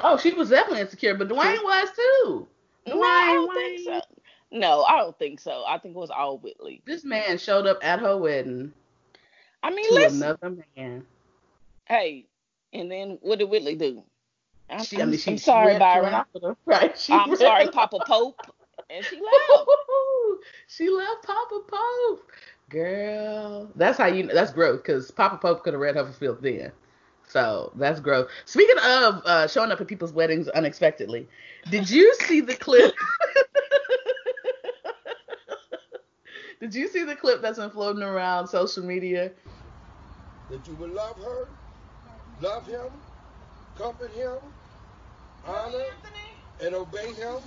Oh, 0.00 0.16
she 0.16 0.32
was 0.32 0.50
definitely 0.50 0.82
insecure, 0.82 1.14
but 1.14 1.28
Dwayne 1.28 1.62
was 1.62 1.88
too. 1.94 2.46
Dwayne, 2.86 2.94
no, 2.94 3.02
I 3.02 3.32
don't 3.34 3.54
think 3.54 3.80
so. 3.84 4.00
No, 4.50 4.82
I 4.84 4.96
don't 4.98 5.18
think 5.18 5.40
so. 5.40 5.64
I 5.66 5.78
think 5.78 5.94
it 5.94 5.98
was 5.98 6.10
all 6.10 6.38
Whitley. 6.38 6.80
This 6.86 7.04
man 7.04 7.36
showed 7.36 7.66
up 7.66 7.78
at 7.82 7.98
her 8.00 8.16
wedding. 8.16 8.72
I 9.62 9.70
mean, 9.70 9.88
to 9.88 9.94
listen. 9.94 10.22
another 10.22 10.56
man. 10.76 11.04
Hey, 11.86 12.26
and 12.72 12.90
then 12.90 13.18
what 13.22 13.40
did 13.40 13.50
Whitley 13.50 13.74
do? 13.74 14.04
I'm, 14.70 14.84
she, 14.84 15.00
I 15.00 15.04
mean, 15.06 15.18
I'm 15.26 15.38
sorry, 15.38 15.78
Byron. 15.78 16.24
Right. 16.66 16.96
She 16.98 17.12
I'm 17.12 17.34
sorry, 17.36 17.68
Papa 17.68 17.98
Pope. 18.06 18.36
And 18.90 19.04
she 19.04 19.16
left. 19.16 19.34
she 20.68 20.88
left 20.88 21.24
Papa 21.24 21.60
Pope. 21.68 22.30
Girl, 22.70 23.70
that's 23.76 23.98
how 23.98 24.06
you. 24.06 24.26
That's 24.26 24.52
growth 24.52 24.82
because 24.82 25.10
Papa 25.10 25.38
Pope 25.38 25.62
could 25.62 25.74
have 25.74 25.80
read 25.80 25.96
her 25.96 26.10
for 26.12 26.32
then. 26.40 26.72
So 27.26 27.72
that's 27.76 28.00
growth. 28.00 28.28
Speaking 28.46 28.78
of 28.82 29.22
uh, 29.24 29.46
showing 29.46 29.70
up 29.70 29.80
at 29.80 29.86
people's 29.86 30.12
weddings 30.12 30.48
unexpectedly, 30.48 31.28
did 31.70 31.88
you 31.90 32.14
see 32.22 32.40
the 32.40 32.54
clip? 32.54 32.94
did 36.60 36.74
you 36.74 36.88
see 36.88 37.04
the 37.04 37.16
clip 37.16 37.42
that's 37.42 37.58
been 37.58 37.70
floating 37.70 38.02
around 38.02 38.48
social 38.48 38.84
media? 38.84 39.32
That 40.48 40.66
you 40.66 40.74
would 40.76 40.90
love 40.90 41.16
her 41.16 41.48
love 42.40 42.66
him, 42.66 42.88
comfort 43.76 44.10
him, 44.12 44.38
honor, 45.46 45.84
and 46.62 46.74
obey 46.74 47.12
him. 47.12 47.38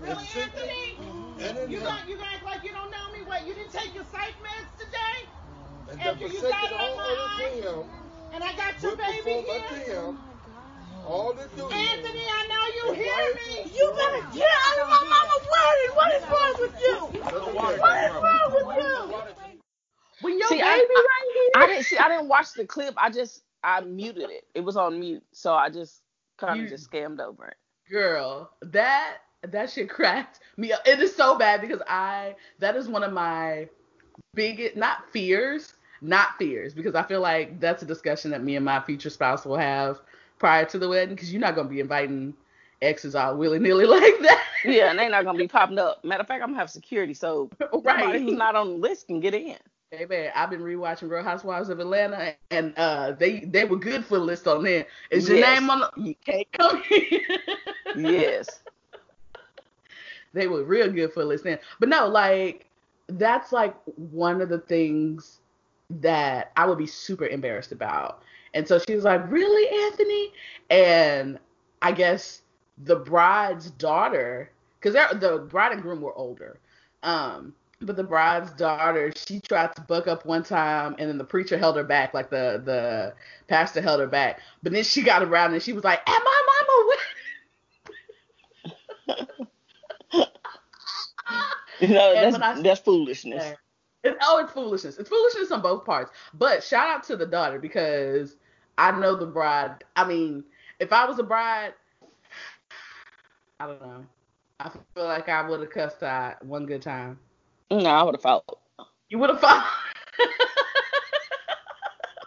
Really, 0.00 0.26
Anthony? 0.36 0.98
And 1.40 1.70
you 1.70 1.80
got 1.80 2.08
you 2.08 2.18
act 2.20 2.44
like 2.44 2.64
you 2.64 2.70
don't 2.70 2.90
know 2.90 3.12
me. 3.12 3.24
What? 3.24 3.46
You 3.46 3.54
didn't 3.54 3.72
take 3.72 3.94
your 3.94 4.04
psych 4.04 4.34
meds 4.42 4.78
today? 4.78 5.28
And 5.90 6.00
After 6.00 6.26
you 6.26 6.40
got 6.42 6.72
all 6.72 7.00
other 7.00 7.62
to 7.62 7.84
and 8.32 8.44
I 8.44 8.54
got 8.56 8.82
your 8.82 8.96
baby 8.96 9.46
here. 9.46 10.02
Him, 10.02 10.18
oh 11.04 11.06
all 11.06 11.32
the 11.32 11.48
duty. 11.56 11.74
Anthony, 11.74 12.24
I 12.28 12.46
know 12.50 12.64
you 12.76 13.02
hear 13.02 13.34
me. 13.34 13.70
You 13.72 13.92
better 13.96 14.26
get 14.34 14.48
out 14.66 14.82
of 14.82 14.88
my 14.88 15.02
mama's 15.08 15.46
wedding. 15.54 15.92
What 15.94 16.14
is 16.14 16.22
wrong 16.28 16.54
with 16.60 16.80
you? 16.80 16.96
What 17.54 17.74
is 18.04 18.12
wrong 18.12 18.52
with 18.52 18.76
you? 18.76 19.46
When 20.22 20.38
your 20.38 20.48
see, 20.48 20.56
baby 20.56 20.64
I, 20.64 21.06
right 21.06 21.32
here. 21.34 21.50
I 21.62 21.66
didn't 21.66 21.84
see. 21.84 21.98
I 21.98 22.08
didn't 22.08 22.28
watch 22.28 22.52
the 22.54 22.66
clip. 22.66 22.94
I 22.96 23.10
just 23.10 23.42
I 23.62 23.80
muted 23.80 24.30
it. 24.30 24.44
It 24.54 24.60
was 24.60 24.76
on 24.76 24.98
mute, 25.00 25.22
so 25.32 25.54
I 25.54 25.70
just 25.70 26.02
kind 26.38 26.60
of 26.60 26.68
just 26.68 26.90
scammed 26.90 27.20
over 27.20 27.46
it. 27.46 27.56
Girl, 27.90 28.50
that 28.62 29.18
that 29.52 29.70
shit 29.70 29.88
cracked 29.88 30.40
me. 30.56 30.72
Up. 30.72 30.80
It 30.86 31.00
is 31.00 31.14
so 31.14 31.36
bad 31.38 31.60
because 31.60 31.82
I 31.88 32.36
that 32.58 32.76
is 32.76 32.88
one 32.88 33.02
of 33.02 33.12
my 33.12 33.68
biggest 34.34 34.76
not 34.76 35.10
fears, 35.10 35.74
not 36.00 36.38
fears 36.38 36.74
because 36.74 36.94
I 36.94 37.02
feel 37.02 37.20
like 37.20 37.60
that's 37.60 37.82
a 37.82 37.86
discussion 37.86 38.30
that 38.30 38.42
me 38.42 38.56
and 38.56 38.64
my 38.64 38.80
future 38.80 39.10
spouse 39.10 39.44
will 39.44 39.56
have 39.56 40.00
prior 40.38 40.64
to 40.66 40.78
the 40.78 40.88
wedding 40.88 41.14
because 41.14 41.32
you're 41.32 41.40
not 41.40 41.54
gonna 41.54 41.68
be 41.68 41.80
inviting 41.80 42.34
exes 42.82 43.14
all 43.14 43.36
willy 43.36 43.58
nilly 43.58 43.86
like 43.86 44.18
that. 44.20 44.44
yeah, 44.64 44.90
and 44.90 44.98
they're 44.98 45.10
not 45.10 45.24
gonna 45.24 45.38
be 45.38 45.48
popping 45.48 45.78
up. 45.78 46.04
Matter 46.04 46.20
of 46.22 46.28
fact, 46.28 46.42
I'm 46.42 46.50
gonna 46.50 46.58
have 46.58 46.70
security, 46.70 47.14
so 47.14 47.50
right. 47.60 48.00
somebody 48.00 48.22
who's 48.22 48.38
not 48.38 48.54
on 48.54 48.68
the 48.68 48.76
list 48.76 49.06
can 49.06 49.20
get 49.20 49.34
in. 49.34 49.56
Hey 49.92 50.04
man, 50.04 50.32
I've 50.34 50.50
been 50.50 50.62
rewatching 50.62 51.08
Real 51.08 51.22
Housewives 51.22 51.68
of 51.68 51.78
Atlanta, 51.78 52.34
and 52.50 52.74
uh, 52.76 53.12
they 53.12 53.40
they 53.40 53.64
were 53.64 53.76
good 53.76 54.04
for 54.04 54.18
the 54.18 54.24
list 54.24 54.48
on 54.48 54.64
there. 54.64 54.86
Is 55.10 55.28
your 55.28 55.38
yes. 55.38 55.60
name 55.60 55.70
on? 55.70 55.80
The, 55.80 56.02
you 56.02 56.14
can't 56.24 56.52
come 56.52 56.82
here. 56.82 57.20
yes. 57.96 58.48
They 60.32 60.48
were 60.48 60.64
real 60.64 60.90
good 60.90 61.12
for 61.12 61.24
listening. 61.24 61.58
but 61.80 61.88
no, 61.88 62.06
like 62.06 62.66
that's 63.08 63.52
like 63.52 63.74
one 63.96 64.40
of 64.40 64.48
the 64.48 64.58
things 64.58 65.40
that 65.90 66.52
I 66.56 66.66
would 66.66 66.78
be 66.78 66.86
super 66.86 67.26
embarrassed 67.26 67.72
about. 67.72 68.22
And 68.54 68.66
so 68.66 68.78
she 68.78 68.94
was 68.94 69.04
like, 69.04 69.30
"Really, 69.30 69.84
Anthony?" 69.84 70.32
And 70.70 71.38
I 71.82 71.92
guess 71.92 72.42
the 72.84 72.96
bride's 72.96 73.70
daughter, 73.72 74.50
because 74.80 74.94
the 75.20 75.46
bride 75.48 75.72
and 75.72 75.82
groom 75.82 76.00
were 76.00 76.14
older. 76.14 76.58
Um, 77.02 77.54
but 77.80 77.96
the 77.96 78.04
bride's 78.04 78.50
daughter, 78.52 79.12
she 79.14 79.40
tried 79.40 79.74
to 79.76 79.82
buck 79.82 80.08
up 80.08 80.24
one 80.24 80.42
time, 80.42 80.96
and 80.98 81.08
then 81.08 81.18
the 81.18 81.24
preacher 81.24 81.58
held 81.58 81.76
her 81.76 81.84
back, 81.84 82.14
like 82.14 82.30
the 82.30 82.62
the 82.64 83.14
pastor 83.48 83.80
held 83.80 84.00
her 84.00 84.06
back. 84.06 84.40
But 84.62 84.72
then 84.72 84.84
she 84.84 85.02
got 85.02 85.22
around 85.22 85.52
and 85.52 85.62
she 85.62 85.72
was 85.72 85.84
like, 85.84 86.00
"Am 86.08 86.24
my 86.24 86.42
mama 86.46 86.66
you 91.80 91.88
know, 91.88 92.14
that's 92.14 92.36
I, 92.36 92.62
that's 92.62 92.80
foolishness. 92.80 93.54
It's, 94.04 94.16
oh, 94.22 94.38
it's 94.38 94.52
foolishness. 94.52 94.98
It's 94.98 95.08
foolishness 95.08 95.50
on 95.50 95.62
both 95.62 95.84
parts. 95.84 96.12
But 96.34 96.62
shout 96.62 96.88
out 96.88 97.02
to 97.04 97.16
the 97.16 97.26
daughter 97.26 97.58
because 97.58 98.36
I 98.78 98.92
know 98.92 99.16
the 99.16 99.26
bride. 99.26 99.84
I 99.96 100.06
mean, 100.06 100.44
if 100.78 100.92
I 100.92 101.06
was 101.06 101.18
a 101.18 101.22
bride, 101.22 101.74
I 103.58 103.66
don't 103.66 103.80
know. 103.80 104.04
I 104.60 104.70
feel 104.94 105.04
like 105.04 105.28
I 105.28 105.48
would 105.48 105.60
have 105.60 105.70
cussed 105.70 106.02
out 106.02 106.44
one 106.44 106.66
good 106.66 106.82
time. 106.82 107.18
No, 107.70 107.84
I 107.84 108.02
would 108.02 108.14
have 108.14 108.22
fought. 108.22 108.58
You 109.08 109.18
would 109.18 109.30
have 109.30 109.40
fought. 109.40 109.66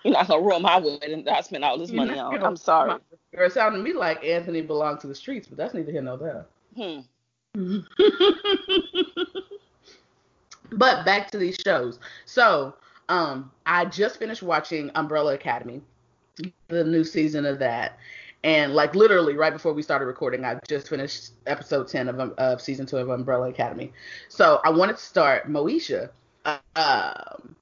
You're 0.04 0.14
not 0.14 0.28
gonna 0.28 0.42
ruin 0.42 0.62
my 0.62 0.78
wedding. 0.78 1.28
I 1.28 1.42
spent 1.42 1.64
all 1.64 1.78
this 1.78 1.92
money 1.92 2.18
on. 2.18 2.42
I'm 2.44 2.56
sorry. 2.56 3.00
It 3.32 3.52
sounded 3.52 3.78
to 3.80 3.84
me 3.84 3.94
like 3.94 4.24
Anthony 4.24 4.62
belonged 4.62 5.02
to 5.02 5.08
the 5.08 5.16
streets, 5.16 5.48
but 5.48 5.58
that's 5.58 5.74
neither 5.74 5.92
here 5.92 6.02
nor 6.02 6.18
there. 6.18 6.46
Hmm. 6.76 7.02
but 10.72 11.06
back 11.06 11.32
to 11.32 11.38
these 11.38 11.58
shows. 11.64 12.00
So, 12.26 12.76
um, 13.10 13.52
I 13.66 13.86
just 13.86 14.20
finished 14.20 14.44
watching 14.44 14.92
Umbrella 14.96 15.34
Academy, 15.34 15.82
the 16.68 16.84
new 16.84 17.04
season 17.04 17.46
of 17.46 17.60
that, 17.60 17.98
and 18.44 18.74
like 18.74 18.96
literally 18.96 19.36
right 19.36 19.52
before 19.52 19.74
we 19.74 19.82
started 19.82 20.06
recording, 20.06 20.46
I 20.46 20.60
just 20.68 20.88
finished 20.90 21.32
episode 21.48 21.88
10 21.88 22.08
of, 22.08 22.20
of 22.20 22.62
season 22.62 22.86
two 22.86 22.98
of 22.98 23.10
Umbrella 23.10 23.50
Academy. 23.50 23.92
So 24.30 24.62
I 24.64 24.70
wanted 24.70 24.98
to 24.98 25.04
start 25.04 25.50
Moesha 25.50 26.10
um, 26.46 27.56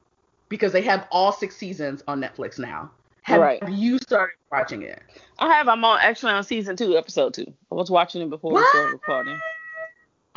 because 0.50 0.72
they 0.72 0.82
have 0.82 1.08
all 1.12 1.32
six 1.32 1.56
seasons 1.56 2.04
on 2.08 2.22
Netflix 2.22 2.60
now. 2.60 2.92
Have 3.24 3.42
right. 3.42 3.62
you 3.70 3.98
started 3.98 4.36
watching 4.52 4.84
it? 4.84 5.02
I 5.40 5.52
have. 5.54 5.68
I'm 5.68 5.84
on 5.84 6.00
actually 6.02 6.32
on 6.32 6.44
season 6.46 6.78
two, 6.78 6.98
episode 6.98 7.34
two. 7.34 7.52
I 7.70 7.76
was 7.76 7.92
watching 7.92 8.22
it 8.22 8.30
before 8.30 8.54
what? 8.54 8.62
we 8.62 8.68
started 8.70 8.94
recording. 8.94 9.40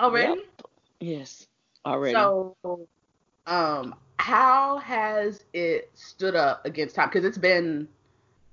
Already? 0.00 0.40
Yep. 0.40 0.66
Yes, 1.00 1.46
already. 1.84 2.14
So, 2.14 2.56
um, 3.46 3.94
how 4.18 4.78
has 4.78 5.44
it 5.52 5.90
stood 5.94 6.34
up 6.34 6.64
against 6.64 6.94
time? 6.94 7.08
Because 7.08 7.24
it's 7.24 7.38
been 7.38 7.86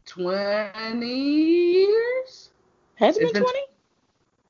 20 0.05 1.07
years. 1.07 2.49
Has 2.95 3.17
it 3.17 3.33
been 3.33 3.43
20? 3.43 3.59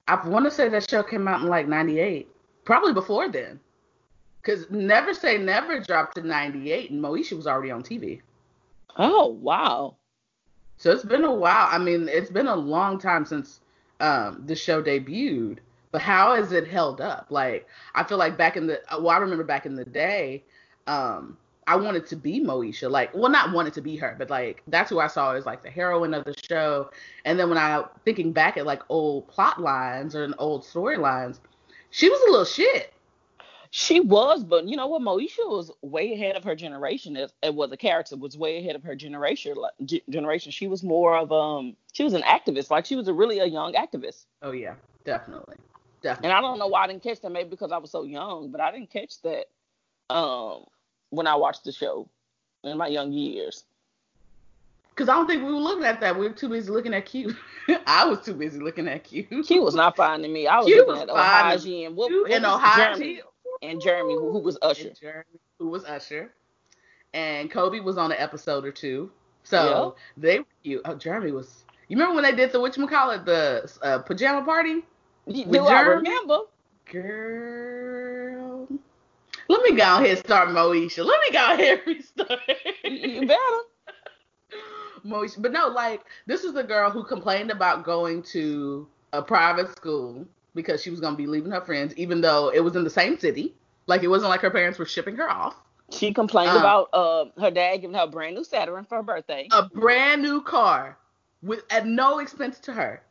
I 0.08 0.28
want 0.28 0.46
to 0.46 0.52
say 0.52 0.70
that 0.70 0.90
show 0.90 1.04
came 1.04 1.28
out 1.28 1.42
in 1.42 1.48
like 1.48 1.68
98. 1.68 2.28
Probably 2.66 2.94
before 2.94 3.30
then. 3.30 3.60
Because 4.42 4.70
Never 4.72 5.14
Say 5.14 5.38
Never 5.38 5.80
dropped 5.80 6.18
in 6.18 6.28
98 6.28 6.92
and 6.92 7.04
Moesha 7.04 7.36
was 7.36 7.48
already 7.48 7.72
on 7.72 7.84
TV. 7.84 8.22
Oh, 8.98 9.28
wow. 9.28 9.96
So 10.78 10.92
it's 10.92 11.04
been 11.04 11.26
a 11.26 11.34
while. 11.34 11.68
I 11.70 11.78
mean, 11.78 12.08
it's 12.08 12.30
been 12.32 12.48
a 12.48 12.56
long 12.56 13.00
time 13.00 13.26
since 13.26 13.60
um, 14.00 14.44
the 14.46 14.56
show 14.56 14.82
debuted. 14.82 15.58
But 15.98 16.04
how 16.04 16.36
has 16.36 16.52
it 16.52 16.68
held 16.68 17.02
up? 17.02 17.26
Like, 17.32 17.66
I 17.96 18.04
feel 18.04 18.20
like 18.20 18.38
back 18.38 18.56
in 18.56 18.68
the, 18.68 18.80
well, 19.00 19.10
I 19.10 19.18
remember 19.18 19.44
back 19.44 19.66
in 19.66 19.74
the 19.74 19.84
day, 19.84 20.44
um, 20.86 21.36
I 21.66 21.76
wanted 21.76 22.06
to 22.06 22.16
be 22.16 22.40
Moesha. 22.40 22.88
Like, 22.88 23.12
well, 23.16 23.32
not 23.32 23.52
wanted 23.52 23.74
to 23.74 23.82
be 23.82 23.96
her, 23.96 24.16
but 24.16 24.30
like 24.30 24.62
that's 24.68 24.92
who 24.92 25.00
I 25.00 25.08
saw 25.08 25.34
as 25.34 25.48
like 25.48 25.64
the 25.64 25.72
heroine 25.72 26.14
of 26.14 26.24
the 26.24 26.36
show. 26.48 26.92
And 27.26 27.40
then 27.40 27.50
when 27.50 27.58
I 27.58 27.84
thinking 28.06 28.32
back 28.32 28.58
at 28.58 28.68
like 28.68 28.84
old 28.90 29.28
plot 29.28 29.60
lines 29.60 30.16
or 30.16 30.32
old 30.38 30.66
storylines, 30.66 31.40
she 31.90 32.08
was 32.10 32.22
a 32.28 32.30
little 32.30 32.46
shit. 32.46 32.94
She 33.72 34.00
was, 34.00 34.44
but 34.44 34.68
you 34.68 34.78
know 34.78 34.86
what? 34.86 35.02
Moesha 35.02 35.50
was 35.50 35.72
way 35.82 36.14
ahead 36.14 36.36
of 36.36 36.44
her 36.44 36.56
generation. 36.56 37.18
As 37.18 37.34
it 37.42 37.56
was 37.56 37.72
a 37.72 37.78
character, 37.78 38.16
was 38.18 38.38
way 38.38 38.60
ahead 38.60 38.76
of 38.76 38.84
her 38.84 38.96
generation. 38.96 39.56
Like, 39.56 40.04
generation. 40.12 40.52
She 40.52 40.68
was 40.68 40.84
more 40.84 41.18
of 41.18 41.32
um. 41.32 41.76
She 41.92 42.04
was 42.04 42.14
an 42.14 42.22
activist. 42.22 42.70
Like 42.70 42.86
she 42.86 42.96
was 42.96 43.08
a 43.08 43.14
really 43.16 43.40
a 43.40 43.46
young 43.46 43.74
activist. 43.74 44.26
Oh 44.44 44.52
yeah, 44.52 44.76
definitely, 45.04 45.56
definitely. 46.02 46.30
And 46.30 46.38
I 46.38 46.42
don't 46.42 46.60
know 46.60 46.68
why 46.68 46.84
I 46.84 46.88
didn't 46.88 47.04
catch 47.04 47.22
that. 47.22 47.32
Maybe 47.32 47.50
because 47.50 47.72
I 47.72 47.78
was 47.78 47.92
so 47.92 48.04
young, 48.04 48.50
but 48.52 48.62
I 48.62 48.72
didn't 48.72 48.92
catch 48.92 49.22
that. 49.22 49.46
Um, 50.10 50.64
when 51.10 51.28
I 51.28 51.36
watched 51.36 51.64
the 51.64 51.72
show 51.72 52.08
in 52.64 52.78
my 52.78 52.88
young 52.88 53.12
years. 53.12 53.64
Because 54.90 55.10
I 55.10 55.14
don't 55.14 55.28
think 55.28 55.44
we 55.44 55.54
were 55.54 55.60
looking 55.60 55.86
at 55.86 56.00
that. 56.02 56.18
We 56.18 56.28
were 56.28 56.34
too 56.34 56.50
busy 56.50 56.72
looking 56.72 56.94
at 56.94 57.06
Q. 57.06 57.36
I 57.86 58.06
was 58.06 58.22
too 58.22 58.34
busy 58.34 58.60
looking 58.60 58.88
at 58.88 59.04
Q. 59.04 59.44
Q 59.44 59.62
was 59.62 59.76
not 59.76 59.96
finding 59.96 60.34
me. 60.34 60.48
I 60.48 60.58
was 60.58 60.66
Q 60.66 60.78
looking 60.78 60.94
was 60.94 61.02
at 61.04 61.10
Ohaji 61.10 61.86
and 61.86 61.96
what, 61.96 62.12
what 62.12 62.32
and 62.32 62.44
Ohaji. 62.44 62.76
Jeremy 62.76 63.22
and 63.62 63.82
Jeremy 63.82 64.16
who, 64.16 64.32
who 64.32 64.40
was 64.40 64.58
Usher. 64.62 64.88
And 64.88 65.00
Jeremy, 65.00 65.40
who 65.60 65.68
was 65.68 65.86
Usher. 65.86 66.32
And 67.14 67.52
Kobe 67.52 67.80
was 67.80 67.98
on 67.98 68.12
an 68.12 68.18
episode 68.20 68.66
or 68.66 68.72
two. 68.72 69.12
So 69.44 69.96
they 70.18 70.40
were 70.40 70.46
cute. 70.64 70.82
Oh, 70.86 70.96
Jeremy 70.96 71.32
was. 71.32 71.64
You 71.88 71.96
remember 71.96 72.16
when 72.16 72.24
they 72.24 72.36
did 72.36 72.52
the 72.52 72.60
whatchamacallit, 72.60 73.24
the 73.26 73.72
uh, 73.82 74.00
pajama 74.00 74.44
party? 74.44 74.84
Do 75.32 75.66
I 75.66 75.82
remember? 75.82 76.40
Girl. 76.92 78.68
Let 79.50 79.62
me 79.64 79.78
go 79.78 79.84
ahead 79.98 80.10
and 80.10 80.20
start 80.20 80.50
Moesha. 80.50 81.06
Let 81.06 81.20
me 81.22 81.32
go 81.32 81.54
ahead 81.54 81.80
and 81.80 81.88
restart. 81.88 82.40
You, 82.84 83.28
better. 83.28 83.40
Moesha. 85.06 85.42
But 85.42 85.52
no, 85.52 85.68
like, 85.68 86.04
this 86.26 86.44
is 86.44 86.54
the 86.54 86.64
girl 86.64 86.90
who 86.90 87.04
complained 87.04 87.52
about 87.52 87.84
going 87.84 88.24
to 88.24 88.88
a 89.14 89.22
private 89.22 89.70
school 89.76 90.26
because 90.56 90.82
she 90.82 90.90
was 90.90 91.00
going 91.00 91.14
to 91.14 91.18
be 91.18 91.28
leaving 91.28 91.52
her 91.52 91.62
friends, 91.62 91.94
even 91.98 92.20
though 92.22 92.50
it 92.50 92.60
was 92.62 92.76
in 92.76 92.84
the 92.84 92.90
same 92.90 93.18
city. 93.20 93.54
Like, 93.86 94.04
it 94.04 94.08
wasn't 94.08 94.30
like 94.30 94.42
her 94.42 94.52
parents 94.52 94.80
were 94.80 94.86
shipping 94.86 95.16
her 95.16 95.30
off. 95.30 95.56
She 95.92 96.14
complained 96.14 96.52
Uh. 96.52 96.60
about 96.60 96.90
uh, 96.94 97.26
her 97.40 97.52
dad 97.52 97.78
giving 97.78 97.96
her 97.96 98.04
a 98.04 98.08
brand 98.08 98.36
new 98.36 98.44
Saturn 98.44 98.84
for 98.86 98.98
her 98.98 99.04
birthday. 99.04 99.48
A 99.52 99.64
brand 99.70 100.22
new 100.22 100.42
car 100.42 100.98
with 101.42 101.64
at 101.70 101.86
no 101.86 102.20
expense 102.20 102.60
to 102.62 102.74
her 102.74 103.02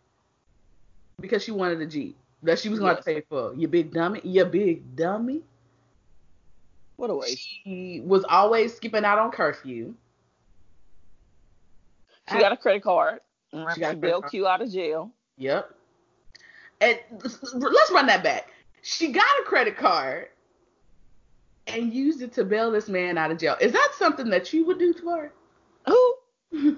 because 1.20 1.42
she 1.42 1.50
wanted 1.50 1.80
a 1.80 1.86
Jeep 1.86 2.16
that 2.42 2.58
she 2.58 2.68
was 2.68 2.78
going 2.78 2.96
to 2.96 2.98
Yes. 2.98 3.04
pay 3.04 3.20
for. 3.22 3.54
You 3.54 3.68
big 3.68 3.92
dummy. 3.92 4.20
You 4.22 4.44
big 4.44 4.96
dummy. 4.96 5.42
What 6.96 7.10
a 7.10 7.14
waste. 7.14 7.38
She 7.38 8.02
was 8.04 8.24
always 8.24 8.74
skipping 8.74 9.04
out 9.04 9.18
on 9.18 9.30
curfew. 9.30 9.94
She 12.30 12.38
got 12.38 12.52
a 12.52 12.56
credit 12.56 12.82
card. 12.82 13.20
She 13.74 13.80
got 13.80 14.00
bailed. 14.00 14.26
Q 14.30 14.46
out 14.46 14.60
of 14.60 14.70
jail. 14.70 15.10
Yep. 15.36 15.70
And 16.80 16.98
let's 17.22 17.90
run 17.92 18.06
that 18.06 18.22
back. 18.22 18.52
She 18.82 19.12
got 19.12 19.24
a 19.40 19.44
credit 19.44 19.76
card 19.76 20.28
and 21.66 21.92
used 21.92 22.22
it 22.22 22.32
to 22.34 22.44
bail 22.44 22.70
this 22.70 22.88
man 22.88 23.18
out 23.18 23.30
of 23.30 23.38
jail. 23.38 23.56
Is 23.60 23.72
that 23.72 23.90
something 23.96 24.28
that 24.30 24.52
you 24.52 24.64
would 24.66 24.78
do 24.78 24.92
to 24.94 25.10
her? 25.10 25.32
Who? 25.86 26.16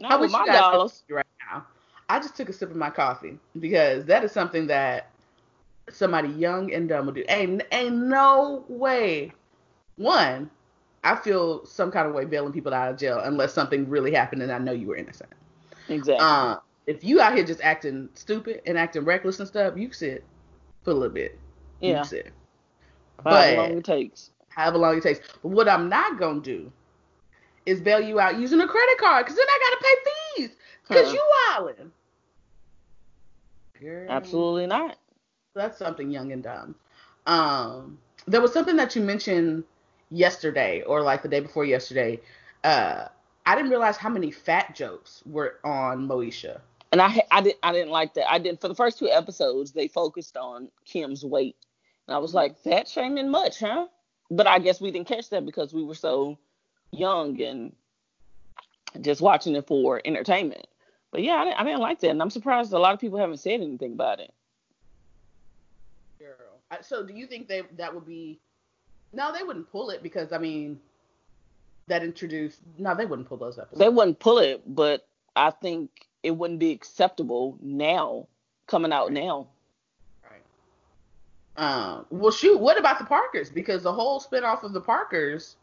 Not 0.00 0.12
I 0.12 0.16
with 0.16 0.32
you 0.32 0.38
my 0.38 0.46
dollars. 0.46 1.02
right 1.08 1.26
now. 1.50 1.66
I 2.08 2.18
just 2.18 2.36
took 2.36 2.48
a 2.48 2.52
sip 2.52 2.70
of 2.70 2.76
my 2.76 2.90
coffee 2.90 3.38
because 3.58 4.04
that 4.06 4.24
is 4.24 4.32
something 4.32 4.66
that 4.66 5.10
somebody 5.90 6.28
young 6.28 6.72
and 6.72 6.88
dumb 6.88 7.06
would 7.06 7.14
do. 7.14 7.24
Ain't 7.28 7.62
ain't 7.70 7.96
no 7.96 8.64
way. 8.68 9.32
One, 9.96 10.50
I 11.04 11.16
feel 11.16 11.64
some 11.66 11.90
kind 11.90 12.08
of 12.08 12.14
way 12.14 12.24
bailing 12.24 12.52
people 12.52 12.72
out 12.72 12.90
of 12.90 12.98
jail 12.98 13.20
unless 13.20 13.52
something 13.52 13.88
really 13.88 14.12
happened 14.12 14.42
and 14.42 14.50
I 14.50 14.58
know 14.58 14.72
you 14.72 14.88
were 14.88 14.96
innocent. 14.96 15.30
Exactly. 15.88 16.24
Uh, 16.26 16.56
if 16.86 17.04
you 17.04 17.20
out 17.20 17.34
here 17.34 17.44
just 17.44 17.60
acting 17.60 18.08
stupid 18.14 18.62
and 18.66 18.78
acting 18.78 19.04
reckless 19.04 19.38
and 19.38 19.46
stuff, 19.46 19.74
you 19.76 19.92
sit 19.92 20.24
for 20.82 20.90
a 20.90 20.94
little 20.94 21.14
bit. 21.14 21.38
You 21.80 21.90
yeah. 21.90 21.96
can 21.96 22.04
sit. 22.04 22.32
However 23.22 23.56
but- 23.56 23.68
long 23.68 23.78
it 23.78 23.84
takes. 23.84 24.30
However 24.48 24.78
long 24.78 24.98
it 24.98 25.02
takes. 25.02 25.20
But 25.42 25.50
what 25.50 25.68
I'm 25.68 25.88
not 25.88 26.18
gonna 26.18 26.40
do 26.40 26.72
is 27.66 27.80
bail 27.80 28.00
you 28.00 28.20
out 28.20 28.38
using 28.38 28.60
a 28.60 28.66
credit 28.66 28.98
card, 28.98 29.26
cause 29.26 29.36
then 29.36 29.46
I 29.48 29.58
gotta 29.70 29.82
pay 29.82 30.42
fees. 30.42 30.56
Cause 30.88 31.06
Huh. 31.06 31.12
you 31.12 31.24
wildin'. 31.58 31.90
Girl, 33.80 34.10
Absolutely 34.10 34.66
not. 34.66 34.98
That's 35.54 35.78
something 35.78 36.10
young 36.10 36.32
and 36.32 36.42
dumb. 36.42 36.74
Um, 37.26 37.98
there 38.26 38.40
was 38.40 38.52
something 38.52 38.76
that 38.76 38.94
you 38.94 39.02
mentioned 39.02 39.64
yesterday, 40.10 40.82
or 40.82 41.02
like 41.02 41.22
the 41.22 41.28
day 41.28 41.40
before 41.40 41.64
yesterday. 41.64 42.20
Uh, 42.62 43.06
I 43.46 43.56
didn't 43.56 43.70
realize 43.70 43.96
how 43.96 44.10
many 44.10 44.30
fat 44.30 44.74
jokes 44.74 45.22
were 45.26 45.58
on 45.64 46.06
Moesha. 46.06 46.60
And 46.92 47.00
I 47.00 47.22
I 47.30 47.40
didn't 47.40 47.58
I 47.62 47.72
didn't 47.72 47.90
like 47.90 48.14
that. 48.14 48.30
I 48.30 48.38
didn't 48.38 48.60
for 48.60 48.68
the 48.68 48.74
first 48.74 48.98
two 48.98 49.08
episodes 49.08 49.72
they 49.72 49.88
focused 49.88 50.36
on 50.36 50.70
Kim's 50.84 51.24
weight. 51.24 51.56
And 52.06 52.14
I 52.14 52.18
was 52.18 52.34
like, 52.34 52.58
fat 52.58 52.88
shaming 52.88 53.30
much, 53.30 53.60
huh? 53.60 53.86
But 54.30 54.46
I 54.46 54.58
guess 54.58 54.80
we 54.80 54.90
didn't 54.90 55.08
catch 55.08 55.30
that 55.30 55.46
because 55.46 55.72
we 55.72 55.84
were 55.84 55.94
so 55.94 56.38
young 56.92 57.40
and 57.40 57.72
just 59.00 59.20
watching 59.20 59.54
it 59.54 59.66
for 59.66 60.00
entertainment. 60.04 60.66
But 61.10 61.22
yeah, 61.22 61.34
I 61.34 61.44
didn't, 61.44 61.60
I 61.60 61.64
didn't 61.64 61.80
like 61.80 62.00
that, 62.00 62.10
and 62.10 62.22
I'm 62.22 62.30
surprised 62.30 62.72
a 62.72 62.78
lot 62.78 62.94
of 62.94 63.00
people 63.00 63.18
haven't 63.18 63.38
said 63.38 63.60
anything 63.60 63.92
about 63.92 64.20
it. 64.20 64.32
Girl. 66.18 66.36
So 66.82 67.04
do 67.04 67.12
you 67.12 67.26
think 67.26 67.48
they 67.48 67.62
that 67.76 67.94
would 67.94 68.06
be? 68.06 68.38
No, 69.12 69.32
they 69.32 69.42
wouldn't 69.42 69.70
pull 69.70 69.90
it 69.90 70.02
because 70.02 70.32
I 70.32 70.38
mean, 70.38 70.78
that 71.88 72.04
introduced. 72.04 72.60
No, 72.78 72.94
they 72.94 73.06
wouldn't 73.06 73.28
pull 73.28 73.38
those 73.38 73.58
episodes. 73.58 73.80
They 73.80 73.88
wouldn't 73.88 74.20
pull 74.20 74.38
it, 74.38 74.62
but 74.66 75.06
I 75.34 75.50
think 75.50 76.06
it 76.22 76.30
wouldn't 76.32 76.60
be 76.60 76.70
acceptable 76.70 77.58
now, 77.60 78.28
coming 78.68 78.92
out 78.92 79.12
now. 79.12 79.48
Right. 80.22 80.42
Um. 81.56 82.06
Well, 82.10 82.30
shoot. 82.30 82.60
What 82.60 82.78
about 82.78 83.00
the 83.00 83.04
Parkers? 83.04 83.50
Because 83.50 83.82
the 83.82 83.92
whole 83.92 84.20
spinoff 84.20 84.62
of 84.62 84.72
the 84.72 84.80
Parkers, 84.80 85.56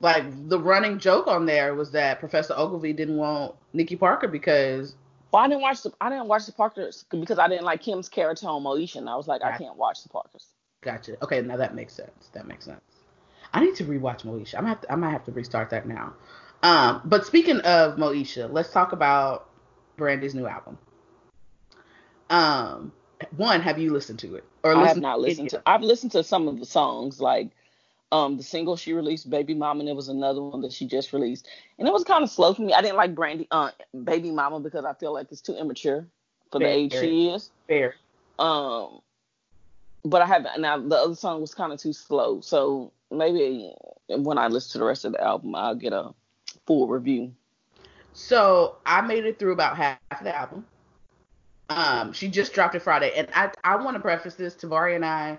like 0.00 0.48
the 0.48 0.58
running 0.58 0.98
joke 0.98 1.26
on 1.26 1.46
there 1.46 1.74
was 1.74 1.90
that 1.92 2.20
Professor 2.20 2.54
Oglevee 2.54 2.96
didn't 2.96 3.16
want 3.16 3.54
Nikki 3.72 3.96
Parker 3.96 4.28
because 4.28 4.94
Well, 5.32 5.42
I 5.42 5.48
didn't 5.48 5.62
watch 5.62 5.82
the 5.82 5.92
I 6.00 6.08
didn't 6.08 6.26
watch 6.26 6.46
the 6.46 6.52
Parkers 6.52 7.04
because 7.10 7.38
I 7.38 7.48
didn't 7.48 7.64
like 7.64 7.82
Kim's 7.82 8.08
character 8.08 8.46
on 8.48 8.62
Moesha. 8.62 8.96
And 8.96 9.08
I 9.08 9.16
was 9.16 9.28
like, 9.28 9.42
I 9.42 9.56
can't 9.56 9.76
watch 9.76 10.02
the 10.02 10.08
Parkers. 10.08 10.46
Gotcha. 10.80 11.22
Okay, 11.22 11.42
now 11.42 11.58
that 11.58 11.74
makes 11.74 11.92
sense. 11.92 12.30
That 12.32 12.46
makes 12.46 12.64
sense. 12.64 12.80
I 13.52 13.60
need 13.60 13.74
to 13.76 13.84
rewatch 13.84 14.22
Moesha. 14.22 14.56
I 14.56 14.60
might 14.62 14.68
have 14.70 14.80
to, 14.82 14.92
I 14.92 14.96
might 14.96 15.10
have 15.10 15.24
to 15.26 15.32
restart 15.32 15.70
that 15.70 15.86
now. 15.86 16.14
Um, 16.62 17.02
but 17.04 17.26
speaking 17.26 17.60
of 17.60 17.96
Moesha, 17.96 18.50
let's 18.50 18.72
talk 18.72 18.92
about 18.92 19.48
Brandy's 19.96 20.34
new 20.34 20.46
album. 20.46 20.78
Um, 22.30 22.92
one, 23.36 23.60
have 23.60 23.78
you 23.78 23.92
listened 23.92 24.20
to 24.20 24.36
it? 24.36 24.44
Or 24.62 24.76
I 24.76 24.86
have 24.86 24.98
not 24.98 25.20
listened 25.20 25.50
to. 25.50 25.62
I've 25.66 25.82
listened 25.82 26.12
to 26.12 26.22
some 26.22 26.48
of 26.48 26.58
the 26.58 26.64
songs, 26.64 27.20
like 27.20 27.50
um 28.12 28.36
the 28.36 28.42
single 28.42 28.76
she 28.76 28.92
released, 28.92 29.30
"Baby 29.30 29.54
Mama," 29.54 29.80
and 29.80 29.88
there 29.88 29.94
was 29.94 30.08
another 30.08 30.42
one 30.42 30.60
that 30.62 30.72
she 30.72 30.86
just 30.86 31.12
released, 31.12 31.48
and 31.78 31.86
it 31.86 31.92
was 31.92 32.04
kind 32.04 32.22
of 32.22 32.30
slow 32.30 32.54
for 32.54 32.62
me. 32.62 32.72
I 32.72 32.80
didn't 32.80 32.96
like 32.96 33.14
Brandy, 33.14 33.46
uh, 33.50 33.70
"Baby 34.04 34.30
Mama" 34.30 34.60
because 34.60 34.84
I 34.84 34.94
feel 34.94 35.12
like 35.12 35.28
it's 35.30 35.40
too 35.40 35.54
immature 35.54 36.06
for 36.50 36.58
the 36.58 36.64
Very. 36.64 36.76
age 36.76 36.92
she 36.92 37.28
is. 37.28 37.50
Fair. 37.68 37.94
Um, 38.38 39.00
but 40.04 40.22
I 40.22 40.26
haven't. 40.26 40.60
Now 40.60 40.78
the 40.78 40.96
other 40.96 41.14
song 41.14 41.40
was 41.40 41.54
kind 41.54 41.72
of 41.72 41.78
too 41.78 41.92
slow, 41.92 42.40
so 42.40 42.92
maybe 43.10 43.72
when 44.08 44.38
I 44.38 44.48
listen 44.48 44.72
to 44.72 44.78
the 44.78 44.84
rest 44.84 45.04
of 45.04 45.12
the 45.12 45.22
album, 45.22 45.54
I'll 45.54 45.74
get 45.74 45.92
a 45.92 46.12
full 46.66 46.88
review. 46.88 47.32
So 48.12 48.76
I 48.86 49.00
made 49.02 49.24
it 49.24 49.38
through 49.38 49.52
about 49.52 49.76
half 49.76 49.98
of 50.10 50.24
the 50.24 50.36
album. 50.36 50.66
Um, 51.68 52.12
she 52.12 52.28
just 52.28 52.52
dropped 52.52 52.74
it 52.74 52.80
Friday, 52.80 53.12
and 53.16 53.28
I 53.34 53.50
I 53.62 53.76
want 53.76 53.94
to 53.94 54.00
preface 54.00 54.34
this. 54.34 54.54
Tavari 54.54 54.96
and 54.96 55.04
I 55.04 55.38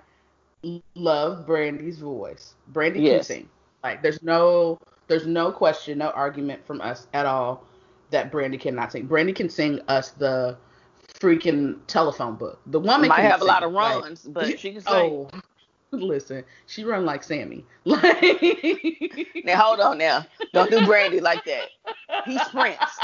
love 0.95 1.45
Brandy's 1.45 1.99
voice. 1.99 2.55
Brandy 2.69 3.01
Yes. 3.01 3.27
can 3.27 3.37
sing. 3.37 3.49
Like 3.83 4.01
there's 4.01 4.21
no 4.21 4.79
there's 5.07 5.27
no 5.27 5.51
question, 5.51 5.97
no 5.97 6.09
argument 6.11 6.65
from 6.65 6.81
us 6.81 7.07
at 7.13 7.25
all 7.25 7.65
that 8.11 8.31
Brandy 8.31 8.57
cannot 8.57 8.91
sing. 8.91 9.05
Brandy 9.07 9.33
can 9.33 9.49
sing 9.49 9.79
us 9.87 10.11
the 10.11 10.57
freaking 11.07 11.79
telephone 11.87 12.35
book. 12.35 12.59
The 12.67 12.79
woman 12.79 13.09
Might 13.09 13.17
can 13.17 13.31
have 13.31 13.41
a 13.41 13.45
lot 13.45 13.59
sing, 13.61 13.67
of 13.67 13.73
like- 13.73 14.03
runs, 14.03 14.21
but 14.23 14.59
she 14.59 14.73
can 14.73 14.81
sing. 14.81 14.93
Oh, 14.93 15.29
listen, 15.91 16.43
she 16.67 16.83
run 16.83 17.05
like 17.05 17.23
Sammy. 17.23 17.65
Like 17.85 18.21
Now 19.43 19.57
hold 19.57 19.79
on, 19.79 19.97
now 19.97 20.25
don't 20.53 20.69
do 20.69 20.85
Brandy 20.85 21.19
like 21.19 21.43
that. 21.45 21.69
He 22.25 22.37
sprints. 22.39 22.99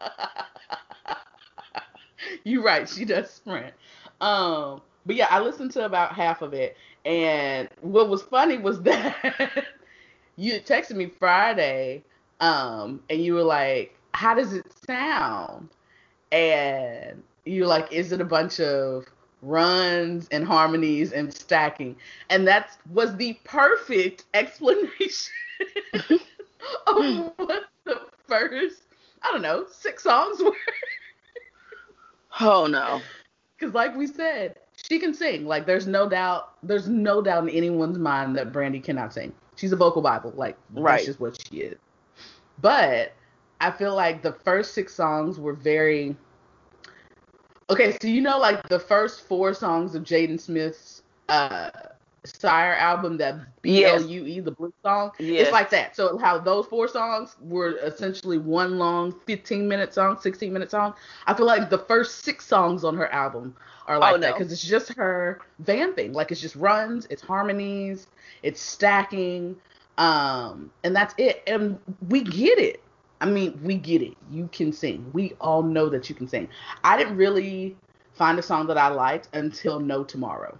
You're 2.44 2.62
right. 2.62 2.88
She 2.88 3.04
does 3.04 3.30
sprint. 3.30 3.74
Um, 4.20 4.80
but 5.06 5.16
yeah, 5.16 5.28
I 5.30 5.40
listened 5.40 5.72
to 5.72 5.84
about 5.84 6.14
half 6.14 6.42
of 6.42 6.54
it, 6.54 6.76
and 7.04 7.68
what 7.80 8.08
was 8.08 8.22
funny 8.22 8.58
was 8.58 8.82
that 8.84 9.66
you 10.36 10.54
texted 10.60 10.96
me 10.96 11.06
Friday, 11.06 12.02
um, 12.40 13.02
and 13.10 13.22
you 13.22 13.34
were 13.34 13.42
like, 13.42 13.96
"How 14.12 14.34
does 14.34 14.52
it 14.52 14.66
sound?" 14.86 15.68
And 16.32 17.22
you 17.44 17.62
were 17.62 17.68
like, 17.68 17.92
"Is 17.92 18.12
it 18.12 18.20
a 18.20 18.24
bunch 18.24 18.60
of 18.60 19.06
runs 19.44 20.28
and 20.30 20.46
harmonies 20.46 21.12
and 21.12 21.32
stacking. 21.32 21.96
And 22.30 22.46
that 22.48 22.76
was 22.90 23.16
the 23.16 23.38
perfect 23.44 24.24
explanation 24.34 25.32
of 26.86 27.32
what 27.36 27.64
the 27.84 28.00
first, 28.26 28.82
I 29.22 29.30
don't 29.32 29.42
know, 29.42 29.66
six 29.70 30.02
songs 30.02 30.42
were. 30.42 30.52
Oh 32.40 32.66
no. 32.66 33.00
Because 33.56 33.74
like 33.74 33.96
we 33.96 34.06
said, 34.06 34.56
she 34.88 34.98
can 34.98 35.14
sing. 35.14 35.46
Like 35.46 35.66
there's 35.66 35.86
no 35.86 36.08
doubt 36.08 36.50
there's 36.62 36.88
no 36.88 37.22
doubt 37.22 37.44
in 37.44 37.50
anyone's 37.50 37.98
mind 37.98 38.36
that 38.36 38.52
Brandy 38.52 38.80
cannot 38.80 39.12
sing. 39.12 39.32
She's 39.56 39.72
a 39.72 39.76
vocal 39.76 40.02
Bible. 40.02 40.32
Like 40.36 40.56
Right. 40.74 40.94
that's 40.94 41.06
just 41.06 41.20
what 41.20 41.38
she 41.40 41.60
is. 41.60 41.78
But 42.60 43.12
I 43.60 43.70
feel 43.70 43.94
like 43.94 44.22
the 44.22 44.32
first 44.32 44.74
six 44.74 44.94
songs 44.94 45.38
were 45.38 45.54
very 45.54 46.16
Okay, 47.70 47.96
so 48.00 48.08
you 48.08 48.20
know 48.20 48.38
like 48.38 48.68
the 48.68 48.78
first 48.78 49.22
four 49.22 49.54
songs 49.54 49.94
of 49.94 50.02
Jaden 50.04 50.38
Smith's 50.38 51.02
uh 51.28 51.70
SYRE 52.24 52.76
album, 52.76 53.16
that 53.18 53.60
B. 53.62 53.84
L 53.84 54.00
U 54.02 54.24
E, 54.24 54.40
the 54.40 54.50
blue 54.50 54.72
song. 54.82 55.10
Yes. 55.18 55.42
It's 55.42 55.52
like 55.52 55.70
that. 55.70 55.94
So 55.96 56.16
how 56.18 56.38
those 56.38 56.66
four 56.66 56.88
songs 56.88 57.36
were 57.40 57.76
essentially 57.82 58.38
one 58.38 58.78
long 58.78 59.12
15 59.26 59.68
minute 59.68 59.92
song, 59.94 60.18
16 60.20 60.52
minute 60.52 60.70
song. 60.70 60.94
I 61.26 61.34
feel 61.34 61.46
like 61.46 61.70
the 61.70 61.78
first 61.78 62.20
six 62.24 62.46
songs 62.46 62.84
on 62.84 62.96
her 62.96 63.12
album 63.12 63.54
are 63.86 63.98
like 63.98 64.14
Oh, 64.14 64.18
that 64.18 64.30
no. 64.30 64.38
because 64.38 64.52
it's 64.52 64.64
just 64.64 64.92
her 64.94 65.40
vamping. 65.60 66.12
Like 66.12 66.30
it's 66.32 66.40
just 66.40 66.56
runs, 66.56 67.06
it's 67.10 67.22
harmonies, 67.22 68.06
it's 68.42 68.60
stacking, 68.60 69.56
um, 69.98 70.70
and 70.82 70.94
that's 70.96 71.14
it. 71.18 71.42
And 71.46 71.78
we 72.08 72.22
get 72.22 72.58
it. 72.58 72.82
I 73.20 73.26
mean, 73.26 73.58
we 73.62 73.76
get 73.76 74.02
it. 74.02 74.16
You 74.30 74.48
can 74.52 74.72
sing. 74.72 75.08
We 75.12 75.32
all 75.40 75.62
know 75.62 75.88
that 75.90 76.08
you 76.08 76.14
can 76.14 76.28
sing. 76.28 76.48
I 76.82 76.96
didn't 76.96 77.16
really 77.16 77.76
find 78.12 78.38
a 78.38 78.42
song 78.42 78.66
that 78.68 78.78
I 78.78 78.88
liked 78.88 79.28
until 79.32 79.80
No 79.80 80.04
Tomorrow. 80.04 80.58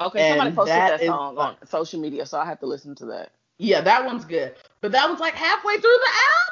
Okay, 0.00 0.30
somebody 0.30 0.54
posted 0.54 0.74
that 0.74 1.00
that, 1.00 1.06
song 1.06 1.36
on 1.36 1.56
social 1.66 2.00
media, 2.00 2.24
so 2.24 2.38
I 2.38 2.46
have 2.46 2.60
to 2.60 2.66
listen 2.66 2.94
to 2.96 3.06
that. 3.06 3.32
Yeah, 3.58 3.80
that 3.82 4.04
one's 4.04 4.24
good. 4.24 4.54
But 4.80 4.92
that 4.92 5.08
was 5.08 5.20
like 5.20 5.34
halfway 5.34 5.74
through 5.74 5.98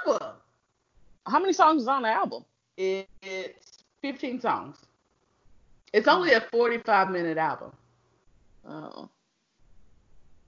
the 0.07 0.13
album. 0.13 0.37
How 1.27 1.41
many 1.41 1.53
songs 1.53 1.83
is 1.83 1.89
on 1.89 2.03
the 2.03 2.09
album? 2.09 2.45
It's 2.77 3.85
15 4.03 4.41
songs. 4.41 4.77
It's 5.93 6.09
only 6.09 6.33
a 6.33 6.41
45 6.41 7.11
minute 7.11 7.39
album. 7.39 7.73
Oh. 8.67 9.09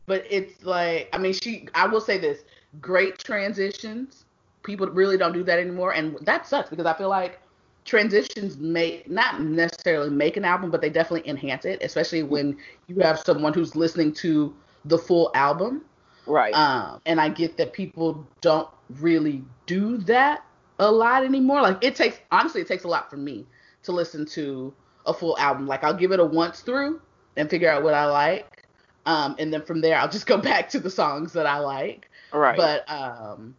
But 0.07 0.25
it's 0.29 0.65
like, 0.65 1.09
I 1.13 1.19
mean, 1.19 1.33
she, 1.33 1.69
I 1.75 1.87
will 1.87 2.01
say 2.01 2.19
this 2.19 2.45
great 2.81 3.19
transitions. 3.19 4.25
People 4.63 4.87
really 4.87 5.17
don't 5.17 5.33
do 5.33 5.43
that 5.45 5.59
anymore. 5.59 5.93
And 5.93 6.17
that 6.23 6.47
sucks 6.47 6.71
because 6.71 6.87
I 6.87 6.93
feel 6.93 7.09
like 7.09 7.41
transitions 7.85 8.59
make, 8.59 9.09
not 9.11 9.43
necessarily 9.43 10.11
make 10.11 10.37
an 10.37 10.45
album, 10.45 10.71
but 10.71 10.81
they 10.81 10.91
definitely 10.91 11.29
enhance 11.29 11.65
it, 11.65 11.83
especially 11.83 12.23
when 12.23 12.57
you 12.87 13.01
have 13.01 13.19
someone 13.19 13.53
who's 13.53 13.75
listening 13.75 14.13
to 14.15 14.55
the 14.85 14.99
full 14.99 15.31
album. 15.35 15.83
Right. 16.27 16.55
Um, 16.55 17.01
and 17.07 17.21
I 17.21 17.29
get 17.29 17.57
that 17.57 17.73
people 17.73 18.25
don't 18.41 18.69
really 19.01 19.43
do 19.67 19.97
that 19.99 20.45
a 20.79 20.91
lot 20.91 21.25
anymore. 21.25 21.63
Like 21.63 21.83
it 21.83 21.97
takes 21.97 22.19
honestly, 22.31 22.61
it 22.61 22.69
takes 22.69 22.85
a 22.85 22.89
lot 22.89 23.11
for 23.11 23.17
me 23.17 23.47
to 23.83 23.93
listen 23.93 24.25
to 24.27 24.73
a 25.07 25.13
full 25.13 25.37
album. 25.39 25.67
Like 25.67 25.83
I'll 25.83 25.95
give 25.95 26.13
it 26.13 26.21
a 26.21 26.25
once 26.25 26.61
through 26.61 27.01
and 27.37 27.51
figure 27.51 27.71
out 27.71 27.83
what 27.83 27.95
I 27.95 28.07
like. 28.07 28.67
Um, 29.05 29.35
and 29.41 29.53
then 29.53 29.63
from 29.63 29.81
there 29.81 29.99
I'll 29.99 30.09
just 30.09 30.27
go 30.27 30.37
back 30.39 30.69
to 30.71 30.79
the 30.81 30.91
songs 30.91 31.33
that 31.33 31.47
I 31.47 31.59
like. 31.59 32.09
right. 32.33 32.57
But 32.57 32.89
um 32.89 33.57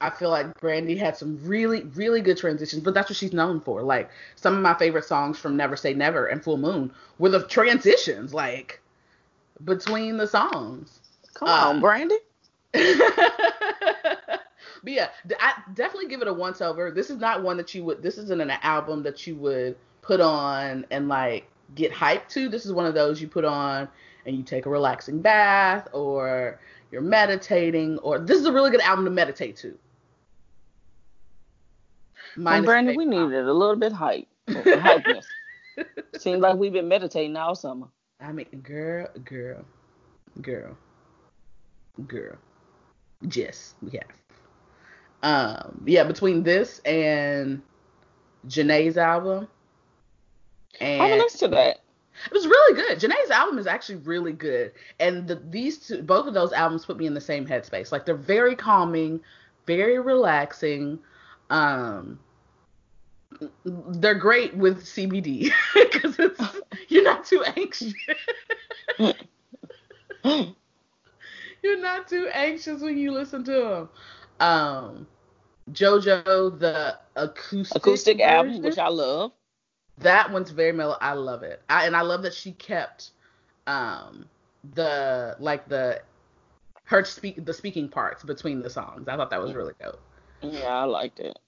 I 0.00 0.10
feel 0.10 0.30
like 0.30 0.58
Brandy 0.60 0.96
had 0.96 1.16
some 1.16 1.38
really, 1.42 1.82
really 1.82 2.20
good 2.20 2.36
transitions, 2.36 2.82
but 2.84 2.94
that's 2.94 3.10
what 3.10 3.16
she's 3.16 3.32
known 3.32 3.60
for. 3.60 3.82
Like 3.82 4.10
some 4.36 4.54
of 4.54 4.62
my 4.62 4.74
favorite 4.74 5.04
songs 5.04 5.38
from 5.38 5.56
Never 5.56 5.76
Say 5.76 5.92
Never 5.92 6.26
and 6.26 6.42
Full 6.42 6.56
Moon 6.56 6.92
were 7.18 7.30
the 7.30 7.42
transitions, 7.44 8.32
like 8.32 8.80
between 9.64 10.16
the 10.16 10.26
songs. 10.26 11.00
Come 11.34 11.48
uh, 11.48 11.68
on, 11.68 11.80
Brandy. 11.80 12.16
but 12.72 12.82
yeah, 14.84 15.08
d- 15.26 15.34
I 15.40 15.54
definitely 15.74 16.08
give 16.08 16.22
it 16.22 16.28
a 16.28 16.32
once 16.32 16.60
over. 16.60 16.92
This 16.92 17.10
is 17.10 17.16
not 17.16 17.42
one 17.42 17.56
that 17.56 17.74
you 17.74 17.82
would. 17.84 18.02
This 18.02 18.18
isn't 18.18 18.40
an 18.40 18.50
album 18.62 19.02
that 19.02 19.26
you 19.26 19.34
would 19.36 19.76
put 20.02 20.20
on 20.20 20.86
and 20.90 21.08
like 21.08 21.50
get 21.74 21.92
hyped 21.92 22.28
to. 22.28 22.48
This 22.48 22.66
is 22.66 22.72
one 22.72 22.86
of 22.86 22.94
those 22.94 23.20
you 23.20 23.26
put 23.26 23.44
on 23.44 23.88
and 24.26 24.36
you 24.36 24.44
take 24.44 24.66
a 24.66 24.70
relaxing 24.70 25.20
bath 25.20 25.88
or 25.92 26.60
you're 26.92 27.02
meditating 27.02 27.98
or 27.98 28.18
this 28.18 28.38
is 28.38 28.46
a 28.46 28.52
really 28.52 28.70
good 28.70 28.80
album 28.80 29.04
to 29.04 29.10
meditate 29.10 29.56
to. 29.56 29.76
And 32.38 32.44
Minus 32.44 32.66
Brandy, 32.66 32.96
we 32.96 33.04
needed 33.04 33.48
a 33.48 33.52
little 33.52 33.74
bit 33.74 33.90
hype. 33.90 34.28
Hypeness. 34.48 35.24
Seems 36.18 36.40
like 36.40 36.54
we've 36.56 36.72
been 36.72 36.86
meditating 36.86 37.36
all 37.36 37.56
summer. 37.56 37.88
I 38.20 38.30
mean, 38.30 38.46
girl, 38.62 39.08
girl, 39.24 39.64
girl, 40.40 40.76
girl. 42.06 42.36
Yes, 43.32 43.74
we 43.82 43.98
have. 43.98 44.06
Um, 45.24 45.82
yeah, 45.84 46.04
between 46.04 46.44
this 46.44 46.78
and 46.84 47.60
Jhené's 48.46 48.96
album, 48.96 49.48
and 50.80 51.02
I 51.02 51.06
haven't 51.06 51.24
listened 51.24 51.50
to 51.50 51.56
that. 51.56 51.80
it 52.26 52.32
was 52.32 52.46
really 52.46 52.80
good. 52.80 53.00
Jhené's 53.00 53.32
album 53.32 53.58
is 53.58 53.66
actually 53.66 53.96
really 53.96 54.32
good, 54.32 54.70
and 55.00 55.26
the, 55.26 55.42
these 55.50 55.88
two, 55.88 56.02
both 56.02 56.28
of 56.28 56.34
those 56.34 56.52
albums 56.52 56.86
put 56.86 56.98
me 56.98 57.06
in 57.06 57.14
the 57.14 57.20
same 57.20 57.44
headspace. 57.44 57.90
Like 57.90 58.06
they're 58.06 58.14
very 58.14 58.54
calming, 58.54 59.20
very 59.66 59.98
relaxing. 59.98 61.00
Um, 61.50 62.20
they're 63.64 64.14
great 64.14 64.56
with 64.56 64.84
CBD 64.84 65.50
because 65.74 66.18
it's 66.18 66.40
you're 66.88 67.04
not 67.04 67.24
too 67.24 67.42
anxious. 67.56 67.94
you're 71.62 71.80
not 71.80 72.08
too 72.08 72.28
anxious 72.32 72.80
when 72.80 72.98
you 72.98 73.12
listen 73.12 73.44
to 73.44 73.52
them. 73.52 73.88
Um, 74.40 75.06
JoJo 75.72 76.58
the 76.58 76.98
acoustic 77.16 77.76
Acoustic 77.76 78.20
album, 78.20 78.62
which 78.62 78.78
I 78.78 78.88
love. 78.88 79.32
that 79.98 80.30
one's 80.32 80.50
very 80.50 80.72
mellow. 80.72 80.96
I 81.00 81.12
love 81.12 81.42
it. 81.42 81.62
I, 81.68 81.86
and 81.86 81.96
I 81.96 82.02
love 82.02 82.22
that 82.22 82.34
she 82.34 82.52
kept 82.52 83.10
um 83.66 84.26
the 84.74 85.36
like 85.38 85.68
the 85.68 86.00
her 86.84 87.04
speak 87.04 87.44
the 87.44 87.52
speaking 87.52 87.88
parts 87.88 88.22
between 88.24 88.62
the 88.62 88.70
songs. 88.70 89.08
I 89.08 89.16
thought 89.16 89.30
that 89.30 89.40
was 89.40 89.54
really 89.54 89.74
dope. 89.80 90.00
Yeah, 90.42 90.68
I 90.68 90.84
liked 90.84 91.20
it. 91.20 91.38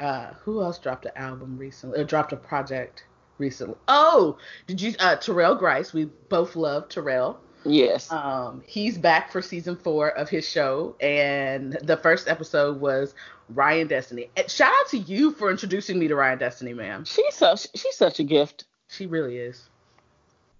Uh, 0.00 0.26
who 0.42 0.62
else 0.62 0.78
dropped 0.78 1.06
an 1.06 1.12
album 1.16 1.56
recently? 1.58 1.98
Or 2.00 2.04
dropped 2.04 2.32
a 2.32 2.36
project 2.36 3.04
recently? 3.38 3.76
Oh, 3.88 4.38
did 4.66 4.80
you? 4.80 4.94
Uh, 4.98 5.16
Terrell 5.16 5.54
Grice. 5.54 5.92
We 5.92 6.06
both 6.28 6.54
love 6.56 6.88
Terrell. 6.88 7.40
Yes. 7.64 8.12
Um, 8.12 8.62
he's 8.66 8.96
back 8.96 9.32
for 9.32 9.42
season 9.42 9.74
four 9.76 10.10
of 10.10 10.28
his 10.28 10.48
show, 10.48 10.94
and 11.00 11.72
the 11.82 11.96
first 11.96 12.28
episode 12.28 12.80
was 12.80 13.14
Ryan 13.48 13.88
Destiny. 13.88 14.30
And 14.36 14.48
shout 14.50 14.72
out 14.72 14.88
to 14.90 14.98
you 14.98 15.32
for 15.32 15.50
introducing 15.50 15.98
me 15.98 16.06
to 16.08 16.14
Ryan 16.14 16.38
Destiny, 16.38 16.74
ma'am. 16.74 17.04
she's 17.04 17.34
such 17.34 17.66
she's 17.74 17.96
such 17.96 18.20
a 18.20 18.24
gift. 18.24 18.64
She 18.88 19.06
really 19.06 19.38
is. 19.38 19.68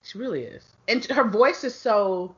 She 0.02 0.18
really 0.18 0.42
is. 0.44 0.64
And 0.88 1.04
her 1.06 1.24
voice 1.24 1.62
is 1.62 1.74
so 1.74 2.34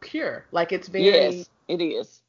pure. 0.00 0.44
Like 0.50 0.72
it's 0.72 0.88
very 0.88 1.04
Yes, 1.04 1.48
it 1.68 1.80
is. 1.80 2.20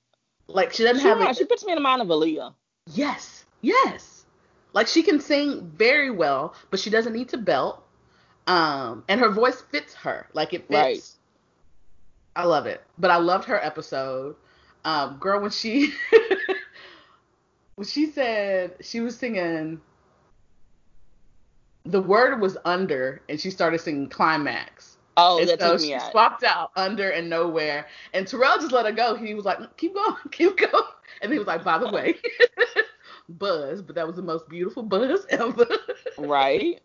like 0.48 0.72
she 0.74 0.84
doesn't 0.84 1.02
She, 1.02 1.08
have 1.08 1.20
a, 1.22 1.34
she 1.34 1.46
puts 1.46 1.66
me 1.66 1.72
in 1.74 1.78
the 1.78 1.82
mind 1.82 2.02
of 2.02 2.08
Aaliyah. 2.10 2.54
Yes. 2.94 3.45
Yes. 3.62 4.26
Like 4.74 4.88
she 4.88 5.04
can 5.04 5.20
sing 5.20 5.72
very 5.76 6.12
well, 6.12 6.54
but 6.70 6.80
she 6.80 6.90
doesn't 6.90 7.14
need 7.14 7.30
to 7.30 7.38
belt. 7.38 7.84
Um 8.48 9.04
and 9.08 9.20
her 9.20 9.30
voice 9.30 9.62
fits 9.62 9.94
her. 9.96 10.28
Like 10.34 10.54
it 10.54 10.68
fits. 10.68 10.72
Right. 10.74 11.10
I 12.36 12.46
love 12.46 12.66
it. 12.66 12.82
But 12.98 13.12
I 13.12 13.18
loved 13.18 13.46
her 13.46 13.64
episode. 13.64 14.36
Um 14.84 15.18
girl 15.18 15.42
when 15.42 15.52
she 15.52 15.94
when 17.76 17.88
she 17.88 18.08
said 18.08 18.76
she 18.82 19.00
was 19.00 19.18
singing 19.18 19.82
the 21.86 22.02
word 22.02 22.42
was 22.42 22.58
under 22.66 23.22
and 23.30 23.40
she 23.40 23.52
started 23.52 23.80
singing 23.80 24.10
climax. 24.10 24.98
Oh, 25.18 25.40
and 25.40 25.48
that 25.48 25.60
so 25.62 25.74
took 25.74 25.82
me 25.82 25.88
she 25.88 25.94
out. 25.94 26.12
swapped 26.12 26.44
out 26.44 26.72
under 26.76 27.10
and 27.10 27.30
nowhere. 27.30 27.88
And 28.14 28.28
Terrell 28.28 28.58
just 28.58 28.72
let 28.72 28.86
her 28.86 28.92
go. 28.92 29.16
He 29.16 29.34
was 29.34 29.46
like, 29.46 29.60
keep 29.78 29.94
going, 29.94 30.16
keep 30.32 30.58
going. 30.58 30.84
And 31.22 31.32
he 31.32 31.38
was 31.38 31.48
like, 31.48 31.64
by 31.64 31.78
the 31.78 31.90
way, 31.90 32.16
buzz, 33.30 33.82
but 33.82 33.96
that 33.96 34.08
was 34.08 34.16
the 34.16 34.22
most 34.22 34.48
beautiful 34.50 34.84
buzz 34.84 35.26
ever. 35.30 35.68
Right. 36.18 36.82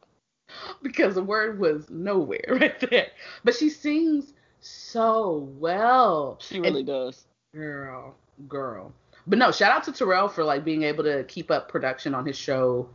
because 0.82 1.14
the 1.14 1.22
word 1.22 1.58
was 1.58 1.88
nowhere 1.90 2.44
right 2.48 2.78
there. 2.90 3.08
But 3.44 3.54
she 3.54 3.68
sings 3.68 4.32
so 4.60 5.48
well. 5.58 6.38
She 6.40 6.60
really 6.60 6.82
does. 6.82 7.24
Girl, 7.54 8.14
girl. 8.48 8.92
But 9.26 9.38
no, 9.38 9.52
shout 9.52 9.72
out 9.72 9.84
to 9.84 9.92
Terrell 9.92 10.28
for 10.28 10.44
like 10.44 10.64
being 10.64 10.82
able 10.82 11.04
to 11.04 11.24
keep 11.24 11.50
up 11.50 11.68
production 11.68 12.14
on 12.14 12.26
his 12.26 12.36
show 12.36 12.88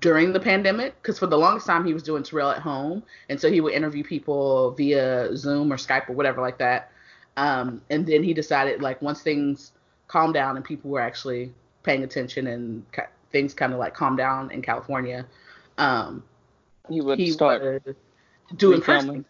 during 0.00 0.32
the 0.32 0.40
pandemic 0.40 1.00
because 1.02 1.18
for 1.18 1.26
the 1.26 1.36
longest 1.36 1.66
time 1.66 1.84
he 1.84 1.92
was 1.92 2.02
doing 2.02 2.22
Terrell 2.22 2.50
at 2.50 2.58
home, 2.58 3.02
and 3.28 3.40
so 3.40 3.50
he 3.50 3.60
would 3.60 3.74
interview 3.74 4.02
people 4.02 4.72
via 4.72 5.36
Zoom 5.36 5.72
or 5.72 5.76
Skype 5.76 6.08
or 6.08 6.14
whatever 6.14 6.40
like 6.40 6.58
that. 6.58 6.90
Um, 7.36 7.82
and 7.90 8.06
then 8.06 8.22
he 8.22 8.32
decided 8.32 8.82
like 8.82 9.02
once 9.02 9.22
things 9.22 9.72
calmed 10.06 10.34
down 10.34 10.56
and 10.56 10.64
people 10.64 10.90
were 10.90 11.00
actually 11.00 11.52
paying 11.84 12.02
attention 12.02 12.48
and 12.48 12.90
ca- 12.90 13.06
things 13.30 13.54
kind 13.54 13.72
of 13.72 13.78
like 13.78 13.94
calm 13.94 14.16
down 14.16 14.50
in 14.50 14.60
California, 14.60 15.24
um, 15.78 16.24
he 16.90 17.00
would 17.00 17.18
he 17.18 17.30
start 17.30 17.62
would 17.62 17.96
do 18.56 18.70
refilming. 18.70 18.74
impressions. 18.74 19.24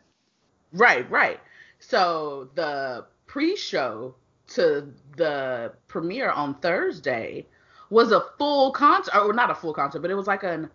Right, 0.73 1.11
right. 1.11 1.41
So 1.79 2.49
the 2.55 3.05
pre-show 3.27 4.15
to 4.49 4.89
the 5.17 5.73
premiere 5.87 6.31
on 6.31 6.55
Thursday 6.57 7.47
was 7.91 8.13
a 8.13 8.25
full 8.39 8.73
concert, 8.73 9.17
or 9.17 9.33
not 9.33 9.51
a 9.51 9.55
full 9.55 9.73
concert, 9.75 10.01
but 10.01 10.11
it 10.11 10.15
was 10.15 10.27
like 10.27 10.43
an 10.43 10.71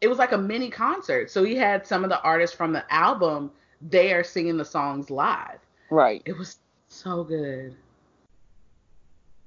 it 0.00 0.08
was 0.08 0.18
like 0.18 0.32
a 0.32 0.38
mini 0.38 0.70
concert. 0.70 1.30
So 1.30 1.44
he 1.44 1.56
had 1.56 1.86
some 1.86 2.04
of 2.04 2.10
the 2.10 2.20
artists 2.22 2.56
from 2.56 2.72
the 2.72 2.84
album 2.92 3.50
there 3.80 4.24
singing 4.24 4.56
the 4.56 4.64
songs 4.64 5.10
live. 5.10 5.58
Right. 5.90 6.22
It 6.24 6.36
was 6.38 6.58
so 6.88 7.24
good. 7.24 7.74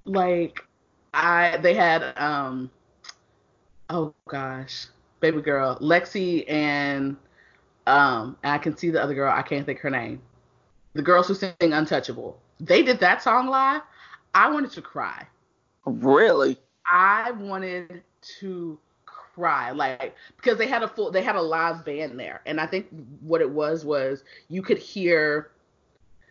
Like 0.06 0.66
I 1.14 1.58
they 1.58 1.74
had 1.74 2.14
um 2.18 2.72
oh 3.90 4.14
gosh, 4.28 4.88
baby 5.20 5.42
girl, 5.42 5.78
Lexi 5.80 6.50
and 6.50 7.16
um 7.88 8.38
and 8.44 8.54
I 8.54 8.58
can 8.58 8.76
see 8.76 8.90
the 8.90 9.02
other 9.02 9.14
girl, 9.14 9.32
I 9.32 9.42
can't 9.42 9.66
think 9.66 9.80
her 9.80 9.90
name. 9.90 10.22
The 10.94 11.02
girls 11.02 11.28
who 11.28 11.34
sing 11.34 11.54
Untouchable. 11.62 12.38
They 12.60 12.84
did 12.84 13.00
that 13.00 13.22
song 13.22 13.48
live. 13.48 13.82
I 14.36 14.50
wanted 14.50 14.72
to 14.72 14.82
cry. 14.82 15.26
Really? 15.86 16.58
I 16.86 17.32
wanted 17.32 18.04
to 18.40 18.80
cry 19.06 19.72
like 19.72 20.16
because 20.38 20.58
they 20.58 20.68
had 20.68 20.84
a 20.84 20.88
full 20.88 21.10
they 21.10 21.24
had 21.24 21.36
a 21.36 21.42
live 21.42 21.84
band 21.84 22.20
there 22.20 22.42
and 22.46 22.62
I 22.62 22.68
think 22.68 22.88
what 23.22 23.42
it 23.42 23.50
was 23.50 23.84
was 23.84 24.24
you 24.48 24.62
could 24.62 24.78
hear 24.78 25.50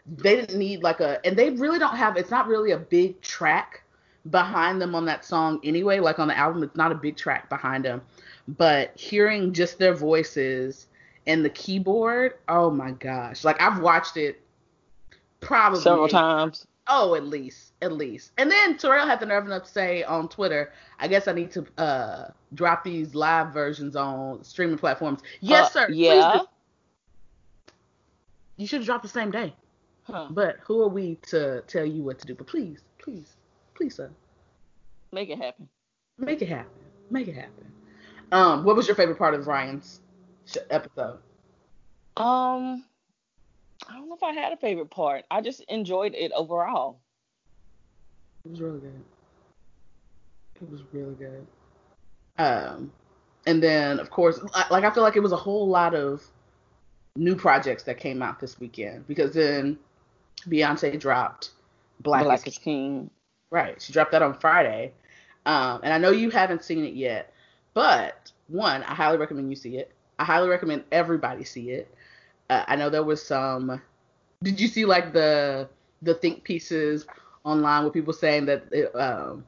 they 0.07 0.37
didn't 0.37 0.57
need 0.59 0.83
like 0.83 1.01
a 1.01 1.25
and 1.27 1.37
they 1.37 1.51
really 1.51 1.81
don't 1.81 1.97
have 1.97 2.17
it's 2.17 2.31
not 2.31 2.47
really 2.47 2.71
a 2.71 2.79
big 2.79 3.21
track 3.21 3.82
behind 4.31 4.81
them 4.81 4.95
on 4.95 5.05
that 5.05 5.25
song 5.25 5.59
anyway 5.65 5.99
like 5.99 6.19
on 6.19 6.29
the 6.29 6.37
album 6.39 6.63
it's 6.63 6.77
not 6.77 6.93
a 6.93 6.95
big 6.95 7.17
track 7.17 7.49
behind 7.49 7.85
them 7.85 8.01
but 8.47 8.93
hearing 8.99 9.53
just 9.53 9.79
their 9.79 9.95
voices 9.95 10.87
and 11.27 11.45
the 11.45 11.51
keyboard 11.51 12.35
oh 12.49 12.71
my 12.71 12.93
gosh 12.93 13.43
like 13.45 13.61
I've 13.61 13.81
watched 13.81 14.17
it 14.17 14.41
probably 15.41 15.81
Several 15.81 16.09
times. 16.09 16.67
Oh, 16.89 17.15
at 17.15 17.25
least, 17.25 17.75
at 17.81 17.93
least. 17.93 18.33
And 18.39 18.51
then 18.51 18.77
Terrell 18.77 19.07
had 19.07 19.21
the 19.21 19.27
nerve 19.27 19.47
enough 19.47 19.65
to 19.65 19.71
say 19.71 20.03
on 20.03 20.29
Twitter, 20.29 20.73
"I 20.99 21.07
guess 21.07 21.29
I 21.29 21.33
need 21.33 21.53
to 21.53 21.65
uh, 21.79 22.31
drop 22.55 22.83
these 22.83 23.15
live 23.15 23.53
versions 23.53 23.95
on 23.95 24.43
streaming 24.43 24.79
platforms." 24.79 25.21
Yes, 25.41 25.69
Uh, 25.69 25.71
sir. 25.71 25.87
Please 25.87 25.99
Yeah. 26.07 26.41
You 28.57 28.67
should 28.67 28.81
have 28.81 28.87
dropped 28.87 29.05
the 29.05 29.09
same 29.09 29.31
day. 29.31 29.55
Huh. 30.05 30.27
But 30.31 30.57
who 30.65 30.83
are 30.83 30.89
we 30.89 31.17
to 31.29 31.63
tell 31.69 31.87
you 31.87 32.03
what 32.03 32.19
to 32.19 32.27
do? 32.27 32.35
But 32.35 32.49
please, 32.49 32.81
please, 32.99 33.37
please, 33.83 33.97
sir, 33.97 34.11
Make 35.11 35.29
it 35.29 35.39
happen. 35.39 35.69
make 36.17 36.41
it 36.41 36.49
happen. 36.49 36.71
Make 37.11 37.27
it 37.27 37.35
happen. 37.35 37.73
Um, 38.31 38.65
what 38.65 38.77
was 38.77 38.87
your 38.87 38.95
favorite 38.95 39.19
part 39.19 39.35
of 39.35 39.47
Ryan's 39.49 40.01
sh- 40.47 40.59
episode? 40.71 41.19
Um, 42.17 42.85
I 43.89 43.95
don't 43.95 44.09
know 44.09 44.15
if 44.15 44.23
I 44.23 44.33
had 44.33 44.53
a 44.53 44.57
favorite 44.57 44.91
part. 44.91 45.25
I 45.33 45.41
just 45.41 45.63
enjoyed 45.69 46.15
it 46.15 46.31
overall. 46.33 47.01
It 48.45 48.53
was 48.53 48.61
really 48.61 48.79
good. 48.79 49.03
It 50.63 50.71
was 50.71 50.83
really 50.93 51.15
good. 51.17 51.45
Um, 52.39 52.93
and 53.47 53.61
then 53.61 53.99
of 53.99 54.11
course, 54.11 54.41
like 54.71 54.85
I 54.85 54.91
feel 54.95 55.03
like 55.03 55.17
it 55.17 55.23
was 55.23 55.33
a 55.33 55.37
whole 55.37 55.69
lot 55.69 55.95
of 55.95 56.23
new 57.17 57.35
projects 57.35 57.83
that 57.83 57.99
came 57.99 58.23
out 58.23 58.39
this 58.39 58.61
weekend 58.61 59.09
because 59.09 59.35
then 59.35 59.77
Beyonce 60.49 60.99
dropped 60.99 61.51
Black, 62.01 62.23
Black 62.25 62.47
is 62.47 62.57
King. 62.59 63.11
Right. 63.53 63.81
She 63.83 63.93
dropped 63.93 64.13
that 64.13 64.23
on 64.23 64.33
Friday. 64.33 64.95
Um, 65.45 65.81
and 65.85 65.93
I 65.93 65.99
know 65.99 66.11
you 66.11 66.31
haven't 66.31 66.65
seen 66.65 66.87
it 66.87 66.95
yet, 66.95 67.35
but 67.75 68.33
one, 68.49 68.83
I 68.85 68.95
highly 68.95 69.19
recommend 69.19 69.51
you 69.51 69.57
see 69.57 69.77
it. 69.77 69.93
I 70.19 70.25
highly 70.25 70.49
recommend 70.49 70.85
everybody 70.91 71.45
see 71.45 71.71
it. 71.71 71.95
Uh, 72.49 72.65
I 72.67 72.77
know 72.77 72.89
there 72.89 73.03
was 73.03 73.23
some. 73.23 73.83
Did 74.43 74.59
you 74.59 74.69
see 74.69 74.87
like 74.87 75.13
the 75.13 75.69
the 76.01 76.15
think 76.15 76.45
pieces 76.45 77.07
online 77.45 77.85
with 77.85 77.93
people 77.93 78.15
saying 78.15 78.47
that 78.47 78.65
it, 78.73 78.95
um, 78.97 79.45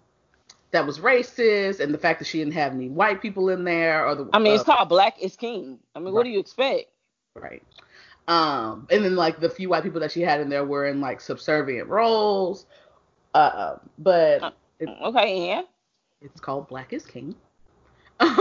that 0.72 0.84
was 0.84 0.98
racist 0.98 1.80
and 1.80 1.94
the 1.94 1.98
fact 1.98 2.18
that 2.18 2.26
she 2.26 2.38
didn't 2.38 2.52
have 2.54 2.72
any 2.72 2.90
white 2.90 3.22
people 3.22 3.48
in 3.48 3.64
there 3.64 4.06
or 4.06 4.14
the 4.14 4.28
I 4.34 4.38
mean, 4.38 4.52
uh, 4.52 4.56
it's 4.56 4.64
called 4.64 4.90
Black 4.90 5.22
is 5.22 5.34
King. 5.34 5.78
I 5.94 6.00
mean, 6.00 6.12
what 6.12 6.24
do 6.24 6.30
you 6.30 6.40
expect? 6.40 6.90
Right. 7.34 7.62
Um, 8.28 8.86
and 8.90 9.02
then 9.02 9.16
like 9.16 9.40
the 9.40 9.48
few 9.48 9.70
white 9.70 9.82
people 9.82 10.00
that 10.00 10.12
she 10.12 10.20
had 10.20 10.40
in 10.40 10.50
there 10.50 10.64
were 10.64 10.86
in 10.86 11.00
like 11.00 11.22
subservient 11.22 11.88
roles. 11.88 12.66
Uh, 13.34 13.76
but 13.98 14.42
Uh, 14.42 14.50
it, 14.78 14.88
Okay, 14.88 15.48
yeah. 15.48 15.62
it's 16.22 16.40
called 16.40 16.68
Black 16.68 16.92
is 16.92 17.04
King. 17.04 17.34
and 18.20 18.32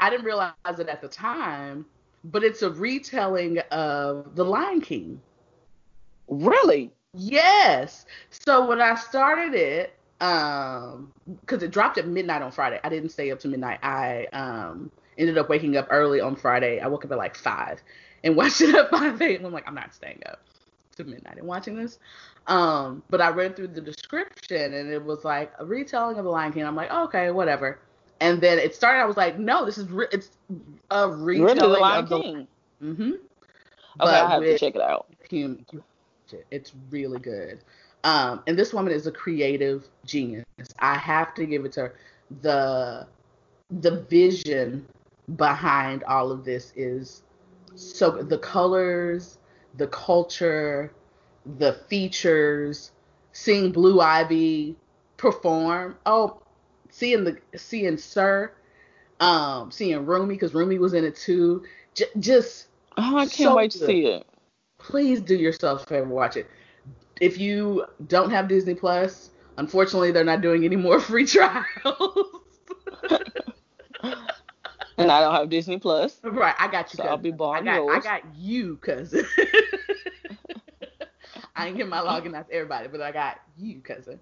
I 0.00 0.10
didn't 0.10 0.24
realize 0.24 0.52
it 0.78 0.88
at 0.88 1.00
the 1.00 1.08
time, 1.08 1.86
but 2.24 2.42
it's 2.42 2.62
a 2.62 2.70
retelling 2.70 3.60
of 3.70 4.34
The 4.34 4.44
Lion 4.44 4.80
King. 4.80 5.20
really, 6.28 6.92
Yes. 7.14 8.04
So 8.30 8.66
when 8.68 8.80
I 8.80 8.94
started 8.94 9.54
it, 9.54 9.94
um, 10.20 11.12
because 11.40 11.62
it 11.62 11.70
dropped 11.70 11.96
at 11.98 12.06
midnight 12.06 12.42
on 12.42 12.52
Friday, 12.52 12.80
I 12.84 12.88
didn't 12.88 13.10
stay 13.10 13.30
up 13.30 13.40
to 13.40 13.48
midnight. 13.48 13.78
I 13.82 14.26
um 14.32 14.90
ended 15.16 15.38
up 15.38 15.48
waking 15.48 15.76
up 15.76 15.88
early 15.90 16.20
on 16.20 16.36
Friday. 16.36 16.80
I 16.80 16.86
woke 16.88 17.04
up 17.04 17.12
at 17.12 17.18
like 17.18 17.34
five 17.34 17.82
and 18.24 18.36
watched 18.36 18.60
it 18.60 18.74
at 18.74 18.90
five 18.90 19.20
a.m. 19.22 19.46
I'm 19.46 19.52
like, 19.52 19.66
I'm 19.66 19.74
not 19.74 19.94
staying 19.94 20.22
up 20.26 20.40
to 20.98 21.04
midnight 21.04 21.38
and 21.38 21.46
watching 21.46 21.76
this. 21.76 21.98
Um, 22.46 23.02
but 23.10 23.20
I 23.20 23.30
read 23.30 23.56
through 23.56 23.68
the 23.68 23.80
description 23.80 24.74
and 24.74 24.90
it 24.90 25.02
was 25.02 25.24
like 25.24 25.52
a 25.58 25.64
retelling 25.64 26.18
of 26.18 26.24
the 26.24 26.30
Lion 26.30 26.52
King. 26.52 26.64
I'm 26.64 26.76
like, 26.76 26.92
okay, 26.92 27.30
whatever. 27.30 27.80
And 28.20 28.40
then 28.40 28.58
it 28.58 28.74
started. 28.74 29.00
I 29.00 29.06
was 29.06 29.16
like, 29.16 29.38
no, 29.38 29.64
this 29.64 29.78
is 29.78 29.88
re- 29.90 30.08
it's 30.12 30.30
a 30.90 31.08
retelling 31.08 31.56
really, 31.56 31.74
the 31.74 31.80
Lion 31.80 32.04
of 32.04 32.08
the. 32.08 32.20
King. 32.20 32.48
Mm-hmm. 32.82 33.10
Okay, 34.00 34.10
I 34.10 34.30
have 34.30 34.42
to 34.42 34.58
check 34.58 34.74
it 34.74 34.80
out. 34.80 35.06
hum- 35.30 35.64
It's 36.50 36.72
really 36.90 37.18
good. 37.18 37.60
Um, 38.04 38.42
and 38.46 38.58
this 38.58 38.72
woman 38.72 38.92
is 38.92 39.06
a 39.06 39.12
creative 39.12 39.88
genius. 40.04 40.44
I 40.78 40.96
have 40.96 41.34
to 41.34 41.46
give 41.46 41.64
it 41.64 41.72
to 41.72 41.80
her. 41.80 41.94
The 42.42 43.06
the 43.70 44.02
vision 44.02 44.86
behind 45.36 46.04
all 46.04 46.30
of 46.30 46.44
this 46.44 46.72
is 46.76 47.22
so 47.74 48.10
the 48.10 48.38
colors, 48.38 49.37
the 49.76 49.86
culture, 49.86 50.92
the 51.58 51.74
features, 51.88 52.90
seeing 53.32 53.72
Blue 53.72 54.00
Ivy 54.00 54.76
perform. 55.16 55.96
Oh, 56.06 56.42
seeing 56.90 57.24
the 57.24 57.38
seeing 57.56 57.96
Sir, 57.98 58.52
um, 59.20 59.70
seeing 59.70 60.04
Rumi 60.06 60.34
because 60.34 60.54
Rumi 60.54 60.78
was 60.78 60.94
in 60.94 61.04
it 61.04 61.16
too. 61.16 61.64
J- 61.94 62.06
just 62.18 62.66
Oh, 62.96 63.16
I 63.16 63.26
can't 63.26 63.32
So 63.32 63.56
wait 63.56 63.70
to 63.72 63.78
see 63.78 64.06
it. 64.06 64.26
please 64.78 65.20
do 65.20 65.36
yourself 65.36 65.84
a 65.84 65.86
favor, 65.86 66.08
watch 66.08 66.36
it. 66.36 66.48
If 67.20 67.38
you 67.38 67.84
don't 68.06 68.30
have 68.30 68.48
Disney 68.48 68.74
Plus, 68.74 69.30
unfortunately, 69.56 70.10
they're 70.10 70.24
not 70.24 70.40
doing 70.40 70.64
any 70.64 70.76
more 70.76 71.00
free 71.08 71.26
trials. 71.26 71.64
And 74.98 75.12
I 75.12 75.20
don't 75.20 75.34
have 75.34 75.48
Disney 75.48 75.78
Plus. 75.78 76.18
right, 76.24 76.56
I 76.58 76.66
got 76.68 76.92
you. 76.92 76.96
So 76.96 77.04
I'll 77.04 77.16
be 77.16 77.30
borrowing 77.30 77.68
I 77.68 77.76
got, 77.76 77.88
I 77.88 78.00
got 78.00 78.22
you, 78.36 78.76
cousin. 78.76 79.24
I 81.54 81.66
didn't 81.66 81.78
get 81.78 81.88
my 81.88 82.00
login 82.00 82.34
out 82.34 82.48
to 82.48 82.54
everybody, 82.54 82.88
but 82.88 83.00
I 83.00 83.12
got 83.12 83.38
you, 83.56 83.80
cousin. 83.80 84.18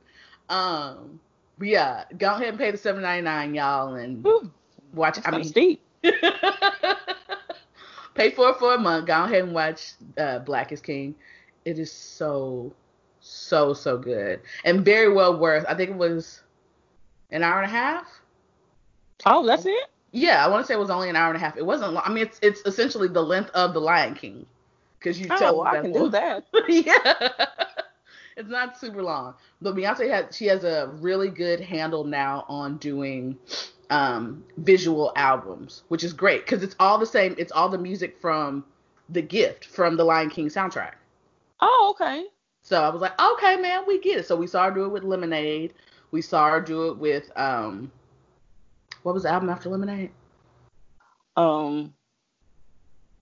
Um, 0.48 1.20
but 1.58 1.68
yeah, 1.68 2.04
go 2.18 2.34
ahead 2.34 2.48
and 2.48 2.58
pay 2.58 2.70
the 2.70 2.78
seven 2.78 3.02
ninety 3.02 3.24
nine, 3.24 3.54
y'all, 3.54 3.94
and 3.94 4.22
Whew, 4.22 4.50
watch. 4.92 5.18
I 5.24 5.30
mean, 5.30 5.44
steep. 5.44 5.82
pay 6.02 6.12
for 8.30 8.50
it 8.50 8.58
for 8.58 8.74
a 8.74 8.78
month. 8.78 9.06
Go 9.06 9.24
ahead 9.24 9.44
and 9.44 9.52
watch 9.52 9.94
uh, 10.18 10.40
Black 10.40 10.72
is 10.72 10.80
King. 10.80 11.14
It 11.64 11.78
is 11.78 11.90
so, 11.90 12.72
so, 13.20 13.74
so 13.74 13.98
good 13.98 14.40
and 14.64 14.84
very 14.84 15.12
well 15.12 15.38
worth. 15.38 15.64
I 15.68 15.74
think 15.74 15.90
it 15.90 15.96
was 15.96 16.42
an 17.30 17.42
hour 17.42 17.60
and 17.60 17.70
a 17.70 17.74
half. 17.74 18.06
Oh, 19.24 19.44
that's 19.44 19.66
it. 19.66 19.90
Yeah, 20.16 20.44
I 20.44 20.48
want 20.48 20.64
to 20.64 20.68
say 20.68 20.74
it 20.74 20.80
was 20.80 20.90
only 20.90 21.10
an 21.10 21.16
hour 21.16 21.28
and 21.28 21.36
a 21.36 21.40
half. 21.40 21.56
It 21.58 21.66
wasn't 21.66 21.92
long. 21.94 22.02
I 22.06 22.10
mean, 22.10 22.26
it's 22.26 22.38
it's 22.42 22.62
essentially 22.66 23.08
the 23.08 23.22
length 23.22 23.50
of 23.50 23.74
the 23.74 23.80
Lion 23.80 24.14
King, 24.14 24.46
because 24.98 25.20
you 25.20 25.30
tell 25.30 25.54
Oh, 25.54 25.62
me 25.62 25.66
I 25.66 25.76
can 25.76 25.92
do 25.92 26.08
that. 26.10 26.44
yeah. 26.68 27.46
It's 28.36 28.48
not 28.50 28.78
super 28.78 29.02
long. 29.02 29.34
But 29.60 29.76
Beyonce 29.76 30.08
has 30.10 30.36
she 30.36 30.46
has 30.46 30.64
a 30.64 30.88
really 31.00 31.28
good 31.30 31.60
handle 31.60 32.04
now 32.04 32.44
on 32.48 32.78
doing 32.78 33.38
um 33.90 34.44
visual 34.58 35.12
albums, 35.16 35.84
which 35.88 36.04
is 36.04 36.12
great 36.12 36.44
because 36.44 36.62
it's 36.62 36.76
all 36.80 36.98
the 36.98 37.06
same. 37.06 37.34
It's 37.38 37.52
all 37.52 37.68
the 37.68 37.78
music 37.78 38.18
from 38.20 38.64
The 39.08 39.22
Gift 39.22 39.66
from 39.66 39.96
the 39.96 40.04
Lion 40.04 40.30
King 40.30 40.48
soundtrack. 40.48 40.94
Oh, 41.60 41.88
okay. 41.94 42.26
So 42.62 42.82
I 42.82 42.88
was 42.90 43.00
like, 43.02 43.20
okay, 43.20 43.56
man, 43.56 43.84
we 43.86 44.00
get 44.00 44.18
it. 44.18 44.26
So 44.26 44.36
we 44.36 44.46
saw 44.46 44.64
her 44.66 44.70
do 44.72 44.84
it 44.84 44.90
with 44.90 45.04
Lemonade. 45.04 45.74
We 46.10 46.22
saw 46.22 46.50
her 46.50 46.60
do 46.60 46.88
it 46.88 46.98
with 46.98 47.30
um 47.36 47.90
what 49.06 49.14
was 49.14 49.22
the 49.22 49.30
album 49.30 49.48
after 49.48 49.68
Lemonade? 49.68 50.10
Um, 51.36 51.94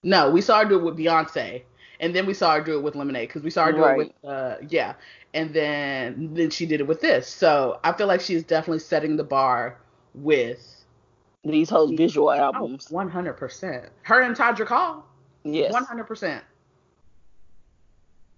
No, 0.01 0.31
we 0.31 0.41
saw 0.41 0.63
her 0.63 0.65
do 0.65 0.79
it 0.79 0.83
with 0.83 0.97
Beyonce, 0.97 1.61
and 1.99 2.15
then 2.15 2.25
we 2.25 2.33
saw 2.33 2.55
her 2.55 2.61
do 2.61 2.79
it 2.79 2.81
with 2.81 2.95
Lemonade 2.95 3.27
because 3.27 3.43
we 3.43 3.51
saw 3.51 3.65
her 3.65 3.71
do 3.71 3.85
it 3.85 3.97
with 3.97 4.11
uh 4.23 4.55
yeah, 4.67 4.95
and 5.35 5.53
then 5.53 6.33
then 6.33 6.49
she 6.49 6.65
did 6.65 6.81
it 6.81 6.87
with 6.87 7.01
this. 7.01 7.27
So 7.27 7.79
I 7.83 7.93
feel 7.93 8.07
like 8.07 8.19
she's 8.19 8.43
definitely 8.43 8.79
setting 8.79 9.15
the 9.15 9.23
bar 9.23 9.77
with 10.15 10.85
these 11.43 11.69
whole 11.69 11.95
visual 11.95 12.31
albums. 12.31 12.89
One 12.89 13.07
hundred 13.07 13.33
percent. 13.33 13.85
Her 14.01 14.21
and 14.21 14.35
Todrick 14.35 14.69
Hall. 14.69 15.05
Yes. 15.43 15.71
One 15.71 15.85
hundred 15.85 16.05
percent. 16.05 16.43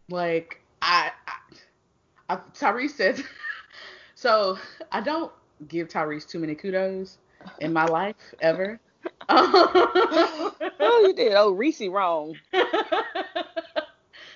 Like 0.09 0.59
I, 0.81 1.11
I, 1.25 2.33
I 2.33 2.35
Tyrese 2.53 2.89
said. 2.89 3.23
so 4.15 4.59
I 4.91 4.99
don't 4.99 5.31
give 5.69 5.87
Tyrese 5.87 6.27
too 6.27 6.39
many 6.39 6.53
kudos 6.53 7.19
in 7.59 7.73
my 7.73 7.85
life 7.85 8.15
ever. 8.41 8.79
oh, 9.29 11.03
you 11.07 11.13
did. 11.13 11.33
Oh, 11.33 11.51
Reese 11.51 11.81
wrong. 11.87 12.35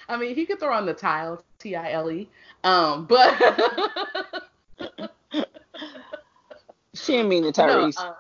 I 0.10 0.18
mean, 0.18 0.36
he 0.36 0.46
could 0.46 0.60
throw 0.60 0.74
on 0.74 0.86
the 0.86 0.94
tile, 0.94 1.44
T 1.58 1.76
I 1.76 1.92
L 1.94 2.12
E. 2.12 2.30
Um, 2.64 3.06
but 3.06 3.34
she 6.94 7.14
didn't 7.14 7.30
mean 7.30 7.44
the 7.44 7.52
Tyrese. 7.52 7.96
No, 7.96 8.16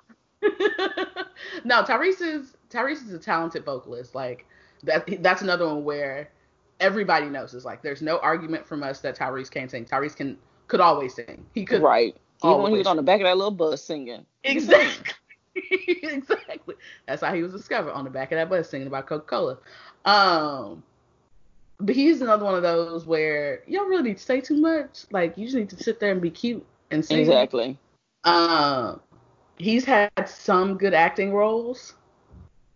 uh, 0.49 1.23
no, 1.65 1.83
Tyrese 1.83 2.21
is 2.21 2.55
Tyrese 2.69 3.05
is 3.05 3.13
a 3.13 3.19
talented 3.19 3.65
vocalist. 3.65 4.15
Like 4.15 4.45
that. 4.83 5.21
That's 5.21 5.41
another 5.41 5.67
one 5.67 5.83
where 5.83 6.31
everybody 6.79 7.27
knows. 7.27 7.53
Is 7.53 7.65
like 7.65 7.81
there's 7.81 8.01
no 8.01 8.19
argument 8.19 8.65
from 8.65 8.83
us 8.83 9.01
that 9.01 9.17
Tyrese 9.17 9.51
can't 9.51 9.69
sing. 9.69 9.85
Tyrese 9.85 10.15
can 10.15 10.37
could 10.67 10.79
always 10.79 11.13
sing. 11.15 11.45
He 11.53 11.65
could. 11.65 11.81
Right. 11.81 12.15
Even 12.43 12.61
when 12.61 12.71
he 12.71 12.77
was 12.77 12.87
on 12.87 12.97
the 12.97 13.03
back 13.03 13.21
of 13.21 13.25
that 13.25 13.37
little 13.37 13.51
bus 13.51 13.83
singing. 13.83 14.25
Exactly. 14.43 15.13
exactly. 15.71 16.75
That's 17.07 17.21
how 17.21 17.33
he 17.33 17.43
was 17.43 17.51
discovered 17.51 17.91
on 17.91 18.03
the 18.03 18.09
back 18.09 18.31
of 18.31 18.37
that 18.37 18.49
bus 18.49 18.69
singing 18.69 18.87
about 18.87 19.05
Coca 19.05 19.25
Cola. 19.25 19.57
Um, 20.05 20.83
but 21.79 21.95
he's 21.95 22.21
another 22.21 22.45
one 22.45 22.55
of 22.55 22.63
those 22.63 23.05
where 23.05 23.61
you 23.67 23.77
don't 23.77 23.89
really 23.89 24.03
need 24.03 24.17
to 24.17 24.23
say 24.23 24.41
too 24.41 24.57
much. 24.57 25.05
Like 25.11 25.37
you 25.37 25.45
just 25.45 25.57
need 25.57 25.69
to 25.69 25.83
sit 25.83 25.99
there 25.99 26.11
and 26.11 26.21
be 26.21 26.31
cute 26.31 26.65
and 26.89 27.03
sing. 27.03 27.19
Exactly. 27.19 27.77
Um, 28.23 29.01
he's 29.57 29.85
had 29.85 30.11
some 30.27 30.77
good 30.77 30.93
acting 30.93 31.33
roles, 31.33 31.95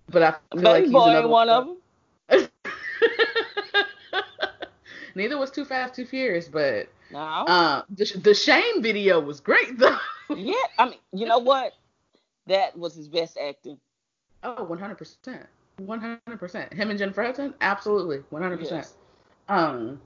but 0.09 0.23
I 0.23 0.31
feel 0.31 0.61
Baby 0.61 0.63
like 0.63 0.83
he's 0.83 0.91
boy 0.91 1.09
another 1.09 1.27
one 1.27 1.49
of 1.49 1.67
them. 1.67 1.77
Neither 5.15 5.37
was 5.37 5.49
Too 5.49 5.63
Fast, 5.63 5.93
Too 5.95 6.05
Furious, 6.05 6.49
but 6.49 6.89
no. 7.11 7.19
Uh, 7.19 7.81
the 7.89 8.19
the 8.23 8.33
Shame 8.33 8.81
video 8.81 9.19
was 9.19 9.39
great 9.39 9.77
though. 9.77 9.97
yeah, 10.35 10.53
I 10.77 10.85
mean, 10.85 10.99
you 11.13 11.25
know 11.25 11.39
what? 11.39 11.73
That 12.47 12.77
was 12.77 12.95
his 12.95 13.07
best 13.07 13.37
acting. 13.37 13.79
Oh, 14.43 14.63
100 14.63 14.95
percent, 14.95 15.45
100 15.77 16.19
percent. 16.39 16.73
Him 16.73 16.89
and 16.89 16.99
Jennifer 16.99 17.23
Hudson, 17.23 17.53
absolutely, 17.61 18.19
100 18.29 18.57
percent. 18.59 18.87
Um, 19.47 20.01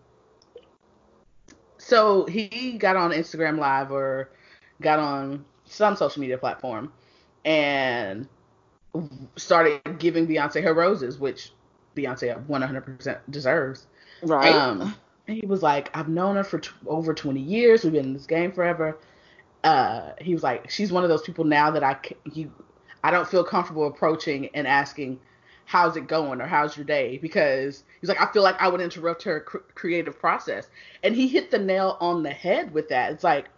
so 1.77 2.25
he 2.25 2.77
got 2.77 2.95
on 2.95 3.11
Instagram 3.11 3.57
Live 3.57 3.91
or 3.91 4.29
got 4.81 4.99
on 4.99 5.45
some 5.65 5.95
social 5.95 6.21
media 6.21 6.37
platform 6.37 6.91
and 7.45 8.27
started 9.35 9.81
giving 9.99 10.27
Beyonce 10.27 10.63
her 10.63 10.73
roses, 10.73 11.19
which 11.19 11.51
Beyonce 11.95 12.45
100% 12.47 13.19
deserves. 13.29 13.87
Right. 14.21 14.53
Um, 14.53 14.95
he 15.33 15.45
was 15.45 15.61
like, 15.61 15.95
I've 15.95 16.09
known 16.09 16.35
her 16.35 16.43
for 16.43 16.59
t- 16.59 16.71
over 16.87 17.13
20 17.13 17.39
years. 17.39 17.83
We've 17.83 17.93
been 17.93 18.05
in 18.05 18.13
this 18.13 18.25
game 18.25 18.51
forever. 18.51 18.97
Uh, 19.63 20.11
he 20.21 20.33
was 20.33 20.43
like, 20.43 20.69
she's 20.69 20.91
one 20.91 21.03
of 21.03 21.09
those 21.09 21.21
people 21.21 21.43
now 21.43 21.69
that 21.71 21.83
I 21.83 21.97
you, 22.31 22.51
I 23.03 23.11
don't 23.11 23.27
feel 23.27 23.43
comfortable 23.43 23.87
approaching 23.87 24.49
and 24.53 24.65
asking, 24.67 25.19
how's 25.65 25.95
it 25.97 26.07
going 26.07 26.41
or 26.41 26.47
how's 26.47 26.75
your 26.75 26.85
day? 26.85 27.17
Because 27.17 27.83
he's 27.99 28.09
like, 28.09 28.21
I 28.21 28.31
feel 28.31 28.41
like 28.43 28.59
I 28.61 28.67
would 28.67 28.81
interrupt 28.81 29.23
her 29.23 29.41
cr- 29.41 29.57
creative 29.75 30.17
process. 30.17 30.67
And 31.03 31.15
he 31.15 31.27
hit 31.27 31.51
the 31.51 31.59
nail 31.59 31.97
on 31.99 32.23
the 32.23 32.31
head 32.31 32.73
with 32.73 32.89
that. 32.89 33.11
It's 33.11 33.23
like 33.23 33.49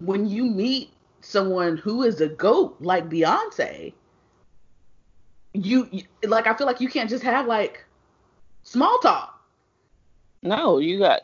when 0.00 0.26
you 0.28 0.44
meet 0.44 0.90
someone 1.20 1.76
who 1.76 2.02
is 2.02 2.20
a 2.20 2.28
goat 2.28 2.76
like 2.80 3.08
Beyonce, 3.08 3.92
you, 5.54 5.88
you 5.90 6.02
like 6.24 6.46
I 6.46 6.54
feel 6.54 6.66
like 6.66 6.80
you 6.80 6.88
can't 6.88 7.08
just 7.08 7.24
have 7.24 7.46
like 7.46 7.84
small 8.62 8.98
talk. 8.98 9.37
No, 10.42 10.78
you 10.78 10.98
got. 10.98 11.20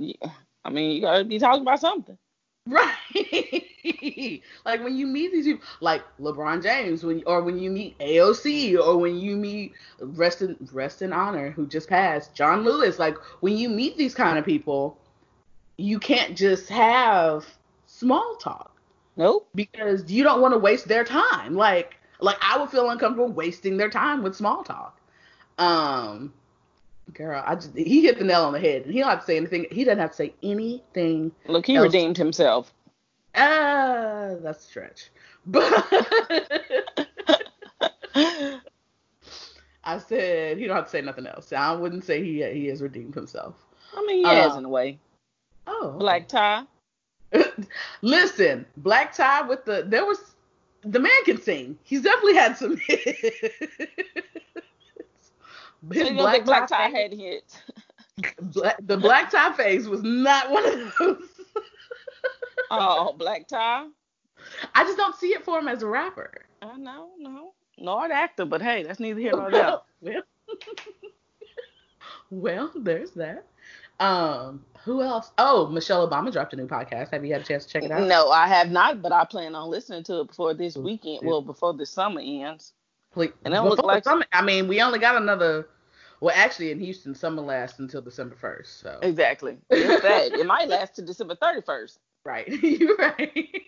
I 0.64 0.70
mean, 0.70 0.92
you 0.92 1.00
got 1.02 1.18
to 1.18 1.24
be 1.24 1.38
talking 1.38 1.62
about 1.62 1.80
something. 1.80 2.18
Right. 2.66 2.94
like 4.64 4.82
when 4.82 4.96
you 4.96 5.06
meet 5.06 5.32
these 5.32 5.44
people, 5.44 5.66
like 5.80 6.02
LeBron 6.18 6.62
James, 6.62 7.04
when 7.04 7.22
or 7.26 7.42
when 7.42 7.58
you 7.58 7.70
meet 7.70 7.98
AOC, 7.98 8.78
or 8.78 8.96
when 8.96 9.18
you 9.18 9.36
meet 9.36 9.72
rest 10.00 10.40
in 10.40 10.56
rest 10.72 11.02
in 11.02 11.12
honor, 11.12 11.50
who 11.50 11.66
just 11.66 11.88
passed, 11.88 12.34
John 12.34 12.64
Lewis. 12.64 12.98
Like 12.98 13.16
when 13.40 13.58
you 13.58 13.68
meet 13.68 13.98
these 13.98 14.14
kind 14.14 14.38
of 14.38 14.46
people, 14.46 14.96
you 15.76 15.98
can't 15.98 16.36
just 16.36 16.70
have 16.70 17.46
small 17.86 18.36
talk. 18.36 18.74
Nope. 19.16 19.46
Because 19.54 20.10
you 20.10 20.24
don't 20.24 20.40
want 20.40 20.54
to 20.54 20.58
waste 20.58 20.88
their 20.88 21.04
time. 21.04 21.54
Like 21.54 21.96
like 22.20 22.38
I 22.40 22.58
would 22.58 22.70
feel 22.70 22.88
uncomfortable 22.88 23.30
wasting 23.30 23.76
their 23.76 23.90
time 23.90 24.22
with 24.22 24.34
small 24.34 24.64
talk. 24.64 24.98
Um 25.58 26.32
Girl, 27.12 27.42
I 27.46 27.54
just 27.54 27.76
he 27.76 28.02
hit 28.02 28.18
the 28.18 28.24
nail 28.24 28.44
on 28.44 28.54
the 28.54 28.60
head. 28.60 28.86
He 28.86 28.98
don't 28.98 29.10
have 29.10 29.20
to 29.20 29.26
say 29.26 29.36
anything. 29.36 29.66
He 29.70 29.84
doesn't 29.84 29.98
have 29.98 30.10
to 30.10 30.16
say 30.16 30.34
anything. 30.42 31.30
Look, 31.46 31.66
he 31.66 31.76
else. 31.76 31.84
redeemed 31.84 32.16
himself. 32.16 32.72
Ah, 33.34 33.42
uh, 33.42 34.36
that's 34.40 34.64
a 34.64 34.68
stretch. 34.68 35.10
But 35.46 35.62
I 39.84 39.98
said 39.98 40.56
he 40.56 40.66
don't 40.66 40.76
have 40.76 40.86
to 40.86 40.90
say 40.90 41.02
nothing 41.02 41.26
else. 41.26 41.52
I 41.52 41.72
wouldn't 41.72 42.04
say 42.04 42.24
he 42.24 42.42
he 42.42 42.66
has 42.68 42.80
redeemed 42.80 43.14
himself. 43.14 43.54
I 43.94 44.02
mean, 44.06 44.24
he 44.24 44.34
has 44.34 44.56
in 44.56 44.64
a 44.64 44.68
way. 44.68 44.98
Oh, 45.66 45.96
Black-Ty. 45.98 46.64
Listen, 48.02 48.64
Black-Ty 48.78 49.42
with 49.42 49.66
the 49.66 49.84
there 49.86 50.06
was 50.06 50.18
the 50.82 51.00
man 51.00 51.24
can 51.24 51.40
sing. 51.40 51.78
He's 51.82 52.02
definitely 52.02 52.34
had 52.34 52.56
some 52.56 52.80
His 55.92 56.10
black, 56.10 56.44
Black-Ty, 56.44 56.76
tie 56.76 56.88
had 56.88 57.12
hits. 57.12 57.58
Black, 58.40 58.76
the 58.80 58.96
Black-Ty 58.96 59.52
face 59.54 59.86
was 59.86 60.02
not 60.02 60.50
one 60.50 60.64
of 60.64 60.94
those. 60.98 61.18
oh, 62.70 63.12
Black-Ty. 63.18 63.86
I 64.74 64.84
just 64.84 64.96
don't 64.96 65.16
see 65.16 65.28
it 65.28 65.44
for 65.44 65.58
him 65.58 65.68
as 65.68 65.82
a 65.82 65.86
rapper. 65.86 66.44
I 66.62 66.76
know, 66.76 67.10
no, 67.18 67.54
not 67.78 68.10
actor, 68.10 68.44
but 68.44 68.62
hey, 68.62 68.84
that's 68.84 69.00
neither 69.00 69.20
here 69.20 69.32
nor 69.32 69.50
there. 69.50 69.80
well, 70.00 70.22
well, 72.30 72.72
there's 72.76 73.10
that. 73.12 73.46
Um, 74.00 74.64
who 74.84 75.02
else? 75.02 75.30
Oh, 75.38 75.68
Michelle 75.68 76.08
Obama 76.08 76.32
dropped 76.32 76.52
a 76.52 76.56
new 76.56 76.66
podcast. 76.66 77.10
Have 77.10 77.24
you 77.24 77.32
had 77.32 77.42
a 77.42 77.44
chance 77.44 77.64
to 77.66 77.72
check 77.72 77.84
it 77.84 77.90
out? 77.90 78.06
No, 78.06 78.30
I 78.30 78.46
have 78.48 78.70
not, 78.70 79.02
but 79.02 79.12
I 79.12 79.24
plan 79.24 79.54
on 79.54 79.70
listening 79.70 80.02
to 80.04 80.20
it 80.20 80.28
before 80.28 80.54
this 80.54 80.76
weekend. 80.76 81.20
Well, 81.22 81.42
before 81.42 81.74
the 81.74 81.86
summer 81.86 82.20
ends. 82.22 82.72
Please, 83.12 83.30
and 83.44 83.54
it 83.54 83.60
look 83.62 83.82
like 83.82 84.04
summer, 84.04 84.26
I 84.32 84.42
mean, 84.42 84.66
we 84.66 84.82
only 84.82 84.98
got 84.98 85.16
another. 85.20 85.68
Well, 86.20 86.34
actually, 86.36 86.70
in 86.70 86.80
Houston, 86.80 87.14
summer 87.14 87.42
lasts 87.42 87.78
until 87.78 88.00
December 88.00 88.36
first. 88.36 88.80
So 88.80 88.98
exactly, 89.02 89.58
it 89.70 90.46
might 90.46 90.68
last 90.68 90.96
to 90.96 91.02
December 91.02 91.34
thirty 91.34 91.60
first. 91.60 91.98
Right, 92.24 92.48
you're 92.62 92.96
right. 92.96 93.62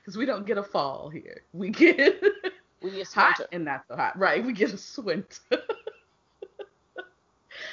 Because 0.00 0.16
we 0.16 0.26
don't 0.26 0.46
get 0.46 0.58
a 0.58 0.62
fall 0.62 1.08
here. 1.08 1.42
We 1.52 1.70
get 1.70 2.22
we 2.82 2.90
get 2.90 3.08
hot 3.12 3.40
and 3.52 3.64
not 3.64 3.84
so 3.88 3.96
hot. 3.96 4.18
Right, 4.18 4.44
we 4.44 4.52
get 4.52 4.72
a 4.72 5.02
winter. 5.02 5.62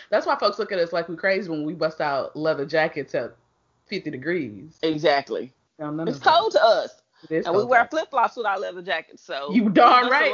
That's 0.10 0.26
why 0.26 0.38
folks 0.38 0.60
look 0.60 0.72
at 0.72 0.80
us 0.80 0.94
like 0.94 1.10
we 1.10 1.16
crazy 1.16 1.50
when 1.50 1.64
we 1.66 1.74
bust 1.74 2.00
out 2.00 2.36
leather 2.36 2.66
jackets 2.66 3.16
at 3.16 3.36
50 3.88 4.12
degrees. 4.12 4.78
Exactly. 4.82 5.52
it's 5.80 6.20
cold 6.20 6.52
to 6.54 6.64
us. 6.64 7.02
and 7.30 7.56
we 7.56 7.64
wear 7.66 7.88
flip 7.90 8.10
flops 8.10 8.38
with 8.38 8.46
our 8.46 8.60
leather 8.60 8.82
jackets, 8.82 9.24
so 9.24 9.52
you 9.54 9.70
darn 9.70 10.08
right. 10.08 10.34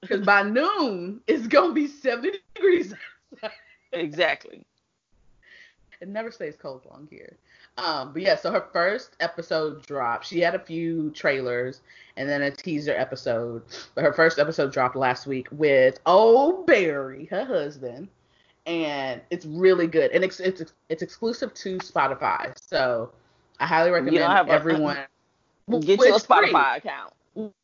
Because 0.00 0.24
by 0.24 0.42
noon 0.42 1.20
it's 1.26 1.46
gonna 1.46 1.72
be 1.72 1.86
70 1.86 2.38
degrees. 2.54 2.94
Exactly. 3.94 4.64
It 6.00 6.08
never 6.08 6.30
stays 6.30 6.56
cold 6.56 6.82
long 6.90 7.08
here. 7.10 7.36
Um, 7.76 8.12
but 8.12 8.22
yeah, 8.22 8.36
so 8.36 8.52
her 8.52 8.66
first 8.72 9.16
episode 9.20 9.84
dropped. 9.86 10.26
She 10.26 10.40
had 10.40 10.54
a 10.54 10.58
few 10.58 11.10
trailers 11.10 11.80
and 12.16 12.28
then 12.28 12.42
a 12.42 12.50
teaser 12.50 12.92
episode. 12.92 13.62
But 13.94 14.04
her 14.04 14.12
first 14.12 14.38
episode 14.38 14.72
dropped 14.72 14.96
last 14.96 15.26
week 15.26 15.48
with 15.50 15.98
Oh 16.06 16.62
Barry, 16.64 17.26
her 17.26 17.44
husband, 17.44 18.08
and 18.66 19.20
it's 19.30 19.44
really 19.46 19.86
good. 19.86 20.10
And 20.12 20.22
it's 20.22 20.40
it's 20.40 20.72
it's 20.88 21.02
exclusive 21.02 21.52
to 21.54 21.78
Spotify, 21.78 22.56
so 22.60 23.10
I 23.58 23.66
highly 23.66 23.90
recommend 23.90 24.48
everyone. 24.48 24.96
A, 24.96 25.80
get 25.80 25.98
well, 25.98 26.08
you 26.08 26.14
a 26.14 26.20
Spotify 26.20 26.80
free. 26.80 26.90
account. 26.90 27.12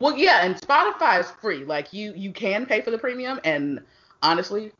Well, 0.01 0.17
yeah, 0.17 0.45
and 0.45 0.57
Spotify 0.57 1.21
is 1.21 1.31
free. 1.31 1.65
Like 1.65 1.93
you 1.93 2.13
you 2.17 2.33
can 2.33 2.67
pay 2.67 2.81
for 2.81 2.91
the 2.91 2.99
premium, 2.99 3.39
and 3.45 3.81
honestly, 4.23 4.73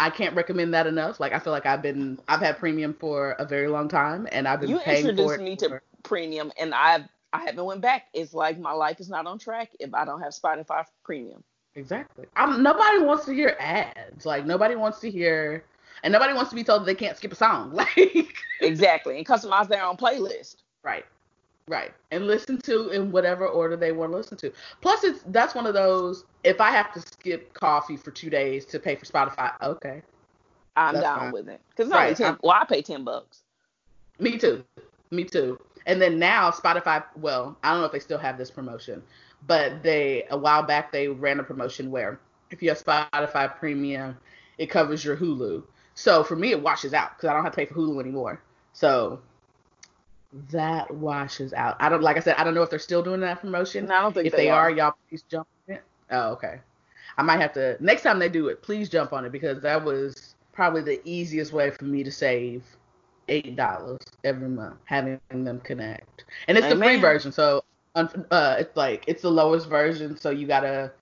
I 0.00 0.08
can't 0.08 0.34
recommend 0.34 0.72
that 0.72 0.86
enough. 0.86 1.20
Like 1.20 1.32
I 1.32 1.38
feel 1.38 1.52
like 1.52 1.66
I've 1.66 1.82
been 1.82 2.18
I've 2.26 2.40
had 2.40 2.58
premium 2.58 2.94
for 2.94 3.32
a 3.32 3.44
very 3.44 3.68
long 3.68 3.86
time, 3.86 4.26
and 4.32 4.48
I've 4.48 4.60
been 4.60 4.70
you 4.70 4.78
paying 4.78 5.04
for. 5.04 5.12
You 5.12 5.30
introduced 5.32 5.40
me 5.40 5.56
to 5.56 5.80
premium, 6.02 6.50
and 6.58 6.74
I've 6.74 7.04
I 7.34 7.44
haven't 7.44 7.64
went 7.64 7.82
back. 7.82 8.06
It's 8.14 8.32
like 8.32 8.58
my 8.58 8.72
life 8.72 8.98
is 8.98 9.10
not 9.10 9.26
on 9.26 9.38
track 9.38 9.70
if 9.78 9.92
I 9.92 10.06
don't 10.06 10.20
have 10.22 10.32
Spotify 10.32 10.84
premium. 11.04 11.44
Exactly. 11.74 12.26
I'm, 12.34 12.62
nobody 12.62 13.04
wants 13.04 13.26
to 13.26 13.34
hear 13.34 13.56
ads. 13.60 14.24
Like 14.24 14.46
nobody 14.46 14.74
wants 14.74 15.00
to 15.00 15.10
hear, 15.10 15.64
and 16.02 16.12
nobody 16.12 16.32
wants 16.32 16.48
to 16.50 16.56
be 16.56 16.64
told 16.64 16.82
that 16.82 16.86
they 16.86 16.94
can't 16.94 17.16
skip 17.16 17.32
a 17.32 17.36
song. 17.36 17.72
Like 17.74 18.26
exactly, 18.62 19.18
and 19.18 19.26
customize 19.26 19.68
their 19.68 19.84
own 19.84 19.98
playlist. 19.98 20.56
Right. 20.82 21.04
Right. 21.70 21.92
And 22.10 22.26
listen 22.26 22.60
to 22.62 22.88
in 22.88 23.12
whatever 23.12 23.46
order 23.46 23.76
they 23.76 23.92
want 23.92 24.10
to 24.10 24.16
listen 24.16 24.36
to. 24.38 24.52
Plus 24.80 25.04
it's 25.04 25.22
that's 25.28 25.54
one 25.54 25.66
of 25.66 25.74
those 25.74 26.24
if 26.42 26.60
I 26.60 26.72
have 26.72 26.92
to 26.94 27.00
skip 27.00 27.54
coffee 27.54 27.96
for 27.96 28.10
two 28.10 28.28
days 28.28 28.66
to 28.66 28.80
pay 28.80 28.96
for 28.96 29.04
Spotify, 29.04 29.52
okay. 29.62 30.02
I'm 30.76 30.94
That's 30.94 31.04
down 31.04 31.18
fine. 31.20 31.32
with 31.32 31.48
it. 31.48 31.60
Because 31.70 31.92
Right, 31.92 32.16
10 32.16 32.38
well, 32.42 32.56
I 32.60 32.64
pay 32.64 32.82
ten 32.82 33.04
bucks. 33.04 33.44
Me 34.18 34.36
too. 34.36 34.64
Me 35.12 35.22
too. 35.22 35.60
And 35.86 36.02
then 36.02 36.18
now 36.18 36.50
Spotify, 36.50 37.04
well, 37.14 37.56
I 37.62 37.70
don't 37.70 37.82
know 37.82 37.86
if 37.86 37.92
they 37.92 38.00
still 38.00 38.18
have 38.18 38.36
this 38.36 38.50
promotion, 38.50 39.00
but 39.46 39.84
they 39.84 40.24
a 40.30 40.36
while 40.36 40.64
back 40.64 40.90
they 40.90 41.06
ran 41.06 41.38
a 41.38 41.44
promotion 41.44 41.92
where 41.92 42.18
if 42.50 42.64
you 42.64 42.70
have 42.70 42.82
Spotify 42.82 43.56
Premium, 43.56 44.16
it 44.58 44.66
covers 44.66 45.04
your 45.04 45.16
Hulu. 45.16 45.62
So 45.94 46.24
for 46.24 46.34
me, 46.34 46.50
it 46.50 46.60
washes 46.60 46.94
out 46.94 47.16
because 47.16 47.28
I 47.28 47.32
don't 47.32 47.44
have 47.44 47.52
to 47.52 47.56
pay 47.56 47.66
for 47.66 47.74
Hulu 47.74 48.00
anymore. 48.00 48.42
So 48.72 49.20
that 50.50 50.92
washes 50.92 51.52
out. 51.52 51.76
I 51.80 51.88
don't 51.88 52.02
like 52.02 52.16
I 52.16 52.20
said 52.20 52.36
I 52.36 52.44
don't 52.44 52.54
know 52.54 52.62
if 52.62 52.70
they're 52.70 52.78
still 52.78 53.02
doing 53.02 53.20
that 53.20 53.40
promotion. 53.40 53.86
No, 53.86 53.94
I 53.94 54.02
don't 54.02 54.12
think 54.12 54.26
if 54.26 54.32
they, 54.36 54.48
are, 54.48 54.70
y'all 54.70 54.94
please 55.08 55.22
jump 55.28 55.48
on 55.68 55.76
it. 55.76 55.82
Oh, 56.10 56.30
okay. 56.32 56.60
I 57.16 57.22
might 57.22 57.40
have 57.40 57.52
to 57.54 57.76
next 57.80 58.02
time 58.02 58.18
they 58.18 58.28
do 58.28 58.48
it, 58.48 58.62
please 58.62 58.88
jump 58.88 59.12
on 59.12 59.24
it 59.24 59.32
because 59.32 59.60
that 59.62 59.84
was 59.84 60.34
probably 60.52 60.82
the 60.82 61.00
easiest 61.08 61.52
way 61.52 61.70
for 61.70 61.84
me 61.84 62.02
to 62.04 62.12
save 62.12 62.64
eight 63.28 63.56
dollars 63.56 64.00
every 64.24 64.48
month 64.48 64.76
having 64.84 65.20
them 65.30 65.60
connect. 65.60 66.24
And 66.48 66.56
it's 66.58 66.68
the 66.68 66.76
free 66.76 66.96
version, 66.96 67.32
so 67.32 67.64
uh, 67.94 68.56
it's 68.58 68.76
like 68.76 69.04
it's 69.06 69.22
the 69.22 69.30
lowest 69.30 69.68
version, 69.68 70.16
so 70.16 70.30
you 70.30 70.46
gotta. 70.46 70.92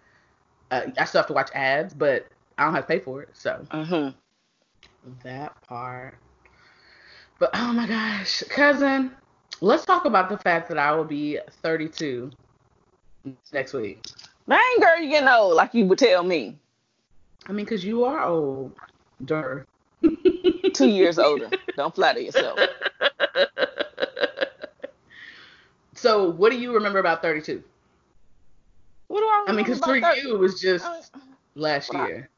Uh, 0.70 0.82
I 0.98 1.04
still 1.04 1.20
have 1.20 1.26
to 1.28 1.32
watch 1.32 1.50
ads, 1.54 1.94
but 1.94 2.26
I 2.58 2.64
don't 2.64 2.74
have 2.74 2.84
to 2.86 2.88
pay 2.88 2.98
for 2.98 3.22
it, 3.22 3.30
so 3.32 3.64
Mm-hmm. 3.72 5.10
that 5.22 5.60
part. 5.62 6.18
But 7.38 7.50
oh 7.54 7.72
my 7.72 7.86
gosh, 7.86 8.42
cousin, 8.48 9.12
let's 9.60 9.84
talk 9.84 10.04
about 10.04 10.28
the 10.28 10.38
fact 10.38 10.68
that 10.68 10.78
I 10.78 10.92
will 10.92 11.04
be 11.04 11.38
32 11.62 12.30
next 13.52 13.72
week. 13.74 14.04
Dang, 14.48 14.60
girl, 14.80 14.98
you 14.98 15.10
getting 15.10 15.28
old, 15.28 15.54
like 15.54 15.74
you 15.74 15.84
would 15.86 15.98
tell 15.98 16.22
me. 16.24 16.56
I 17.46 17.52
mean, 17.52 17.64
because 17.64 17.84
you 17.84 18.04
are 18.04 18.24
old. 18.24 18.72
Dur. 19.24 19.64
Two 20.74 20.88
years 20.88 21.18
older. 21.18 21.50
Don't 21.76 21.94
flatter 21.94 22.20
yourself. 22.20 22.58
so, 25.94 26.30
what 26.30 26.50
do 26.50 26.58
you 26.58 26.74
remember 26.74 26.98
about 26.98 27.22
32? 27.22 27.62
What 29.08 29.20
do 29.20 29.26
I? 29.26 29.44
I 29.48 29.52
mean, 29.52 29.64
because 29.64 29.78
for 29.78 29.92
remember 29.92 30.08
about 30.08 30.22
you, 30.22 30.34
it 30.34 30.38
was 30.38 30.60
just 30.60 30.84
thir- 30.84 31.20
last 31.54 31.92
Well, 31.92 32.02
I- 32.02 32.06
year. 32.06 32.28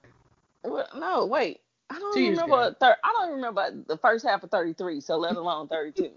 No, 0.96 1.26
wait. 1.26 1.60
I 2.00 2.12
don't 2.14 2.30
remember. 2.30 2.76
Thir- 2.80 2.96
I 3.04 3.12
don't 3.12 3.32
remember 3.32 3.70
the 3.86 3.96
first 3.96 4.24
half 4.24 4.42
of 4.42 4.50
33. 4.50 5.00
So 5.00 5.16
let 5.16 5.36
alone 5.36 5.68
32. 5.68 6.10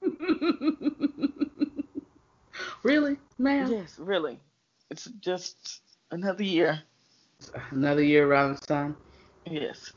really, 2.82 3.16
ma'am? 3.38 3.70
yes, 3.70 3.98
really. 3.98 4.38
It's 4.90 5.04
just 5.20 5.82
another 6.10 6.42
year. 6.42 6.82
Another 7.70 8.02
year 8.02 8.26
around 8.26 8.52
this 8.52 8.60
time. 8.60 8.96
Yes. 9.46 9.92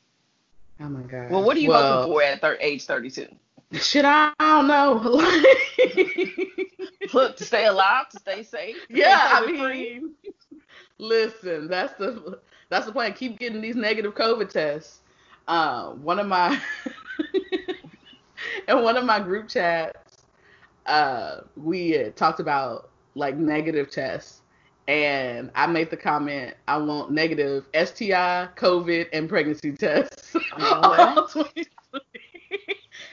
Oh 0.80 0.90
my 0.90 1.02
god. 1.02 1.32
Well, 1.32 1.44
what 1.44 1.58
are 1.58 1.60
you 1.60 1.70
well, 1.70 2.04
hoping 2.04 2.14
for 2.14 2.24
at 2.24 2.42
thir- 2.42 2.58
age 2.60 2.86
32? 2.86 3.28
Shit, 3.74 4.06
I 4.06 4.34
don't 4.40 4.68
know. 4.68 4.94
Look, 7.14 7.38
to 7.38 7.46
stay 7.46 7.66
alive, 7.66 8.10
to 8.10 8.20
stay 8.20 8.44
safe. 8.44 8.76
to 8.76 8.82
stay 8.82 9.00
yeah, 9.00 9.30
I 9.32 9.46
mean, 9.46 10.12
listen, 10.98 11.68
that's 11.68 11.94
the 11.94 12.40
that's 12.70 12.86
the 12.86 12.92
plan. 12.92 13.14
Keep 13.14 13.40
getting 13.40 13.62
these 13.62 13.76
negative 13.76 14.16
COVID 14.16 14.50
tests. 14.50 15.01
Um, 15.48 16.04
one 16.04 16.20
of 16.20 16.28
my 16.28 16.60
in 18.68 18.84
one 18.84 18.98
of 18.98 19.06
my 19.06 19.20
group 19.20 19.50
chats, 19.50 20.24
uh, 20.86 21.42
we 21.56 22.10
talked 22.16 22.40
about 22.40 22.90
like 23.16 23.36
negative 23.38 23.90
tests, 23.90 24.42
and 24.88 25.52
I 25.56 25.68
made 25.68 25.90
the 25.90 25.98
comment, 25.98 26.56
I 26.68 26.78
want 26.78 27.12
negative 27.12 27.66
STI, 27.74 28.50
COVID, 28.56 29.08
and 29.14 29.28
pregnancy 29.30 29.74
tests. 29.74 30.36
Oh, 30.58 31.16
all 31.16 31.28
2020 31.28 31.66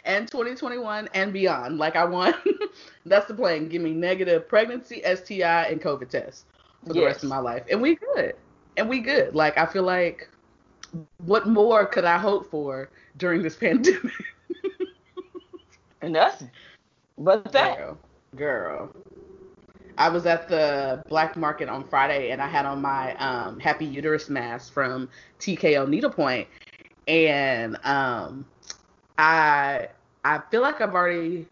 and 0.04 0.28
2021 0.28 1.08
and 1.14 1.32
beyond. 1.32 1.78
Like 1.78 1.94
I 1.94 2.04
want, 2.04 2.34
that's 3.06 3.26
the 3.26 3.34
plan. 3.34 3.68
Give 3.68 3.82
me 3.82 3.92
negative 3.92 4.48
pregnancy, 4.48 5.02
STI, 5.02 5.66
and 5.66 5.80
COVID 5.80 6.08
tests 6.08 6.46
for 6.86 6.94
the 6.94 7.04
rest 7.04 7.22
of 7.22 7.28
my 7.28 7.38
life, 7.38 7.64
and 7.70 7.80
we 7.80 7.96
good, 7.96 8.34
and 8.76 8.88
we 8.88 9.00
good. 9.00 9.34
Like 9.34 9.58
I 9.58 9.66
feel 9.66 9.82
like, 9.84 10.28
what 11.18 11.46
more 11.46 11.86
could 11.86 12.04
I 12.04 12.18
hope 12.18 12.50
for 12.50 12.90
during 13.16 13.42
this 13.42 13.56
pandemic? 13.64 14.12
Nothing. 16.02 16.50
But 17.16 17.52
that. 17.52 17.76
Girl, 17.76 17.98
girl. 18.36 18.90
I 19.98 20.08
was 20.08 20.26
at 20.26 20.48
the 20.48 21.02
black 21.08 21.36
market 21.36 21.68
on 21.68 21.82
Friday 21.82 22.30
and 22.30 22.40
I 22.40 22.46
had 22.46 22.64
on 22.64 22.80
my 22.80 23.16
um, 23.16 23.58
happy 23.58 23.84
uterus 23.84 24.28
mask 24.28 24.72
from 24.72 25.08
TKO 25.40 25.88
Needlepoint, 25.88 26.46
and 27.08 27.76
um, 27.84 28.46
I 29.18 29.88
I 30.24 30.40
feel 30.50 30.62
like 30.62 30.80
I've 30.80 30.94
already 30.94 31.46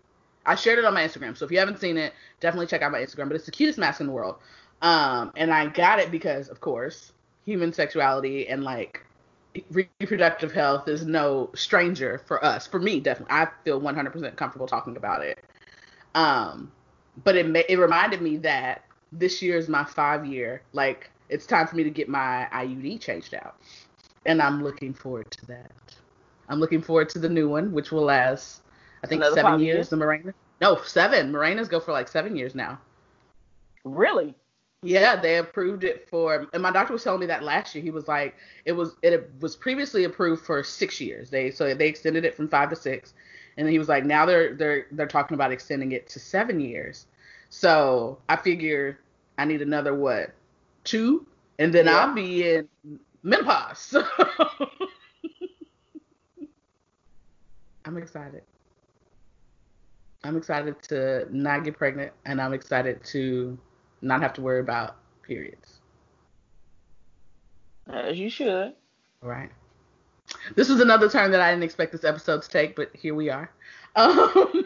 I 0.47 0.55
shared 0.55 0.79
it 0.79 0.85
on 0.85 0.95
my 0.95 1.03
Instagram. 1.03 1.37
So 1.37 1.45
if 1.45 1.51
you 1.51 1.59
haven't 1.59 1.81
seen 1.81 1.97
it, 1.97 2.13
definitely 2.39 2.69
check 2.69 2.83
out 2.83 2.93
my 2.93 3.01
Instagram. 3.01 3.27
But 3.27 3.35
it's 3.35 3.47
the 3.47 3.51
cutest 3.51 3.79
mask 3.79 4.01
in 4.01 4.07
the 4.07 4.13
world, 4.13 4.37
um, 4.81 5.33
and 5.37 5.53
I 5.53 5.67
got 5.67 5.99
it 5.99 6.13
because, 6.13 6.49
of 6.49 6.61
course, 6.61 7.13
human 7.45 7.73
sexuality 7.73 8.47
and 8.47 8.63
like 8.63 9.05
reproductive 9.71 10.53
health 10.53 10.89
is 10.89 11.07
no 11.07 11.51
stranger 11.55 12.19
for 12.27 12.45
us. 12.45 12.67
For 12.67 12.79
me, 12.79 13.01
definitely, 13.01 13.35
I 13.35 13.49
feel 13.65 13.81
100% 13.81 14.37
comfortable 14.37 14.67
talking 14.67 14.97
about 14.97 15.23
it. 15.23 15.45
Um, 16.15 16.73
but 17.25 17.37
it 17.37 17.47
it 17.69 17.79
reminded 17.79 18.23
me 18.23 18.37
that 18.39 18.85
this 19.13 19.41
year 19.43 19.57
is 19.57 19.69
my 19.69 19.85
five 19.85 20.27
year. 20.27 20.63
Like 20.73 21.11
it's 21.29 21.47
time 21.47 21.67
for 21.67 21.77
me 21.77 21.85
to 21.85 21.91
get 21.91 22.09
my 22.09 22.49
IUD 22.53 23.01
changed 23.01 23.35
out, 23.35 23.57
and 24.25 24.41
I'm 24.41 24.63
looking 24.63 24.93
forward 24.95 25.31
to 25.31 25.47
that. 25.47 25.73
I'm 26.49 26.61
looking 26.61 26.83
forward 26.83 27.09
to 27.11 27.19
the 27.19 27.29
new 27.29 27.49
one, 27.49 27.73
which 27.73 27.91
will 27.91 28.05
last, 28.05 28.63
I 29.03 29.07
think, 29.07 29.23
Another 29.23 29.35
seven 29.35 29.61
years. 29.61 29.75
years? 29.75 29.89
The 29.91 29.97
Mirena. 29.97 30.33
No, 30.61 30.81
seven. 30.83 31.33
Mirenas 31.33 31.69
go 31.69 31.81
for 31.81 31.93
like 31.93 32.09
seven 32.09 32.37
years 32.37 32.55
now. 32.55 32.79
Really? 33.85 34.35
Yeah, 34.87 35.17
they 35.17 35.39
approved 35.39 35.85
it 35.85 36.09
for, 36.09 36.47
and 36.53 36.63
my 36.63 36.71
doctor 36.71 36.93
was 36.93 37.03
telling 37.03 37.21
me 37.21 37.27
that 37.27 37.43
last 37.43 37.75
year. 37.75 37.83
He 37.83 37.91
was 37.91 38.07
like, 38.09 38.37
it 38.65 38.73
was 38.73 38.97
it 39.03 39.31
was 39.41 39.57
previously 39.57 40.05
approved 40.05 40.45
for 40.45 40.63
six 40.63 41.01
years. 41.01 41.29
They 41.31 41.51
so 41.51 41.75
they 41.75 41.89
extended 41.89 42.25
it 42.25 42.35
from 42.37 42.49
five 42.49 42.71
to 42.71 42.77
six, 42.77 43.15
and 43.57 43.67
then 43.67 43.73
he 43.73 43.79
was 43.81 43.89
like, 43.89 44.05
now 44.05 44.27
they're 44.27 44.55
they're 44.55 44.87
they're 44.93 45.07
talking 45.09 45.35
about 45.35 45.51
extending 45.53 45.93
it 45.93 46.09
to 46.11 46.21
seven 46.21 46.61
years. 46.61 47.07
So 47.51 48.19
I 48.29 48.37
figure 48.37 49.01
I 49.39 49.45
need 49.45 49.63
another 49.63 49.95
what, 49.95 50.35
two, 50.85 51.27
and 51.59 51.73
then 51.75 51.87
Yeah. 51.87 51.97
I'll 52.07 52.15
be 52.15 52.49
in 52.49 52.69
menopause. 53.25 53.97
I'm 57.85 57.97
excited. 57.97 58.43
I'm 60.25 60.37
excited 60.37 60.83
to 60.85 61.27
not 61.31 61.65
get 61.65 61.77
pregnant, 61.79 62.13
and 62.25 62.41
I'm 62.41 62.53
excited 62.53 63.03
to 63.07 63.59
not 64.03 64.23
have 64.23 64.33
to 64.35 64.41
worry 64.41 64.61
about 64.61 64.97
periods. 65.23 65.81
As 67.89 68.19
you 68.19 68.29
should. 68.31 68.75
Right. 69.23 69.51
This 70.55 70.69
was 70.69 70.81
another 70.81 71.09
turn 71.09 71.31
that 71.31 71.41
I 71.41 71.51
didn't 71.51 71.65
expect 71.65 71.93
this 71.93 72.05
episode 72.05 72.43
to 72.43 72.49
take, 72.49 72.75
but 72.77 72.91
here 72.95 73.15
we 73.15 73.31
are. 73.31 73.51
Um, 73.95 74.53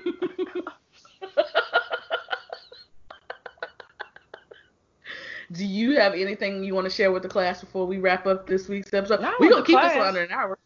do 5.53 5.65
you 5.65 5.99
have 5.99 6.15
anything 6.15 6.65
you 6.65 6.75
want 6.75 6.87
to 6.87 6.91
share 6.91 7.13
with 7.13 7.23
the 7.23 7.29
class 7.29 7.61
before 7.61 7.87
we 7.87 7.99
wrap 7.99 8.27
up 8.27 8.47
this 8.47 8.69
week's 8.69 8.93
episode? 8.95 9.21
Not 9.21 9.39
We're 9.39 9.51
gonna 9.51 9.63
the 9.63 9.67
keep 9.67 9.81
this 9.81 9.93
class. 9.93 9.97
one 9.97 10.09
under 10.09 10.23
an 10.23 10.33
hour. 10.33 10.59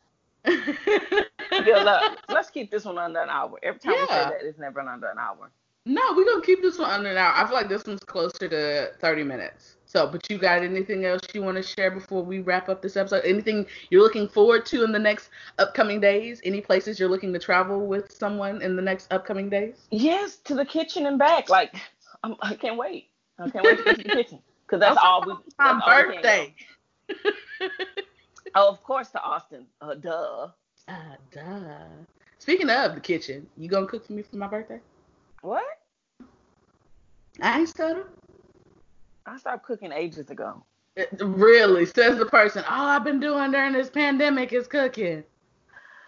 Yeah, 0.47 1.83
look, 1.83 2.19
let's 2.29 2.51
keep 2.51 2.71
this 2.71 2.85
one 2.85 2.99
under 2.99 3.21
an 3.21 3.31
hour. 3.31 3.59
Every 3.62 3.81
time 3.81 3.95
we 3.95 4.07
say 4.07 4.15
that, 4.15 4.43
it's 4.43 4.59
never 4.59 4.81
under 4.81 5.09
an 5.09 5.19
hour. 5.19 5.51
No, 5.87 6.01
we're 6.16 6.24
gonna 6.24 6.43
keep 6.43 6.62
this 6.62 6.78
one 6.78 6.91
under 6.91 7.11
an 7.11 7.16
hour. 7.16 7.32
I 7.35 7.45
feel 7.47 7.55
like 7.55 7.68
this 7.68 7.85
one's 7.85 8.01
closer 8.01 8.49
to 8.49 8.93
30 9.01 9.24
minutes. 9.24 9.76
So, 9.85 10.09
but 10.09 10.28
you 10.28 10.39
got 10.39 10.62
anything 10.62 11.05
else 11.05 11.20
you 11.35 11.43
want 11.43 11.57
to 11.57 11.62
share 11.62 11.91
before 11.91 12.24
we 12.24 12.41
wrap 12.41 12.68
up 12.68 12.82
this 12.82 12.97
episode? 12.97 13.22
Anything 13.24 13.66
you're 13.91 14.03
looking 14.03 14.26
forward 14.26 14.66
to 14.66 14.82
in 14.82 14.91
the 14.91 14.99
next 14.99 15.30
upcoming 15.59 16.01
days? 16.01 16.41
Any 16.43 16.61
places 16.61 16.99
you're 16.99 17.09
looking 17.09 17.32
to 17.32 17.39
travel 17.39 17.87
with 17.87 18.11
someone 18.11 18.61
in 18.61 18.74
the 18.74 18.82
next 18.82 19.12
upcoming 19.12 19.49
days? 19.49 19.87
Yes, 19.91 20.37
to 20.39 20.55
the 20.55 20.64
kitchen 20.64 21.07
and 21.07 21.18
back. 21.18 21.49
Like, 21.49 21.76
I'm, 22.24 22.35
I 22.41 22.55
can't 22.55 22.76
wait. 22.76 23.11
I 23.39 23.51
can't 23.51 23.64
wait 23.64 23.78
to 23.78 23.85
get 23.85 23.97
to 23.99 24.03
the 24.03 24.09
kitchen. 24.09 24.39
Because 24.66 24.80
that's 24.80 24.99
all 25.01 25.20
we. 25.20 25.32
about 25.32 25.45
that's 25.45 25.55
all 25.59 25.74
My 25.74 26.03
can 26.03 26.11
birthday. 26.12 26.55
Oh, 28.55 28.68
of 28.68 28.82
course, 28.82 29.11
to 29.11 29.20
Austin. 29.20 29.66
Uh, 29.80 29.95
duh. 29.95 30.49
ah, 30.89 31.16
duh. 31.32 31.87
Speaking 32.39 32.70
of 32.70 32.95
the 32.95 33.01
kitchen, 33.01 33.47
you 33.57 33.68
gonna 33.68 33.87
cook 33.87 34.07
for 34.07 34.12
me 34.12 34.22
for 34.22 34.37
my 34.37 34.47
birthday? 34.47 34.80
What? 35.45 35.62
I 37.42 37.59
ain't 37.61 37.68
stutter. 37.68 38.07
I 39.26 39.36
stopped 39.36 39.66
cooking 39.66 39.92
ages 39.92 40.30
ago. 40.30 40.64
It- 40.97 41.11
Really, 41.20 41.84
says 41.84 42.16
the 42.16 42.24
person. 42.24 42.64
All 42.66 42.86
I've 42.86 43.05
been 43.05 43.20
doing 43.20 43.51
during 43.51 43.74
this 43.74 43.90
pandemic 43.90 44.55
is 44.55 44.66
cooking. 44.66 45.22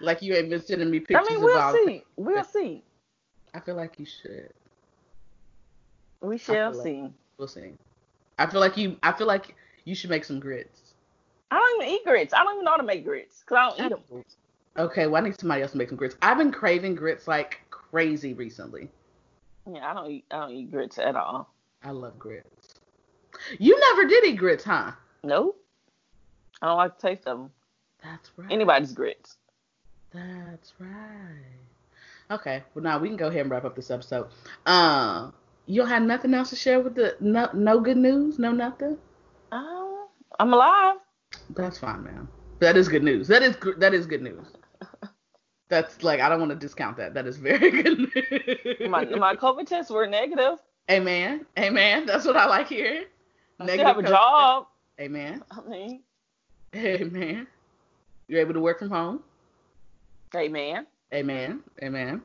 Like 0.01 0.22
you 0.22 0.32
ain't 0.34 0.49
been 0.49 0.62
sending 0.62 0.91
me 0.91 1.01
pictures. 1.01 1.26
I 1.28 1.34
mean, 1.34 1.43
we'll 1.43 1.72
see. 1.84 2.05
We'll 2.16 2.45
see. 2.45 2.82
I 3.53 3.61
feel 3.61 3.74
like 3.74 3.99
you 3.99 4.07
should. 4.07 4.55
We 6.22 6.39
shall 6.39 6.72
like- 6.72 6.82
see. 6.82 7.12
We'll 7.37 7.49
see. 7.49 7.72
I 8.39 8.47
feel 8.47 8.61
like 8.61 8.78
you. 8.78 8.97
I 9.03 9.12
feel 9.12 9.26
like 9.26 9.55
you 9.84 9.95
should 9.95 10.09
make 10.09 10.24
some 10.24 10.41
grits. 10.41 10.95
I 11.51 11.59
don't 11.59 11.82
even 11.82 11.95
eat 11.95 12.05
grits. 12.07 12.32
I 12.32 12.43
don't 12.43 12.55
even 12.55 12.64
know 12.64 12.70
how 12.70 12.76
to 12.78 12.82
make 12.84 13.05
grits 13.05 13.41
because 13.41 13.57
I 13.59 13.84
don't 13.84 13.87
eat 13.93 14.11
them. 14.11 14.24
Okay, 14.78 15.07
well 15.07 15.22
I 15.22 15.26
need 15.28 15.39
somebody 15.39 15.61
else 15.61 15.72
to 15.72 15.76
make 15.78 15.91
some 15.91 15.99
grits. 15.99 16.16
I've 16.22 16.39
been 16.39 16.53
craving 16.53 16.95
grits 16.95 17.28
like 17.28 17.61
crazy 17.70 18.32
recently. 18.32 18.89
Yeah, 19.71 19.91
I 19.91 19.95
don't 19.95 20.11
eat. 20.11 20.25
I 20.31 20.41
don't 20.41 20.53
eat 20.53 20.71
grits 20.71 20.99
at 20.99 21.17
all. 21.17 21.53
I 21.83 21.91
love 21.91 22.19
grits. 22.19 22.75
You 23.59 23.79
never 23.79 24.09
did 24.09 24.25
eat 24.25 24.37
grits, 24.37 24.64
huh? 24.64 24.93
Nope. 25.23 25.61
I 26.62 26.69
don't 26.69 26.77
like 26.77 26.99
the 26.99 27.09
taste 27.09 27.27
of 27.27 27.39
them. 27.39 27.51
That's 28.03 28.31
right. 28.37 28.51
Anybody's 28.51 28.93
grits. 28.93 29.37
That's 30.12 30.73
right. 30.79 32.31
Okay, 32.31 32.62
well 32.75 32.83
now 32.83 32.99
we 32.99 33.09
can 33.09 33.17
go 33.17 33.29
ahead 33.29 33.43
and 33.43 33.51
wrap 33.51 33.64
up 33.64 33.77
this 33.77 33.91
episode. 33.91 34.29
Uh, 34.64 35.31
you 35.67 35.83
don't 35.83 35.91
have 35.91 36.03
nothing 36.03 36.35
else 36.35 36.51
to 36.51 36.57
share 36.57 36.81
with 36.81 36.95
the 36.95 37.17
no 37.21 37.49
no 37.53 37.81
good 37.81 37.97
news, 37.97 38.39
no 38.39 38.53
nothing. 38.53 38.97
Um, 39.53 40.07
I'm 40.41 40.53
alive. 40.53 40.97
That's 41.51 41.79
fine, 41.79 42.05
man. 42.05 42.29
That 42.61 42.77
is 42.77 42.89
good 42.89 43.05
news. 43.05 43.29
That 43.29 43.43
is 43.43 43.57
that 43.79 43.95
is 43.95 44.07
good 44.07 44.23
news. 44.23 44.47
That's 45.69 46.03
like 46.03 46.21
I 46.21 46.29
don't 46.29 46.39
want 46.39 46.51
to 46.51 46.57
discount 46.57 46.97
that. 46.99 47.14
That 47.14 47.27
is 47.27 47.37
very 47.39 47.71
good 47.83 47.99
news. 47.99 48.89
My 48.89 49.05
my 49.05 49.35
COVID 49.35 49.67
tests 49.67 49.91
were 49.91 50.07
negative. 50.07 50.59
Amen. 50.91 51.45
Amen. 51.59 52.07
That's 52.07 52.25
what 52.25 52.37
I 52.37 52.47
like 52.47 52.69
hearing. 52.69 53.05
I 53.59 53.67
still 53.67 53.85
have 53.85 53.99
a 53.99 54.03
job. 54.03 54.67
Amen. 55.01 55.43
I 55.51 55.69
mean, 55.69 56.03
Amen. 56.75 57.47
You're 58.29 58.41
able 58.41 58.55
to 58.55 58.61
work 58.61 58.79
from 58.79 58.91
home. 58.91 59.23
man. 60.35 60.87
Amen. 61.12 61.62
Amen. 61.83 62.23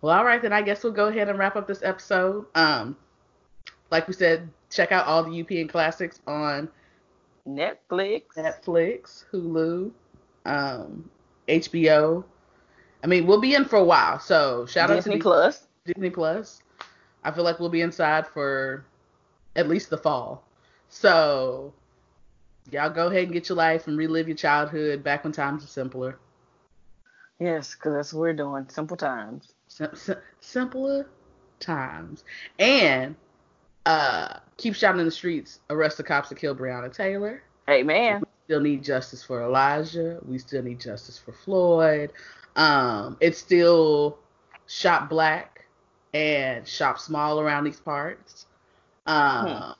Well, 0.00 0.16
all 0.16 0.24
right, 0.24 0.42
then 0.42 0.52
I 0.52 0.62
guess 0.62 0.82
we'll 0.82 0.92
go 0.92 1.08
ahead 1.08 1.28
and 1.28 1.38
wrap 1.38 1.56
up 1.56 1.66
this 1.66 1.82
episode. 1.82 2.46
Um, 2.54 2.96
like 3.90 4.08
we 4.08 4.14
said, 4.14 4.48
check 4.70 4.92
out 4.92 5.06
all 5.06 5.22
the 5.22 5.30
UPN 5.30 5.68
classics 5.68 6.20
on 6.26 6.68
Netflix. 7.48 8.22
Netflix, 8.36 9.24
Hulu, 9.32 9.90
um, 10.44 11.08
HBO. 11.60 12.24
I 13.02 13.06
mean, 13.06 13.26
we'll 13.26 13.40
be 13.40 13.54
in 13.54 13.64
for 13.64 13.76
a 13.76 13.84
while, 13.84 14.20
so 14.20 14.66
shout 14.66 14.90
out 14.90 14.94
to 14.94 15.10
Disney 15.10 15.18
Plus. 15.18 15.66
Disney 15.84 16.10
Plus. 16.10 16.62
I 17.24 17.30
feel 17.30 17.44
like 17.44 17.58
we'll 17.58 17.68
be 17.68 17.80
inside 17.80 18.26
for 18.26 18.84
at 19.56 19.68
least 19.68 19.90
the 19.90 19.98
fall. 19.98 20.44
So 20.88 21.72
y'all 22.70 22.90
go 22.90 23.08
ahead 23.08 23.24
and 23.24 23.32
get 23.32 23.48
your 23.48 23.56
life 23.56 23.86
and 23.86 23.96
relive 23.96 24.28
your 24.28 24.36
childhood 24.36 25.02
back 25.02 25.24
when 25.24 25.32
times 25.32 25.62
were 25.62 25.68
simpler. 25.68 26.18
Yes, 27.38 27.74
because 27.74 27.94
that's 27.94 28.12
what 28.12 28.20
we're 28.20 28.32
doing. 28.34 28.66
Simple 28.68 28.96
times. 28.96 29.52
Sim- 29.68 29.94
sim- 29.94 30.18
simpler 30.40 31.08
times. 31.58 32.24
And 32.58 33.16
uh 33.84 34.38
keep 34.58 34.74
shouting 34.74 35.00
in 35.00 35.06
the 35.06 35.10
streets, 35.10 35.60
arrest 35.70 35.96
the 35.96 36.04
cops 36.04 36.28
that 36.28 36.38
killed 36.38 36.58
Breonna 36.58 36.94
Taylor. 36.94 37.42
Hey 37.66 37.82
man. 37.82 38.22
Still 38.52 38.60
need 38.60 38.84
justice 38.84 39.24
for 39.24 39.42
Elijah. 39.42 40.18
We 40.28 40.36
still 40.36 40.62
need 40.62 40.78
justice 40.78 41.16
for 41.16 41.32
Floyd. 41.32 42.12
Um, 42.54 43.16
it's 43.18 43.38
still 43.38 44.18
shop 44.66 45.08
black 45.08 45.64
and 46.12 46.68
shop 46.68 46.98
small 46.98 47.40
around 47.40 47.64
these 47.64 47.80
parts. 47.80 48.44
Um, 49.06 49.74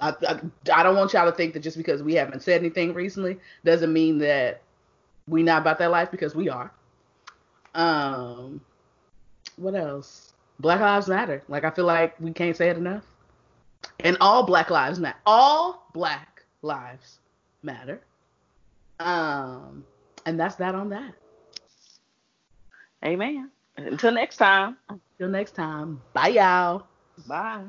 I, 0.00 0.14
I, 0.26 0.40
I 0.74 0.82
don't 0.82 0.96
want 0.96 1.12
y'all 1.12 1.30
to 1.30 1.36
think 1.36 1.54
that 1.54 1.60
just 1.60 1.76
because 1.76 2.02
we 2.02 2.14
haven't 2.14 2.42
said 2.42 2.60
anything 2.60 2.92
recently 2.92 3.38
doesn't 3.64 3.92
mean 3.92 4.18
that 4.18 4.62
we 5.28 5.44
not 5.44 5.60
about 5.60 5.78
that 5.78 5.92
life 5.92 6.10
because 6.10 6.34
we 6.34 6.48
are. 6.48 6.72
Um, 7.76 8.60
what 9.58 9.76
else? 9.76 10.32
Black 10.58 10.80
Lives 10.80 11.06
Matter. 11.06 11.44
Like 11.46 11.62
I 11.62 11.70
feel 11.70 11.84
like 11.84 12.18
we 12.18 12.32
can't 12.32 12.56
say 12.56 12.68
it 12.68 12.76
enough. 12.76 13.04
And 14.00 14.16
all 14.20 14.42
Black 14.42 14.70
Lives 14.70 14.98
Matter. 14.98 15.18
All 15.24 15.86
Black 15.94 16.42
Lives 16.62 17.20
Matter. 17.62 18.00
Um, 18.98 19.84
and 20.26 20.38
that's 20.38 20.56
that 20.56 20.74
on 20.74 20.90
that. 20.90 21.14
Amen. 23.04 23.50
Until 23.76 24.12
next 24.12 24.36
time. 24.36 24.76
Until 24.88 25.28
next 25.28 25.52
time. 25.52 26.00
Bye, 26.12 26.28
y'all. 26.28 26.86
Bye. 27.26 27.64